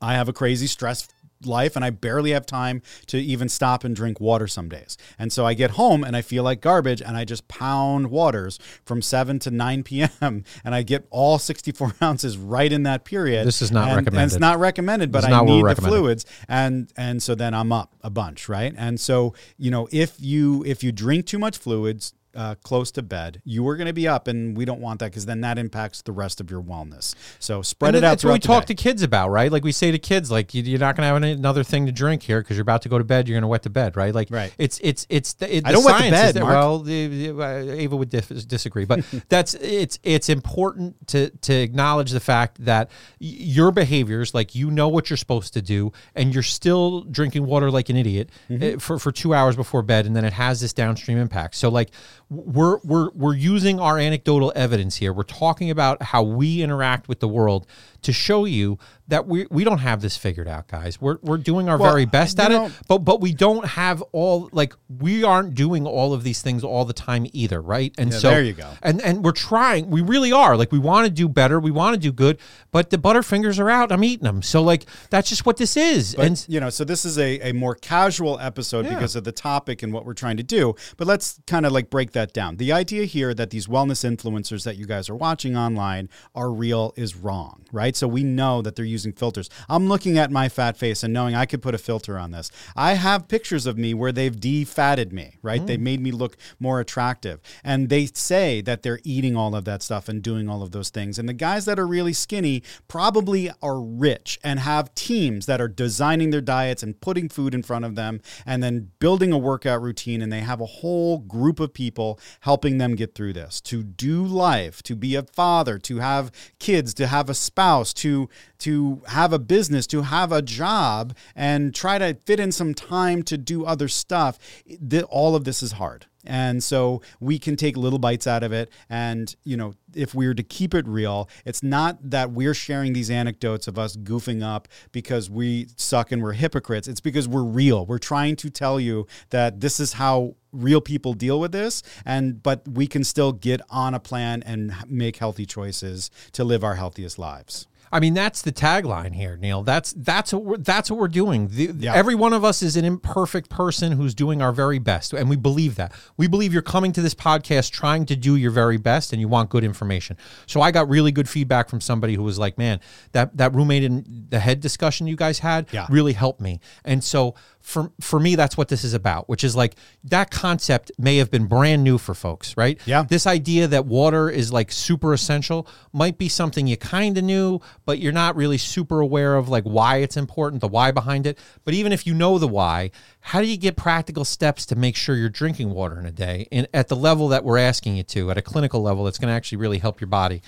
I 0.00 0.14
have 0.14 0.28
a 0.28 0.32
crazy 0.32 0.66
stress 0.66 1.08
life 1.46 1.76
and 1.76 1.84
I 1.84 1.90
barely 1.90 2.30
have 2.32 2.46
time 2.46 2.82
to 3.06 3.18
even 3.18 3.48
stop 3.48 3.84
and 3.84 3.94
drink 3.94 4.20
water 4.20 4.46
some 4.46 4.68
days. 4.68 4.96
And 5.18 5.32
so 5.32 5.44
I 5.44 5.54
get 5.54 5.72
home 5.72 6.04
and 6.04 6.16
I 6.16 6.22
feel 6.22 6.42
like 6.42 6.60
garbage 6.60 7.02
and 7.02 7.16
I 7.16 7.24
just 7.24 7.48
pound 7.48 8.10
waters 8.10 8.58
from 8.84 9.02
7 9.02 9.38
to 9.40 9.50
9 9.50 9.82
p.m. 9.84 10.44
and 10.64 10.74
I 10.74 10.82
get 10.82 11.06
all 11.10 11.38
64 11.38 11.94
ounces 12.02 12.36
right 12.36 12.72
in 12.72 12.84
that 12.84 13.04
period. 13.04 13.46
This 13.46 13.62
is 13.62 13.70
not 13.70 13.88
and, 13.88 13.96
recommended. 13.96 14.22
And 14.22 14.32
it's 14.32 14.40
not 14.40 14.58
recommended, 14.58 15.12
but 15.12 15.24
I 15.24 15.44
need 15.44 15.64
the 15.64 15.74
fluids 15.76 16.26
and 16.48 16.92
and 16.96 17.22
so 17.22 17.34
then 17.34 17.54
I'm 17.54 17.72
up 17.72 17.94
a 18.02 18.10
bunch, 18.10 18.48
right? 18.48 18.74
And 18.76 18.98
so, 18.98 19.34
you 19.58 19.70
know, 19.70 19.88
if 19.90 20.16
you 20.18 20.64
if 20.66 20.82
you 20.82 20.92
drink 20.92 21.26
too 21.26 21.38
much 21.38 21.58
fluids, 21.58 22.14
uh, 22.34 22.54
close 22.62 22.90
to 22.92 23.02
bed, 23.02 23.40
you 23.44 23.66
are 23.68 23.76
going 23.76 23.86
to 23.86 23.92
be 23.92 24.08
up, 24.08 24.28
and 24.28 24.56
we 24.56 24.64
don't 24.64 24.80
want 24.80 25.00
that 25.00 25.10
because 25.10 25.26
then 25.26 25.40
that 25.42 25.58
impacts 25.58 26.02
the 26.02 26.12
rest 26.12 26.40
of 26.40 26.50
your 26.50 26.62
wellness. 26.62 27.14
So 27.38 27.62
spread 27.62 27.94
it 27.94 27.98
out. 27.98 28.10
That's 28.10 28.24
what 28.24 28.32
we 28.34 28.38
talk 28.38 28.66
to 28.66 28.74
kids 28.74 29.02
about, 29.02 29.30
right? 29.30 29.50
Like 29.50 29.64
we 29.64 29.72
say 29.72 29.90
to 29.90 29.98
kids, 29.98 30.30
like 30.30 30.54
you're 30.54 30.78
not 30.78 30.96
going 30.96 31.02
to 31.02 31.26
have 31.28 31.38
another 31.38 31.64
thing 31.64 31.86
to 31.86 31.92
drink 31.92 32.22
here 32.22 32.40
because 32.40 32.56
you're 32.56 32.62
about 32.62 32.82
to 32.82 32.88
go 32.88 32.98
to 32.98 33.04
bed. 33.04 33.28
You're 33.28 33.36
going 33.36 33.42
to 33.42 33.48
wet 33.48 33.62
the 33.62 33.70
bed, 33.70 33.96
right? 33.96 34.14
Like 34.14 34.28
right. 34.30 34.54
it's 34.58 34.80
it's 34.82 35.06
it's 35.08 35.34
the, 35.34 35.56
it, 35.56 35.66
I 35.66 35.72
don't 35.72 35.84
wet 35.84 36.02
the 36.02 36.10
bed. 36.10 36.34
That, 36.34 36.44
well, 36.44 36.78
the, 36.80 37.06
the, 37.28 37.42
uh, 37.42 37.72
Ava 37.72 37.96
would 37.96 38.10
dif- 38.10 38.46
disagree, 38.46 38.84
but 38.84 39.04
that's 39.28 39.54
it's 39.54 39.98
it's 40.02 40.28
important 40.28 41.06
to 41.08 41.30
to 41.30 41.54
acknowledge 41.54 42.10
the 42.10 42.20
fact 42.20 42.64
that 42.64 42.90
your 43.18 43.70
behaviors, 43.70 44.34
like 44.34 44.54
you 44.54 44.70
know 44.70 44.88
what 44.88 45.10
you're 45.10 45.16
supposed 45.16 45.54
to 45.54 45.62
do, 45.62 45.92
and 46.14 46.34
you're 46.34 46.42
still 46.42 47.02
drinking 47.02 47.46
water 47.46 47.70
like 47.70 47.88
an 47.88 47.96
idiot 47.96 48.30
mm-hmm. 48.48 48.78
for 48.78 48.98
for 48.98 49.12
two 49.12 49.34
hours 49.34 49.56
before 49.56 49.82
bed, 49.82 50.06
and 50.06 50.14
then 50.14 50.24
it 50.24 50.32
has 50.32 50.60
this 50.60 50.72
downstream 50.72 51.18
impact. 51.18 51.54
So 51.54 51.68
like 51.68 51.90
we're 52.30 52.78
we're 52.78 53.10
we're 53.10 53.34
using 53.34 53.78
our 53.80 53.98
anecdotal 53.98 54.52
evidence 54.56 54.96
here. 54.96 55.12
We're 55.12 55.22
talking 55.24 55.70
about 55.70 56.02
how 56.02 56.22
we 56.22 56.62
interact 56.62 57.08
with 57.08 57.20
the 57.20 57.28
world 57.28 57.66
to 58.04 58.12
show 58.12 58.44
you 58.44 58.78
that 59.08 59.26
we 59.26 59.46
we 59.50 59.64
don't 59.64 59.78
have 59.78 60.00
this 60.00 60.16
figured 60.16 60.48
out, 60.48 60.68
guys. 60.68 61.00
We're 61.00 61.18
we're 61.22 61.38
doing 61.38 61.68
our 61.68 61.76
well, 61.76 61.90
very 61.90 62.06
best 62.06 62.40
at 62.40 62.50
know, 62.50 62.66
it, 62.66 62.72
but 62.88 62.98
but 62.98 63.20
we 63.20 63.34
don't 63.34 63.66
have 63.66 64.02
all 64.12 64.48
like 64.52 64.74
we 64.88 65.24
aren't 65.24 65.54
doing 65.54 65.86
all 65.86 66.14
of 66.14 66.24
these 66.24 66.40
things 66.40 66.64
all 66.64 66.84
the 66.84 66.94
time 66.94 67.26
either, 67.32 67.60
right? 67.60 67.94
And 67.98 68.12
yeah, 68.12 68.18
so 68.18 68.30
there 68.30 68.42
you 68.42 68.54
go. 68.54 68.70
And 68.82 69.02
and 69.02 69.22
we're 69.22 69.32
trying. 69.32 69.90
We 69.90 70.00
really 70.00 70.32
are. 70.32 70.56
Like 70.56 70.72
we 70.72 70.78
want 70.78 71.06
to 71.06 71.12
do 71.12 71.28
better. 71.28 71.60
We 71.60 71.70
want 71.70 71.94
to 71.94 72.00
do 72.00 72.12
good, 72.12 72.38
but 72.70 72.90
the 72.90 72.96
butterfingers 72.96 73.58
are 73.58 73.68
out. 73.68 73.92
I'm 73.92 74.04
eating 74.04 74.24
them. 74.24 74.40
So 74.42 74.62
like 74.62 74.86
that's 75.10 75.28
just 75.28 75.44
what 75.44 75.58
this 75.58 75.76
is. 75.76 76.14
But, 76.14 76.26
and 76.26 76.46
you 76.48 76.60
know, 76.60 76.70
so 76.70 76.84
this 76.84 77.04
is 77.04 77.18
a, 77.18 77.50
a 77.50 77.52
more 77.52 77.74
casual 77.74 78.38
episode 78.40 78.86
yeah. 78.86 78.94
because 78.94 79.16
of 79.16 79.24
the 79.24 79.32
topic 79.32 79.82
and 79.82 79.92
what 79.92 80.06
we're 80.06 80.14
trying 80.14 80.38
to 80.38 80.42
do. 80.42 80.74
But 80.96 81.06
let's 81.06 81.40
kind 81.46 81.66
of 81.66 81.72
like 81.72 81.90
break 81.90 82.12
that 82.12 82.32
down. 82.32 82.56
The 82.56 82.72
idea 82.72 83.04
here 83.04 83.34
that 83.34 83.50
these 83.50 83.66
wellness 83.66 84.04
influencers 84.04 84.64
that 84.64 84.76
you 84.76 84.86
guys 84.86 85.10
are 85.10 85.16
watching 85.16 85.56
online 85.56 86.08
are 86.34 86.50
real 86.50 86.94
is 86.96 87.14
wrong, 87.16 87.66
right? 87.70 87.93
Right? 87.94 87.98
So 87.98 88.08
we 88.08 88.24
know 88.24 88.62
that 88.62 88.76
they're 88.76 88.84
using 88.84 89.12
filters. 89.12 89.48
I'm 89.68 89.88
looking 89.88 90.18
at 90.18 90.30
my 90.30 90.48
fat 90.48 90.76
face 90.76 91.02
and 91.02 91.12
knowing 91.12 91.34
I 91.34 91.46
could 91.46 91.62
put 91.62 91.74
a 91.74 91.78
filter 91.78 92.18
on 92.18 92.32
this. 92.32 92.50
I 92.76 92.94
have 92.94 93.28
pictures 93.28 93.66
of 93.66 93.78
me 93.78 93.94
where 93.94 94.12
they've 94.12 94.34
defatted 94.34 95.12
me, 95.12 95.36
right? 95.42 95.62
Mm. 95.62 95.66
They 95.66 95.76
made 95.76 96.00
me 96.00 96.10
look 96.10 96.36
more 96.58 96.80
attractive. 96.80 97.40
And 97.62 97.88
they 97.88 98.06
say 98.06 98.60
that 98.62 98.82
they're 98.82 99.00
eating 99.04 99.36
all 99.36 99.54
of 99.54 99.64
that 99.64 99.82
stuff 99.82 100.08
and 100.08 100.22
doing 100.22 100.48
all 100.48 100.62
of 100.62 100.72
those 100.72 100.90
things. 100.90 101.18
And 101.18 101.28
the 101.28 101.34
guys 101.34 101.64
that 101.66 101.78
are 101.78 101.86
really 101.86 102.12
skinny 102.12 102.62
probably 102.88 103.50
are 103.62 103.80
rich 103.80 104.38
and 104.42 104.60
have 104.60 104.94
teams 104.94 105.46
that 105.46 105.60
are 105.60 105.68
designing 105.68 106.30
their 106.30 106.40
diets 106.40 106.82
and 106.82 107.00
putting 107.00 107.28
food 107.28 107.54
in 107.54 107.62
front 107.62 107.84
of 107.84 107.94
them 107.94 108.20
and 108.46 108.62
then 108.62 108.90
building 108.98 109.32
a 109.32 109.38
workout 109.38 109.82
routine. 109.82 110.22
And 110.22 110.32
they 110.32 110.40
have 110.40 110.60
a 110.60 110.66
whole 110.66 111.18
group 111.18 111.60
of 111.60 111.72
people 111.72 112.18
helping 112.40 112.78
them 112.78 112.94
get 112.94 113.14
through 113.14 113.34
this 113.34 113.60
to 113.62 113.82
do 113.82 114.24
life, 114.24 114.82
to 114.82 114.96
be 114.96 115.14
a 115.14 115.22
father, 115.22 115.78
to 115.78 115.98
have 115.98 116.30
kids, 116.58 116.94
to 116.94 117.06
have 117.06 117.28
a 117.28 117.34
spouse 117.34 117.83
house, 117.84 117.92
to 117.94 118.28
to 118.58 119.02
have 119.08 119.32
a 119.32 119.38
business, 119.38 119.86
to 119.88 120.02
have 120.02 120.32
a 120.32 120.40
job, 120.40 121.14
and 121.36 121.74
try 121.74 121.98
to 121.98 122.14
fit 122.24 122.40
in 122.40 122.50
some 122.50 122.72
time 122.72 123.22
to 123.24 123.36
do 123.36 123.64
other 123.64 123.88
stuff. 123.88 124.38
The, 124.80 125.04
all 125.04 125.36
of 125.36 125.44
this 125.44 125.62
is 125.62 125.72
hard. 125.72 126.06
And 126.26 126.62
so 126.62 127.02
we 127.20 127.38
can 127.38 127.56
take 127.56 127.76
little 127.76 127.98
bites 127.98 128.26
out 128.26 128.42
of 128.42 128.52
it. 128.52 128.70
And, 128.88 129.34
you 129.44 129.56
know, 129.56 129.74
if 129.94 130.14
we 130.14 130.26
were 130.26 130.34
to 130.34 130.42
keep 130.42 130.74
it 130.74 130.86
real, 130.88 131.28
it's 131.44 131.62
not 131.62 131.98
that 132.10 132.30
we're 132.30 132.54
sharing 132.54 132.92
these 132.92 133.10
anecdotes 133.10 133.68
of 133.68 133.78
us 133.78 133.96
goofing 133.96 134.42
up 134.42 134.68
because 134.92 135.28
we 135.28 135.66
suck 135.76 136.12
and 136.12 136.22
we're 136.22 136.32
hypocrites. 136.32 136.88
It's 136.88 137.00
because 137.00 137.28
we're 137.28 137.44
real. 137.44 137.84
We're 137.84 137.98
trying 137.98 138.36
to 138.36 138.50
tell 138.50 138.80
you 138.80 139.06
that 139.30 139.60
this 139.60 139.78
is 139.78 139.94
how 139.94 140.36
real 140.52 140.80
people 140.80 141.14
deal 141.14 141.40
with 141.40 141.50
this 141.50 141.82
and 142.06 142.40
but 142.40 142.62
we 142.68 142.86
can 142.86 143.02
still 143.02 143.32
get 143.32 143.60
on 143.70 143.92
a 143.92 143.98
plan 143.98 144.40
and 144.44 144.72
make 144.86 145.16
healthy 145.16 145.44
choices 145.44 146.12
to 146.30 146.44
live 146.44 146.62
our 146.62 146.76
healthiest 146.76 147.18
lives. 147.18 147.66
I 147.94 148.00
mean, 148.00 148.12
that's 148.12 148.42
the 148.42 148.50
tagline 148.50 149.14
here, 149.14 149.36
Neal. 149.36 149.62
That's 149.62 149.92
that's 149.92 150.32
what 150.32 150.44
we're, 150.44 150.56
that's 150.56 150.90
what 150.90 150.98
we're 150.98 151.06
doing. 151.06 151.46
The, 151.46 151.70
yeah. 151.78 151.94
Every 151.94 152.16
one 152.16 152.32
of 152.32 152.44
us 152.44 152.60
is 152.60 152.76
an 152.76 152.84
imperfect 152.84 153.48
person 153.48 153.92
who's 153.92 154.16
doing 154.16 154.42
our 154.42 154.50
very 154.50 154.80
best, 154.80 155.12
and 155.12 155.30
we 155.30 155.36
believe 155.36 155.76
that. 155.76 155.92
We 156.16 156.26
believe 156.26 156.52
you're 156.52 156.60
coming 156.60 156.90
to 156.90 157.00
this 157.00 157.14
podcast 157.14 157.70
trying 157.70 158.04
to 158.06 158.16
do 158.16 158.34
your 158.34 158.50
very 158.50 158.78
best, 158.78 159.12
and 159.12 159.20
you 159.20 159.28
want 159.28 159.48
good 159.48 159.62
information. 159.62 160.16
So 160.46 160.60
I 160.60 160.72
got 160.72 160.88
really 160.88 161.12
good 161.12 161.28
feedback 161.28 161.68
from 161.68 161.80
somebody 161.80 162.14
who 162.14 162.24
was 162.24 162.36
like, 162.36 162.58
"Man, 162.58 162.80
that 163.12 163.36
that 163.36 163.54
roommate 163.54 163.84
in 163.84 164.26
the 164.28 164.40
head 164.40 164.58
discussion 164.58 165.06
you 165.06 165.14
guys 165.14 165.38
had 165.38 165.68
yeah. 165.70 165.86
really 165.88 166.14
helped 166.14 166.40
me." 166.40 166.58
And 166.84 167.04
so 167.04 167.36
for 167.64 167.90
for 167.98 168.20
me 168.20 168.34
that's 168.34 168.58
what 168.58 168.68
this 168.68 168.84
is 168.84 168.92
about 168.92 169.26
which 169.26 169.42
is 169.42 169.56
like 169.56 169.74
that 170.04 170.30
concept 170.30 170.92
may 170.98 171.16
have 171.16 171.30
been 171.30 171.46
brand 171.46 171.82
new 171.82 171.96
for 171.96 172.12
folks 172.14 172.54
right 172.58 172.78
yeah 172.84 173.02
this 173.04 173.26
idea 173.26 173.66
that 173.66 173.86
water 173.86 174.28
is 174.28 174.52
like 174.52 174.70
super 174.70 175.14
essential 175.14 175.66
might 175.90 176.18
be 176.18 176.28
something 176.28 176.66
you 176.66 176.76
kind 176.76 177.16
of 177.16 177.24
knew 177.24 177.58
but 177.86 177.98
you're 177.98 178.12
not 178.12 178.36
really 178.36 178.58
super 178.58 179.00
aware 179.00 179.36
of 179.36 179.48
like 179.48 179.64
why 179.64 179.98
it's 179.98 180.16
important 180.16 180.60
the 180.60 180.68
why 180.68 180.90
behind 180.90 181.26
it. 181.26 181.38
But 181.64 181.74
even 181.74 181.92
if 181.92 182.06
you 182.06 182.14
know 182.14 182.38
the 182.38 182.48
why 182.48 182.90
how 183.20 183.40
do 183.40 183.46
you 183.46 183.56
get 183.56 183.76
practical 183.76 184.24
steps 184.24 184.66
to 184.66 184.76
make 184.76 184.96
sure 184.96 185.16
you're 185.16 185.28
drinking 185.28 185.70
water 185.70 185.98
in 185.98 186.06
a 186.06 186.12
day 186.12 186.46
and 186.52 186.68
at 186.74 186.88
the 186.88 186.96
level 186.96 187.28
that 187.28 187.44
we're 187.44 187.58
asking 187.58 187.96
you 187.96 188.02
to 188.02 188.30
at 188.30 188.38
a 188.38 188.42
clinical 188.42 188.82
level 188.82 189.04
that's 189.04 189.18
going 189.18 189.28
to 189.28 189.34
actually 189.34 189.58
really 189.58 189.78
help 189.78 190.00
your 190.00 190.08
body? 190.08 190.42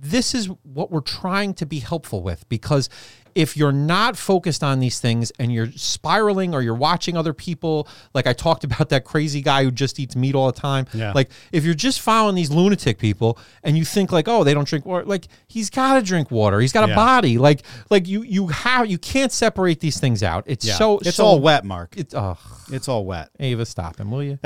This 0.00 0.34
is 0.34 0.48
what 0.62 0.90
we're 0.92 1.00
trying 1.00 1.54
to 1.54 1.66
be 1.66 1.80
helpful 1.80 2.22
with 2.22 2.48
because 2.48 2.88
if 3.38 3.56
you're 3.56 3.70
not 3.70 4.16
focused 4.16 4.64
on 4.64 4.80
these 4.80 4.98
things 4.98 5.30
and 5.38 5.52
you're 5.52 5.70
spiraling 5.70 6.56
or 6.56 6.60
you're 6.60 6.74
watching 6.74 7.16
other 7.16 7.32
people, 7.32 7.86
like 8.12 8.26
I 8.26 8.32
talked 8.32 8.64
about 8.68 8.88
that 8.88 9.04
crazy 9.04 9.40
guy 9.40 9.62
who 9.62 9.70
just 9.70 10.00
eats 10.00 10.16
meat 10.16 10.34
all 10.34 10.50
the 10.50 10.60
time. 10.60 10.86
Yeah. 10.92 11.12
Like 11.12 11.30
if 11.52 11.64
you're 11.64 11.74
just 11.74 12.00
following 12.00 12.34
these 12.34 12.50
lunatic 12.50 12.98
people 12.98 13.38
and 13.62 13.78
you 13.78 13.84
think 13.84 14.10
like, 14.10 14.26
oh, 14.26 14.42
they 14.42 14.54
don't 14.54 14.66
drink 14.66 14.84
water, 14.84 15.04
like 15.04 15.28
he's 15.46 15.70
got 15.70 15.94
to 15.94 16.02
drink 16.02 16.32
water. 16.32 16.58
He's 16.58 16.72
got 16.72 16.86
a 16.86 16.88
yeah. 16.88 16.96
body. 16.96 17.38
Like 17.38 17.62
like 17.90 18.08
you 18.08 18.22
you 18.22 18.48
have 18.48 18.88
you 18.88 18.98
can't 18.98 19.30
separate 19.30 19.78
these 19.78 20.00
things 20.00 20.24
out. 20.24 20.42
It's 20.46 20.66
yeah. 20.66 20.74
so 20.74 20.98
it's 20.98 21.14
so, 21.14 21.24
all 21.24 21.40
wet, 21.40 21.64
Mark. 21.64 21.94
It's 21.96 22.14
oh, 22.14 22.36
it's 22.72 22.88
all 22.88 23.04
wet. 23.04 23.30
Ava, 23.38 23.64
stop 23.66 23.98
him, 23.98 24.10
will 24.10 24.24
you? 24.24 24.40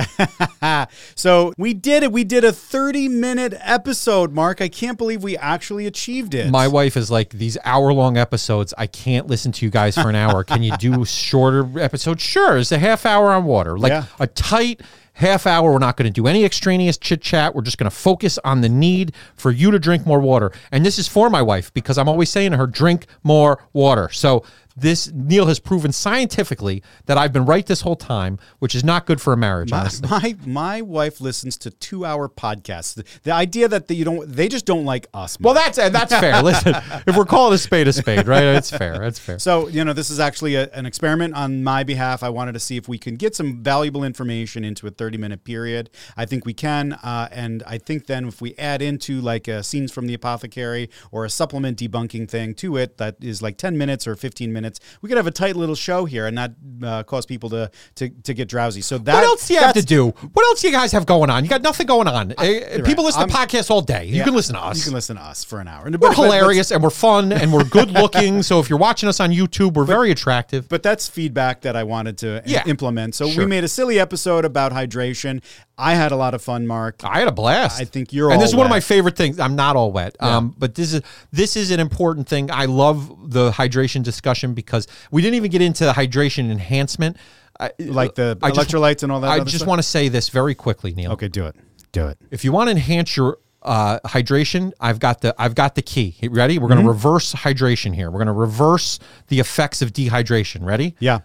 so 1.15 1.55
we 1.57 1.73
did 1.73 2.03
it. 2.03 2.13
We 2.13 2.25
did 2.25 2.45
a 2.45 2.53
30 2.53 3.09
minute 3.09 3.55
episode, 3.59 4.33
Mark. 4.33 4.61
I 4.61 4.69
can't 4.69 4.99
believe 4.99 5.23
we 5.23 5.39
actually 5.39 5.87
achieved 5.87 6.35
it. 6.35 6.51
My 6.51 6.69
wife 6.69 6.99
is 6.99 7.11
like 7.11 7.31
these 7.31 7.57
hour 7.65 7.93
long 7.95 8.19
episodes. 8.19 8.75
I 8.83 8.89
can't 8.89 9.29
listen 9.29 9.53
to 9.53 9.65
you 9.65 9.71
guys 9.71 9.95
for 9.95 10.09
an 10.09 10.17
hour. 10.17 10.43
Can 10.43 10.65
you 10.65 10.77
do 10.77 11.05
shorter 11.05 11.79
episodes? 11.79 12.21
Sure. 12.21 12.59
It's 12.59 12.73
a 12.73 12.81
half 12.81 13.07
hour 13.07 13.31
on 13.31 13.45
water, 13.45 13.79
like 13.79 13.91
yeah. 13.91 14.07
a 14.19 14.27
tight 14.27 14.81
half 15.13 15.47
hour. 15.47 15.71
We're 15.71 15.79
not 15.79 15.97
going 15.97 16.13
to 16.13 16.13
do 16.13 16.27
any 16.27 16.45
extraneous 16.45 16.99
chit 16.99 17.23
chat. 17.23 17.55
We're 17.55 17.63
just 17.63 17.79
going 17.79 17.89
to 17.89 17.97
focus 17.97 18.41
on 18.43 18.61
the 18.61 18.69
need 18.69 19.15
for 19.37 19.53
you 19.53 19.71
to 19.71 19.79
drink 19.79 20.05
more 20.05 20.19
water. 20.19 20.51
And 20.73 20.85
this 20.85 20.99
is 20.99 21.07
for 21.07 21.31
my 21.31 21.43
wife 21.43 21.73
because 21.75 21.97
I'm 21.97 22.09
always 22.09 22.29
saying 22.29 22.51
to 22.51 22.57
her, 22.57 22.67
drink 22.67 23.07
more 23.23 23.65
water. 23.73 24.09
So 24.09 24.45
this 24.77 25.11
Neal 25.13 25.47
has 25.47 25.59
proven 25.59 25.93
scientifically 25.93 26.83
that 27.07 27.19
I've 27.19 27.33
been 27.33 27.47
right 27.47 27.67
this 27.67 27.83
whole 27.83 27.97
time, 27.97 28.39
which 28.59 28.75
is 28.75 28.85
not 28.85 29.07
good 29.07 29.21
for 29.21 29.33
a 29.33 29.37
marriage. 29.37 29.71
My, 29.71 29.81
honestly. 29.81 30.09
my 30.09 30.37
my 30.47 30.83
wife 30.83 31.21
listens 31.21 31.57
to 31.59 31.71
two 31.71 32.05
hour 32.05 32.29
podcasts. 32.29 32.95
The, 32.95 33.05
the 33.23 33.33
idea 33.33 33.69
that 33.69 33.89
the, 33.89 33.95
you 33.95 34.05
don't 34.05 34.31
they 34.31 34.49
just 34.49 34.67
don't 34.67 34.85
like 34.85 35.07
us. 35.15 35.39
Well, 35.41 35.55
that's 35.55 35.77
that's 35.77 36.15
fair. 36.15 36.43
Listen, 36.43 36.75
if 37.07 37.17
we're 37.17 37.25
calling 37.25 37.55
a 37.55 37.59
spade 37.59 37.89
a 37.89 37.93
spade, 37.93 38.27
right? 38.27 38.43
It's 38.45 38.71
fair. 38.71 38.99
That's 38.99 39.19
fair. 39.19 39.39
So, 39.39 39.69
you 39.69 39.85
know, 39.85 39.93
this 39.93 40.11
is 40.11 40.21
actually 40.21 40.55
a, 40.55 40.69
an 40.71 40.87
experiment 40.87 41.35
on 41.35 41.63
my 41.63 41.85
behalf. 41.85 42.23
I 42.23 42.29
wanted 42.29 42.53
to 42.53 42.61
see 42.61 42.77
if 42.77 42.89
we 42.89 42.99
can 42.99 43.17
get 43.17 43.35
some 43.35 43.63
valuable 43.63 44.05
information 44.05 44.65
into 44.65 44.87
a 44.87 44.91
30 44.91 45.19
minute 45.19 45.45
period. 45.45 45.91
I 46.17 46.27
think 46.27 46.45
we 46.45 46.55
can. 46.55 46.95
Uh, 46.95 47.29
and 47.33 47.63
I 47.67 47.79
think 47.79 48.07
then 48.07 48.29
if 48.29 48.41
we 48.41 48.55
add 48.57 48.83
into 48.83 49.21
like 49.21 49.49
uh, 49.49 49.63
scenes 49.63 49.93
from 49.93 50.07
the 50.07 50.15
apothecary 50.15 50.91
or 51.11 51.25
a 51.25 51.31
supplement 51.31 51.79
debunking 51.79 52.29
thing 52.29 52.55
to 52.55 52.77
it 52.77 52.99
that 52.99 53.17
is 53.21 53.43
like 53.43 53.57
10 53.57 53.77
minutes 53.77 54.07
or 54.07 54.17
15 54.17 54.53
minutes, 54.53 54.62
we 55.01 55.09
could 55.09 55.17
have 55.17 55.27
a 55.27 55.31
tight 55.31 55.57
little 55.57 55.75
show 55.75 56.05
here 56.05 56.27
and 56.27 56.35
not 56.35 56.53
uh, 56.85 57.03
cause 57.03 57.27
people 57.27 57.51
to, 57.51 57.71
to, 57.97 58.09
to 58.09 58.35
get 58.35 58.49
drowsy. 58.49 58.81
So 58.81 58.99
that, 58.99 59.15
what 59.15 59.25
else 59.25 59.49
do 59.49 59.55
you 59.55 59.61
have 59.61 59.75
to 59.75 59.83
do? 59.85 60.09
What 60.09 60.45
else 60.47 60.61
do 60.63 60.69
you 60.69 60.73
guys 60.73 60.93
have 60.93 61.07
going 61.07 61.31
on? 61.31 61.45
You 61.45 61.51
got 61.51 61.63
nothing 61.63 61.87
going 61.87 62.09
on. 62.09 62.33
Uh, 62.33 62.83
People 62.85 63.05
listen 63.05 63.27
to 63.29 63.35
I'm- 63.35 63.49
podcasts 63.49 63.71
all 63.71 63.81
day. 63.83 64.05
You 64.07 64.17
Yeah, 64.19 64.25
can 64.25 64.35
listen 64.35 64.55
to 64.55 64.61
us. 64.63 64.79
You 64.79 64.85
can 64.85 64.93
listen 64.95 65.17
to 65.17 65.23
us 65.23 65.45
for 65.45 65.61
an 65.61 65.69
hour. 65.69 65.85
we're 65.85 65.91
But- 65.93 66.01
but- 66.01 66.17
but- 66.17 66.23
hilarious 66.25 66.71
and 66.71 66.83
we're 66.83 66.91
fun 66.91 67.33
and 67.33 67.53
we're 67.53 67.65
good 67.65 67.91
looking. 68.03 68.43
so 68.43 68.61
if 68.61 68.69
you're 68.71 68.79
watching 68.79 69.09
us 69.09 69.21
on 69.21 69.31
YouTube, 69.31 69.75
we're 69.75 69.85
very 69.85 70.11
attractive. 70.11 70.69
But 70.69 70.83
that's 70.83 71.09
feedback 71.09 71.63
that 71.63 71.77
I 71.77 71.83
wanted 71.85 72.19
to 72.19 72.43
Yeah. 72.47 72.63
implement. 72.67 73.15
So 73.15 73.29
Sure. 73.29 73.45
we 73.45 73.47
made 73.49 73.65
a 73.65 73.69
silly 73.69 73.99
episode 73.99 74.45
about 74.45 74.73
hydration. 74.73 75.43
I 75.79 75.95
had 75.95 76.13
a 76.13 76.17
lot 76.17 76.35
of 76.35 76.43
fun, 76.43 76.67
Mark. 76.67 77.03
I 77.03 77.19
had 77.21 77.29
a 77.29 77.33
blast. 77.33 77.81
I 77.81 77.85
think 77.85 78.13
you're 78.13 78.31
and 78.31 78.41
this 78.41 78.51
is 78.51 78.55
one 78.57 78.67
of 78.67 78.71
my 78.71 78.81
favorite 78.81 79.17
things. 79.17 79.41
I'm 79.41 79.57
not 79.57 79.75
all 79.75 79.91
wet, 79.91 80.17
um, 80.21 80.55
but 80.59 80.75
this 80.75 80.93
is 80.93 81.03
this 81.33 81.57
is 81.57 81.71
an 81.71 81.81
important 81.81 82.29
thing. 82.29 82.51
I 82.51 82.67
love 82.67 83.33
the 83.33 83.51
hydration 83.51 84.03
discussion 84.03 84.55
because 84.55 84.87
we 85.11 85.23
didn't 85.23 85.37
even 85.37 85.51
get 85.51 85.63
into 85.63 85.85
the 85.85 85.93
hydration 85.93 86.51
enhancement. 86.51 87.17
I, 87.59 87.71
Like 87.79 88.15
the 88.15 88.39
I 88.43 88.51
just- 88.51 88.71
electrolytes 88.71 89.03
and 89.03 89.11
all 89.13 89.21
that. 89.21 89.31
I 89.31 89.41
just 89.41 89.67
want 89.67 89.79
to 89.79 89.83
say 89.83 90.09
this 90.09 90.29
very 90.29 90.55
quickly, 90.55 90.93
Neal. 90.95 91.13
Okay, 91.13 91.29
do 91.29 91.47
it. 91.47 91.57
Do 91.93 92.07
it. 92.09 92.19
If 92.31 92.45
you 92.45 92.53
want 92.53 92.69
to 92.69 92.73
enhance 92.73 93.17
your 93.17 93.39
uh, 93.63 94.01
hydration, 94.01 94.73
I've 94.81 94.99
got 94.99 95.21
the 95.21 95.35
I've 95.39 95.55
got 95.55 95.75
the 95.75 95.83
key. 95.83 96.17
Ready? 96.31 96.59
We're 96.59 96.69
going 96.69 96.79
Mm-hmm. 96.79 96.87
to 96.89 96.93
reverse 96.93 97.33
hydration 97.33 97.95
here. 97.95 98.11
We're 98.11 98.19
going 98.19 98.27
to 98.27 98.33
reverse 98.33 98.99
the 99.29 99.39
effects 99.41 99.83
of 99.83 99.93
dehydration. 99.93 100.65
Ready? 100.65 100.97
Yeah. 100.99 101.21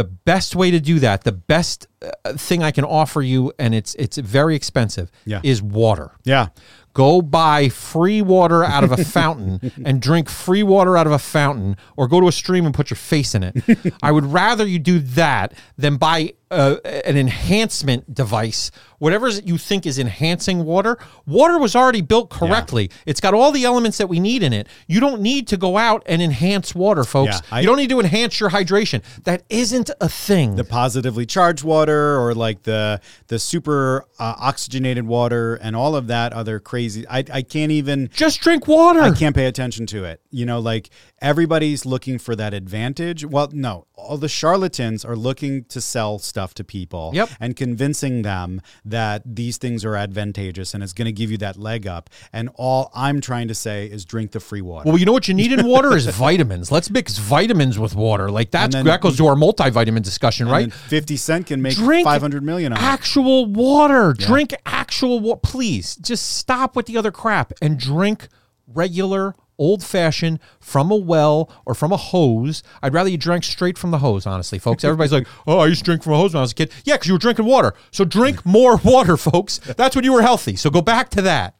The 0.00 0.04
best 0.04 0.56
way 0.56 0.70
to 0.70 0.80
do 0.80 0.98
that 0.98 1.24
the 1.24 1.32
best 1.32 1.86
uh, 2.02 2.32
thing 2.32 2.62
i 2.62 2.70
can 2.70 2.84
offer 2.84 3.20
you 3.20 3.52
and 3.58 3.74
it's 3.74 3.94
it's 3.96 4.16
very 4.16 4.54
expensive 4.56 5.10
Yeah. 5.26 5.40
is 5.42 5.60
water 5.62 6.12
Yeah. 6.24 6.46
go 6.94 7.20
buy 7.20 7.68
free 7.68 8.22
water 8.22 8.64
out 8.64 8.82
of 8.82 8.92
a 8.92 9.04
fountain 9.04 9.60
and 9.84 10.00
drink 10.00 10.30
free 10.30 10.62
water 10.62 10.96
out 10.96 11.06
of 11.06 11.12
a 11.12 11.18
fountain 11.18 11.76
or 11.98 12.08
go 12.08 12.18
to 12.20 12.28
a 12.28 12.32
stream 12.32 12.64
and 12.66 12.74
put 12.74 12.88
your 12.90 12.96
face 12.96 13.34
in 13.34 13.42
it 13.42 13.54
i 14.02 14.10
would 14.10 14.24
rather 14.24 14.66
you 14.66 14.78
do 14.78 14.98
that 15.00 15.52
than 15.76 15.96
buy 15.98 16.32
uh, 16.50 16.76
an 17.04 17.16
enhancement 17.16 18.12
device 18.14 18.70
whatever 19.00 19.28
you 19.28 19.58
think 19.58 19.84
is 19.86 19.98
enhancing 19.98 20.64
water 20.64 20.96
water 21.26 21.58
was 21.58 21.74
already 21.74 22.00
built 22.02 22.30
correctly. 22.30 22.88
It's 23.06 23.20
got 23.20 23.34
all 23.34 23.50
the 23.50 23.64
elements 23.64 23.98
that 23.98 24.06
we 24.08 24.20
need 24.20 24.44
in 24.44 24.52
it. 24.52 24.68
You 24.86 25.00
don't 25.00 25.20
need 25.20 25.48
to 25.48 25.56
go 25.56 25.76
out 25.76 26.04
and 26.06 26.22
enhance 26.22 26.72
water 26.74 27.02
folks. 27.02 27.34
Yeah, 27.34 27.40
I- 27.56 27.60
you 27.60 27.66
don't 27.66 27.78
need 27.78 27.90
to 27.90 27.98
enhance 27.98 28.38
your 28.38 28.50
hydration. 28.50 29.02
That 29.24 29.42
isn't 29.50 29.90
a 30.00 30.08
thing. 30.08 30.54
The 30.54 30.64
positively 30.64 31.26
charged 31.26 31.64
water 31.64 32.16
or 32.20 32.32
like 32.34 32.62
the 32.62 33.00
the 33.26 33.38
super 33.40 34.04
uh, 34.20 34.34
oxygenated 34.38 35.06
water 35.06 35.56
and 35.56 35.74
all 35.74 35.96
of 35.96 36.06
that 36.06 36.32
other 36.32 36.60
crazy 36.60 37.06
I, 37.08 37.24
I 37.32 37.42
can't 37.42 37.72
even 37.72 38.08
just 38.12 38.40
drink 38.40 38.68
water. 38.68 39.00
I 39.00 39.10
can't 39.12 39.34
pay 39.34 39.46
attention 39.46 39.86
to 39.86 40.04
it. 40.04 40.20
You 40.30 40.46
know, 40.46 40.60
like 40.60 40.90
everybody's 41.20 41.84
looking 41.84 42.18
for 42.18 42.36
that 42.36 42.54
advantage. 42.54 43.24
Well, 43.24 43.48
no, 43.52 43.86
all 43.94 44.16
the 44.18 44.28
charlatans 44.28 45.04
are 45.04 45.16
looking 45.16 45.64
to 45.64 45.80
sell 45.80 46.18
stuff 46.18 46.54
to 46.54 46.64
people 46.64 47.10
Yep. 47.14 47.30
and 47.40 47.56
convincing 47.56 48.22
them 48.22 48.60
that 48.90 49.22
these 49.24 49.56
things 49.58 49.84
are 49.84 49.96
advantageous 49.96 50.74
and 50.74 50.82
it's 50.82 50.92
going 50.92 51.06
to 51.06 51.12
give 51.12 51.30
you 51.30 51.38
that 51.38 51.56
leg 51.56 51.86
up. 51.86 52.10
And 52.32 52.50
all 52.54 52.90
I'm 52.94 53.20
trying 53.20 53.48
to 53.48 53.54
say 53.54 53.86
is 53.86 54.04
drink 54.04 54.32
the 54.32 54.40
free 54.40 54.60
water. 54.60 54.88
Well, 54.88 54.98
you 54.98 55.06
know 55.06 55.12
what 55.12 55.26
you 55.28 55.34
need 55.34 55.52
in 55.52 55.66
water 55.74 55.96
is 55.96 56.06
vitamins. 56.06 56.70
Let's 56.70 56.90
mix 56.90 57.18
vitamins 57.18 57.78
with 57.78 57.94
water. 57.94 58.30
Like 58.30 58.50
that's 58.50 58.74
then- 58.74 58.84
that 58.86 59.00
goes 59.00 59.16
to 59.16 59.26
our 59.26 59.34
multivitamin 59.34 60.02
discussion, 60.02 60.48
right? 60.48 60.62
then 60.62 60.70
50 60.70 61.16
Cent 61.16 61.46
can 61.46 61.62
make 61.62 61.74
Drink 61.76 62.04
500 62.04 62.42
million 62.42 62.72
actual 62.72 63.46
water. 63.46 64.12
Drink 64.12 64.54
actual 64.66 65.20
water. 65.20 65.40
Please, 65.42 65.96
just 65.96 66.36
stop 66.36 66.76
with 66.76 66.86
the 66.86 66.96
other 66.96 67.10
crap 67.10 67.52
and 67.62 67.78
drink 67.78 68.28
regular 68.66 69.34
old 69.60 69.84
fashioned 69.84 70.40
from 70.58 70.90
a 70.90 70.96
well 70.96 71.48
or 71.64 71.74
from 71.74 71.92
a 71.92 71.96
hose. 71.96 72.64
I'd 72.82 72.94
rather 72.94 73.10
you 73.10 73.18
drank 73.18 73.44
straight 73.44 73.78
from 73.78 73.92
the 73.92 73.98
hose, 73.98 74.26
honestly, 74.26 74.58
folks. 74.58 74.82
Everybody's 74.82 75.12
like, 75.12 75.28
oh, 75.46 75.58
I 75.58 75.66
used 75.66 75.80
to 75.80 75.84
drink 75.84 76.02
from 76.02 76.14
a 76.14 76.16
hose 76.16 76.34
when 76.34 76.38
I 76.38 76.42
was 76.42 76.52
a 76.52 76.56
kid. 76.56 76.72
Yeah, 76.84 76.94
because 76.94 77.06
you 77.06 77.14
were 77.14 77.18
drinking 77.18 77.44
water. 77.44 77.74
So 77.92 78.04
drink 78.04 78.44
more 78.46 78.78
water, 78.78 79.16
folks. 79.16 79.58
That's 79.58 79.94
when 79.94 80.04
you 80.04 80.12
were 80.12 80.22
healthy. 80.22 80.56
So 80.56 80.70
go 80.70 80.82
back 80.82 81.10
to 81.10 81.22
that. 81.22 81.54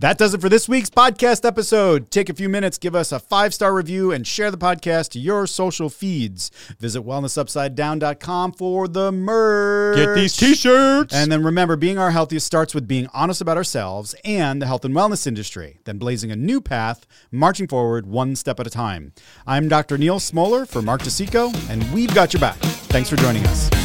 That 0.00 0.18
does 0.18 0.34
it 0.34 0.40
for 0.40 0.48
this 0.48 0.68
week's 0.68 0.90
podcast 0.90 1.44
episode. 1.44 2.10
Take 2.10 2.28
a 2.28 2.34
few 2.34 2.48
minutes, 2.48 2.78
give 2.78 2.94
us 2.94 3.12
a 3.12 3.20
five 3.20 3.54
star 3.54 3.72
review, 3.72 4.10
and 4.10 4.26
share 4.26 4.50
the 4.50 4.58
podcast 4.58 5.10
to 5.10 5.20
your 5.20 5.46
social 5.46 5.88
feeds. 5.88 6.50
Visit 6.80 7.02
wellnessupsidedown.com 7.02 8.52
for 8.52 8.88
the 8.88 9.12
merch. 9.12 9.96
Get 9.96 10.14
these 10.14 10.36
t 10.36 10.54
shirts. 10.54 11.14
And 11.14 11.30
then 11.30 11.44
remember, 11.44 11.76
being 11.76 11.98
our 11.98 12.10
healthiest 12.10 12.46
starts 12.46 12.74
with 12.74 12.88
being 12.88 13.08
honest 13.14 13.40
about 13.40 13.56
ourselves 13.56 14.14
and 14.24 14.60
the 14.60 14.66
health 14.66 14.84
and 14.84 14.94
wellness 14.94 15.26
industry, 15.26 15.78
then 15.84 15.98
blazing 15.98 16.32
a 16.32 16.36
new 16.36 16.60
path, 16.60 17.06
marching 17.30 17.68
forward 17.68 18.06
one 18.06 18.34
step 18.34 18.58
at 18.58 18.66
a 18.66 18.70
time. 18.70 19.12
I'm 19.46 19.68
Dr. 19.68 19.96
Neal 19.96 20.18
Smoller 20.18 20.66
for 20.66 20.82
Mark 20.82 21.02
DeCicco, 21.02 21.70
and 21.70 21.88
we've 21.92 22.14
got 22.14 22.32
your 22.32 22.40
back. 22.40 22.56
Thanks 22.56 23.08
for 23.08 23.16
joining 23.16 23.44
us. 23.46 23.83